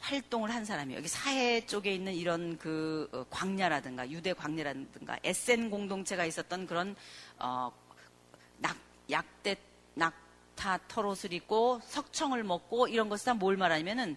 활동을 0.00 0.52
한 0.52 0.64
사람이에요. 0.64 0.98
여기 0.98 1.06
사해 1.06 1.64
쪽에 1.66 1.94
있는 1.94 2.14
이런 2.14 2.58
그 2.58 3.08
어, 3.12 3.24
광야라든가 3.30 4.10
유대 4.10 4.32
광야라든가 4.32 5.20
에센 5.22 5.70
공동체가 5.70 6.24
있었던 6.24 6.66
그런 6.66 6.96
어, 7.38 7.70
낙, 8.58 8.76
약대 9.08 9.56
낙타 9.94 10.80
털옷을 10.88 11.32
입고 11.32 11.82
석청을 11.86 12.42
먹고 12.42 12.88
이런 12.88 13.08
것을 13.08 13.26
다 13.26 13.34
뭘 13.34 13.56
말하냐면은 13.56 14.16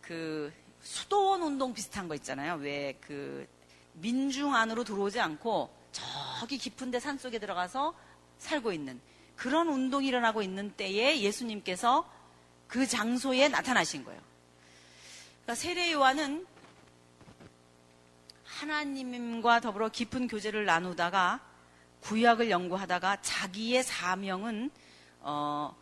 그 0.00 0.52
수도원 0.82 1.42
운동 1.42 1.72
비슷한 1.72 2.08
거 2.08 2.16
있잖아요. 2.16 2.54
왜 2.54 2.98
그 3.02 3.46
민중 3.92 4.52
안으로 4.54 4.82
들어오지 4.82 5.20
않고 5.20 5.85
저기 5.96 6.58
깊은데 6.58 7.00
산 7.00 7.16
속에 7.18 7.38
들어가서 7.38 7.94
살고 8.38 8.72
있는 8.72 9.00
그런 9.34 9.68
운동이 9.68 10.08
일어나고 10.08 10.42
있는 10.42 10.70
때에 10.72 11.20
예수님께서 11.20 12.10
그 12.68 12.86
장소에 12.86 13.48
나타나신 13.48 14.04
거예요. 14.04 14.20
그러니까 15.42 15.54
세례 15.54 15.92
요한은 15.92 16.46
하나님과 18.44 19.60
더불어 19.60 19.88
깊은 19.88 20.28
교제를 20.28 20.64
나누다가 20.64 21.40
구약을 22.00 22.50
연구하다가 22.50 23.20
자기의 23.22 23.82
사명은 23.82 24.70
어, 25.20 25.76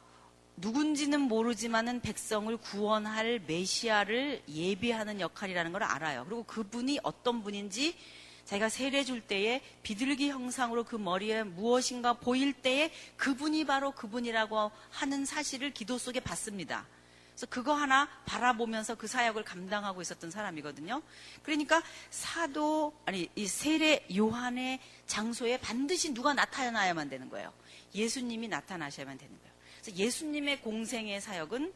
누군지는 0.56 1.20
모르지만은 1.20 2.00
백성을 2.00 2.56
구원할 2.56 3.40
메시아를 3.46 4.42
예비하는 4.48 5.20
역할이라는 5.20 5.72
걸 5.72 5.82
알아요. 5.82 6.24
그리고 6.24 6.44
그분이 6.44 7.00
어떤 7.02 7.42
분인지 7.42 7.96
자기가 8.44 8.68
세례 8.68 9.04
줄 9.04 9.20
때에 9.20 9.62
비둘기 9.82 10.30
형상으로 10.30 10.84
그 10.84 10.96
머리에 10.96 11.42
무엇인가 11.42 12.12
보일 12.12 12.52
때에 12.52 12.92
그분이 13.16 13.64
바로 13.64 13.92
그분이라고 13.92 14.70
하는 14.90 15.24
사실을 15.24 15.72
기도 15.72 15.98
속에 15.98 16.20
봤습니다. 16.20 16.86
그래서 17.34 17.46
그거 17.46 17.74
하나 17.74 18.08
바라보면서 18.26 18.94
그 18.94 19.08
사역을 19.08 19.42
감당하고 19.44 20.00
있었던 20.02 20.30
사람이거든요. 20.30 21.02
그러니까 21.42 21.82
사도 22.10 22.94
아니 23.06 23.28
이 23.34 23.46
세례 23.46 24.06
요한의 24.14 24.78
장소에 25.06 25.58
반드시 25.58 26.14
누가 26.14 26.32
나타나야만 26.32 27.08
되는 27.08 27.28
거예요. 27.30 27.52
예수님이 27.94 28.48
나타나셔야만 28.48 29.18
되는 29.18 29.36
거예요. 29.36 29.54
그래서 29.80 29.98
예수님의 29.98 30.60
공생의 30.60 31.20
사역은 31.20 31.72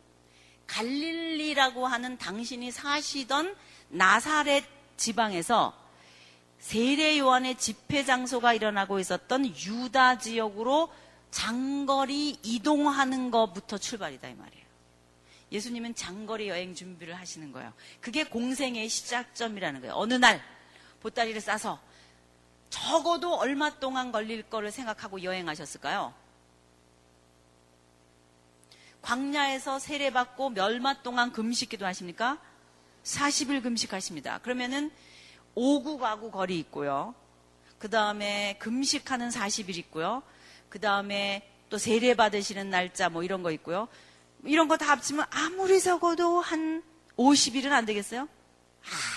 갈릴리라고 0.66 1.86
하는 1.86 2.18
당신이 2.18 2.70
사시던 2.70 3.56
나사렛 3.88 4.64
지방에서 4.96 5.87
세례 6.58 7.18
요한의 7.18 7.56
집회 7.56 8.04
장소가 8.04 8.52
일어나고 8.52 8.98
있었던 8.98 9.46
유다 9.46 10.18
지역으로 10.18 10.92
장거리 11.30 12.38
이동하는 12.42 13.30
것부터 13.30 13.78
출발이다 13.78 14.28
이 14.28 14.34
말이에요. 14.34 14.64
예수님은 15.52 15.94
장거리 15.94 16.48
여행 16.48 16.74
준비를 16.74 17.14
하시는 17.14 17.52
거예요. 17.52 17.72
그게 18.00 18.24
공생의 18.24 18.88
시작점이라는 18.88 19.80
거예요. 19.80 19.94
어느 19.94 20.14
날 20.14 20.42
보따리를 21.00 21.40
싸서 21.40 21.80
적어도 22.70 23.34
얼마 23.36 23.70
동안 23.78 24.12
걸릴 24.12 24.42
거를 24.42 24.70
생각하고 24.70 25.22
여행하셨을까요? 25.22 26.12
광야에서 29.00 29.78
세례받고 29.78 30.50
멸마 30.50 31.02
동안 31.02 31.32
금식기도 31.32 31.86
하십니까? 31.86 32.38
40일 33.04 33.62
금식하십니다. 33.62 34.38
그러면은 34.38 34.90
오구 35.58 35.98
가구 35.98 36.30
거리 36.30 36.56
있고요. 36.60 37.16
그 37.80 37.90
다음에 37.90 38.56
금식하는 38.60 39.30
40일 39.30 39.76
있고요. 39.78 40.22
그 40.68 40.78
다음에 40.78 41.50
또 41.68 41.78
세례 41.78 42.14
받으시는 42.14 42.70
날짜 42.70 43.08
뭐 43.08 43.24
이런 43.24 43.42
거 43.42 43.50
있고요. 43.50 43.88
이런 44.44 44.68
거 44.68 44.76
다 44.76 44.86
합치면 44.90 45.26
아무리 45.30 45.80
적어도 45.80 46.40
한 46.40 46.84
50일은 47.16 47.72
안 47.72 47.84
되겠어요? 47.86 48.28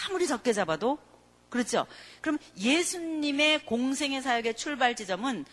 아무리 0.07 0.25
적게 0.25 0.51
잡아도. 0.51 0.97
그렇죠? 1.49 1.85
그럼 2.21 2.39
예수님의 2.57 3.65
공생의 3.67 4.23
사역의 4.23 4.55
출발 4.55 4.95
지점은 4.95 5.45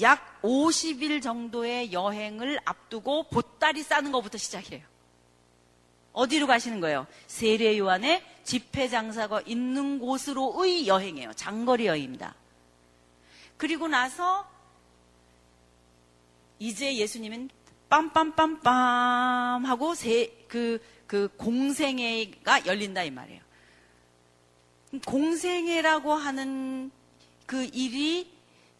약 0.00 0.42
50일 0.42 1.22
정도의 1.22 1.92
여행을 1.92 2.58
앞두고 2.64 3.28
보따리 3.28 3.84
싸는 3.84 4.10
것부터 4.10 4.38
시작해요. 4.38 4.82
어디로 6.12 6.46
가시는 6.46 6.80
거예요? 6.80 7.06
세례 7.26 7.78
요한의 7.78 8.22
집회 8.44 8.88
장사가 8.88 9.42
있는 9.46 9.98
곳으로의 9.98 10.86
여행이에요. 10.86 11.32
장거리 11.34 11.86
여행입니다. 11.86 12.34
그리고 13.56 13.88
나서 13.88 14.48
이제 16.58 16.96
예수님은 16.96 17.50
빰빰빰빰 17.88 19.64
하고 19.64 19.94
세, 19.94 20.32
그, 20.48 20.80
그 21.06 21.28
공생회가 21.36 22.66
열린다 22.66 23.02
이 23.02 23.10
말이에요. 23.10 23.42
공생애라고 25.06 26.12
하는 26.12 26.90
그 27.46 27.64
일이 27.72 28.30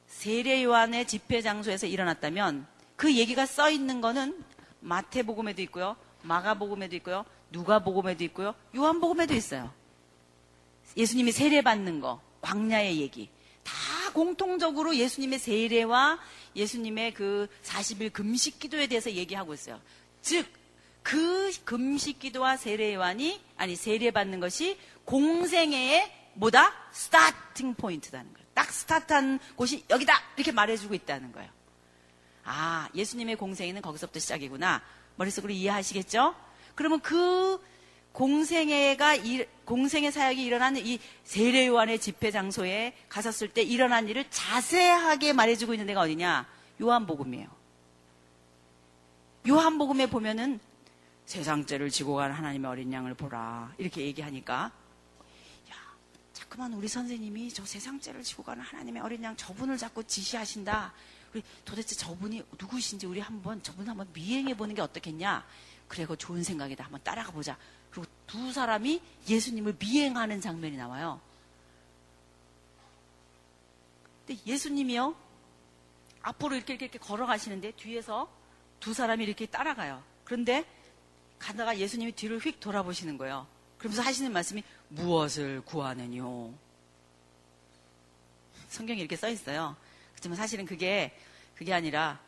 세례 0.07 0.63
요한의 0.63 1.07
집회 1.07 1.41
장소에서 1.41 1.87
일어났다면 1.87 2.67
그 2.97 3.15
얘기가 3.15 3.47
써 3.47 3.71
있는 3.71 4.01
거는 4.01 4.45
마태복음에도 4.81 5.63
있고요. 5.63 5.97
마가복음에도 6.23 6.97
있고요. 6.97 7.25
누가복음에도 7.51 8.25
있고요. 8.25 8.55
요한복음에도 8.75 9.35
있어요. 9.35 9.73
예수님이 10.97 11.33
세례 11.33 11.63
받는 11.63 12.01
거, 12.01 12.21
광야의 12.41 13.01
얘기. 13.01 13.31
다 13.63 13.73
공통적으로 14.13 14.97
예수님의 14.97 15.39
세례와 15.39 16.19
예수님의 16.57 17.15
그 17.15 17.49
40일 17.63 18.13
금식 18.13 18.59
기도에 18.59 18.87
대해서 18.87 19.11
얘기하고 19.11 19.55
있어요. 19.55 19.81
즉, 20.21 20.47
그 21.03 21.51
금식 21.65 22.19
기도와 22.19 22.57
세례 22.57 22.95
요한이, 22.95 23.41
아니, 23.57 23.77
세례 23.77 24.11
받는 24.11 24.41
것이 24.41 24.79
공생애의 25.05 26.13
뭐다? 26.35 26.73
스타팅 26.93 27.75
포인트다는 27.75 28.33
거예요. 28.33 28.47
딱 28.55 28.71
스타트한 28.71 29.41
곳이 29.57 29.85
여기다! 29.89 30.15
이렇게 30.37 30.53
말해주고 30.53 30.95
있다는 30.95 31.33
거예요. 31.33 31.51
아, 32.45 32.89
예수님의 32.95 33.37
공생애는 33.37 33.83
거기서부터 33.83 34.19
시작이구나. 34.19 34.83
머릿속으로 35.17 35.53
이해하시겠죠? 35.53 36.35
그러면 36.75 37.01
그 37.01 37.61
공생애가 38.13 39.17
공생애 39.65 40.11
사역이 40.11 40.45
일어나는 40.45 40.85
이 40.87 40.99
세례 41.25 41.67
요한의 41.67 41.99
집회 41.99 42.31
장소에 42.31 42.95
갔었을 43.09 43.49
때 43.49 43.63
일어난 43.63 44.09
일을 44.09 44.27
자세하게 44.31 45.33
말해주고 45.33 45.75
있는 45.75 45.87
데가 45.87 46.01
어디냐? 46.01 46.47
요한복음이에요. 46.81 47.49
요한복음에 49.49 50.07
보면은 50.07 50.61
세상죄를 51.27 51.91
지고 51.91 52.17
간 52.17 52.31
하나님의 52.33 52.71
어린 52.71 52.93
양을 52.93 53.15
보라 53.15 53.73
이렇게 53.79 54.03
얘기하니까 54.03 54.71
야 55.71 55.75
자꾸만 56.33 56.73
우리 56.75 56.89
선생님이 56.89 57.53
저 57.53 57.65
세상죄를 57.65 58.23
지고 58.23 58.43
가는 58.43 58.63
하나님의 58.63 59.03
어린 59.03 59.25
양 59.25 59.37
저분을 59.37 59.79
자꾸 59.79 60.05
지시하신다. 60.05 60.93
우리 61.33 61.43
도대체 61.65 61.95
저분이 61.95 62.43
누구신지 62.61 63.07
우리 63.07 63.21
한번 63.21 63.63
저분 63.63 63.89
한번 63.89 64.09
미행해 64.13 64.57
보는 64.57 64.75
게 64.75 64.83
어떻겠냐? 64.83 65.47
그래고 65.89 66.17
좋은 66.17 66.43
생각이다. 66.43 66.85
한번 66.85 67.01
따라가 67.03 67.33
보자. 67.33 67.57
그리고 67.91 68.11
두 68.27 68.53
사람이 68.53 69.01
예수님을 69.29 69.77
미행하는 69.79 70.41
장면이 70.41 70.77
나와요. 70.77 71.21
근데 74.27 74.41
예수님이요. 74.47 75.15
앞으로 76.23 76.55
이렇게 76.55 76.75
이렇게, 76.75 76.99
걸어가시는데 76.99 77.73
뒤에서 77.73 78.31
두 78.81 78.95
사람이 78.95 79.25
이렇게 79.25 79.47
따라가요. 79.47 80.03
그런데 80.25 80.65
가다가 81.39 81.79
예수님이 81.79 82.13
뒤를 82.13 82.39
휙 82.39 82.61
돌아보시는 82.61 83.19
거예요. 83.19 83.47
그러면서 83.79 84.03
하시는 84.03 84.33
말씀이 84.33 84.63
무엇을 84.89 85.63
구하느뇨. 85.63 86.53
성경에 88.69 89.01
이렇게 89.01 89.17
써 89.17 89.29
있어요. 89.29 89.77
그렇지만 90.23 90.37
사실은 90.37 90.65
그게 90.67 91.11
그게 91.57 91.75
아니라 91.75 92.21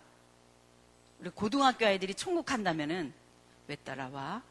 우리 1.21 1.31
고등학교 1.31 1.87
아이들이 1.87 2.13
총국 2.15 2.51
한다면은 2.51 3.15
왜 3.69 3.77
따라와? 3.77 4.43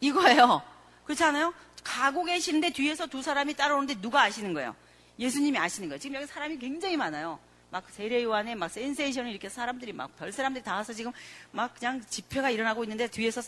이거예요. 0.00 0.62
그렇지 1.04 1.24
않아요? 1.24 1.52
가고 1.82 2.22
계시는데 2.22 2.70
뒤에서 2.70 3.08
두 3.08 3.20
사람이 3.20 3.54
따라오는데 3.54 4.00
누가 4.00 4.22
아시는 4.22 4.54
거예요? 4.54 4.76
예수님이 5.18 5.58
아시는 5.58 5.88
거예요. 5.88 5.98
지금 5.98 6.14
여기 6.16 6.26
사람이 6.26 6.58
굉장히 6.58 6.96
많아요. 6.96 7.40
막 7.70 7.84
세례 7.90 8.22
요한에 8.22 8.54
막 8.54 8.68
센세이션을 8.70 9.32
이렇게 9.32 9.48
사람들이 9.48 9.92
막 9.92 10.14
별 10.16 10.30
사람들이 10.30 10.62
다 10.62 10.76
와서 10.76 10.92
지금 10.92 11.10
막 11.50 11.74
그냥 11.74 12.00
집회가 12.08 12.48
일어나고 12.50 12.84
있는데 12.84 13.08
뒤에서 13.08 13.42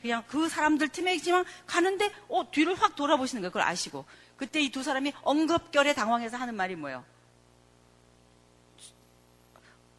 그냥 0.00 0.24
그 0.28 0.48
사람들 0.48 0.88
팀에 0.88 1.14
있지만 1.16 1.44
가는데 1.66 2.10
어 2.28 2.50
뒤를 2.50 2.74
확 2.74 2.96
돌아보시는 2.96 3.42
거예요. 3.42 3.50
그걸 3.50 3.62
아시고 3.68 4.06
그때 4.38 4.60
이 4.62 4.70
두 4.70 4.82
사람이 4.82 5.12
엉겁결에 5.22 5.92
당황해서 5.92 6.38
하는 6.38 6.54
말이 6.54 6.74
뭐예요? 6.74 7.04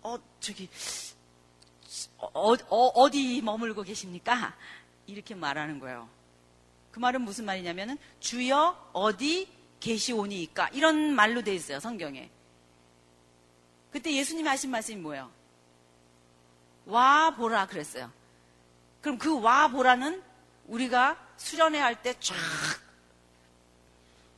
어 0.07 0.17
저기 0.39 0.69
어, 2.17 2.53
어, 2.53 3.09
디 3.09 3.41
머물고 3.41 3.83
계십니까? 3.83 4.55
이렇게 5.05 5.35
말하는 5.35 5.79
거예요. 5.79 6.07
그 6.91 6.99
말은 6.99 7.21
무슨 7.21 7.43
말이냐면은 7.45 7.97
주여 8.21 8.91
어디 8.93 9.51
계시오니까 9.81 10.69
이런 10.69 11.13
말로 11.13 11.41
돼 11.43 11.53
있어요 11.53 11.79
성경에. 11.81 12.29
그때 13.91 14.11
예수님이 14.15 14.47
하신 14.47 14.71
말씀이 14.71 15.01
뭐예요? 15.01 15.29
와 16.85 17.31
보라 17.35 17.67
그랬어요. 17.67 18.09
그럼 19.01 19.17
그 19.17 19.37
와 19.39 19.67
보라는 19.67 20.23
우리가 20.67 21.17
수련회 21.37 21.79
할 21.79 22.01
때 22.01 22.13
쫙 22.19 22.35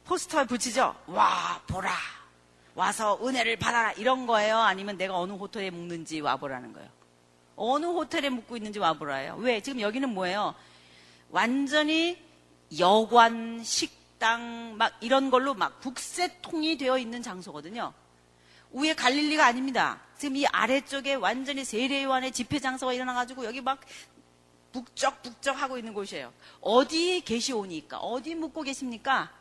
포스터에 0.06 0.46
붙이죠. 0.46 0.96
와 1.08 1.62
보라 1.68 1.92
와서 2.80 3.20
은혜를 3.22 3.58
받아라 3.58 3.92
이런 3.92 4.26
거예요. 4.26 4.58
아니면 4.58 4.96
내가 4.96 5.20
어느 5.20 5.34
호텔에 5.34 5.70
묵는지 5.70 6.22
와 6.22 6.38
보라는 6.38 6.72
거예요. 6.72 6.90
어느 7.58 7.86
호텔에 7.86 8.30
묵고 8.30 8.56
있는지 8.56 8.80
와보라요. 8.80 9.36
왜? 9.40 9.60
지금 9.60 9.82
여기는 9.82 10.08
뭐예요? 10.08 10.56
완전히 11.30 12.18
여관, 12.80 13.62
식당, 13.66 14.78
막 14.78 14.94
이런 15.02 15.30
걸로 15.30 15.54
막 15.56 15.82
국세통이 15.82 16.78
되어 16.78 16.98
있는 16.98 17.22
장소거든요. 17.22 17.94
위에 18.72 18.94
갈릴리가 18.94 19.46
아닙니다. 19.46 20.00
지금 20.18 20.38
이 20.38 20.46
아래쪽에 20.46 21.16
완전히 21.16 21.66
세례요한의 21.66 22.32
집회 22.32 22.60
장소가 22.60 22.94
일어나가지고 22.94 23.44
여기 23.44 23.60
막 23.60 23.82
북적북적 24.72 25.62
하고 25.62 25.78
있는 25.78 25.94
곳이에요. 25.94 26.32
어디에 26.62 27.20
계시오니까? 27.20 27.98
어디 27.98 28.36
묵고 28.36 28.62
계십니까? 28.62 29.38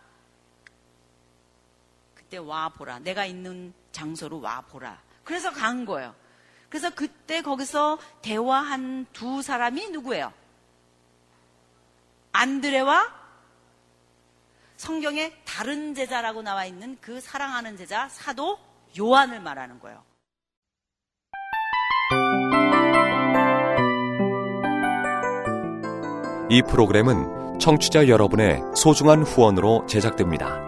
그때 2.29 2.37
와 2.37 2.69
보라. 2.69 2.99
내가 2.99 3.25
있는 3.25 3.73
장소로 3.91 4.43
와 4.43 4.61
보라. 4.61 5.01
그래서 5.25 5.51
간 5.51 5.87
거예요. 5.87 6.15
그래서 6.69 6.91
그때 6.91 7.41
거기서 7.41 7.99
대화한 8.21 9.07
두 9.15 9.41
사람이 9.41 9.89
누구예요? 9.89 10.31
안드레와 12.33 13.15
성경에 14.77 15.33
다른 15.47 15.95
제자라고 15.95 16.43
나와 16.43 16.67
있는 16.67 16.99
그 17.01 17.19
사랑하는 17.19 17.79
제자 17.79 18.11
사도 18.11 18.59
요한을 18.99 19.41
말하는 19.41 19.81
거예요. 19.81 20.05
이 26.51 26.63
프로그램은 26.63 27.59
청취자 27.59 28.09
여러분의 28.09 28.61
소중한 28.77 29.23
후원으로 29.23 29.87
제작됩니다. 29.87 30.68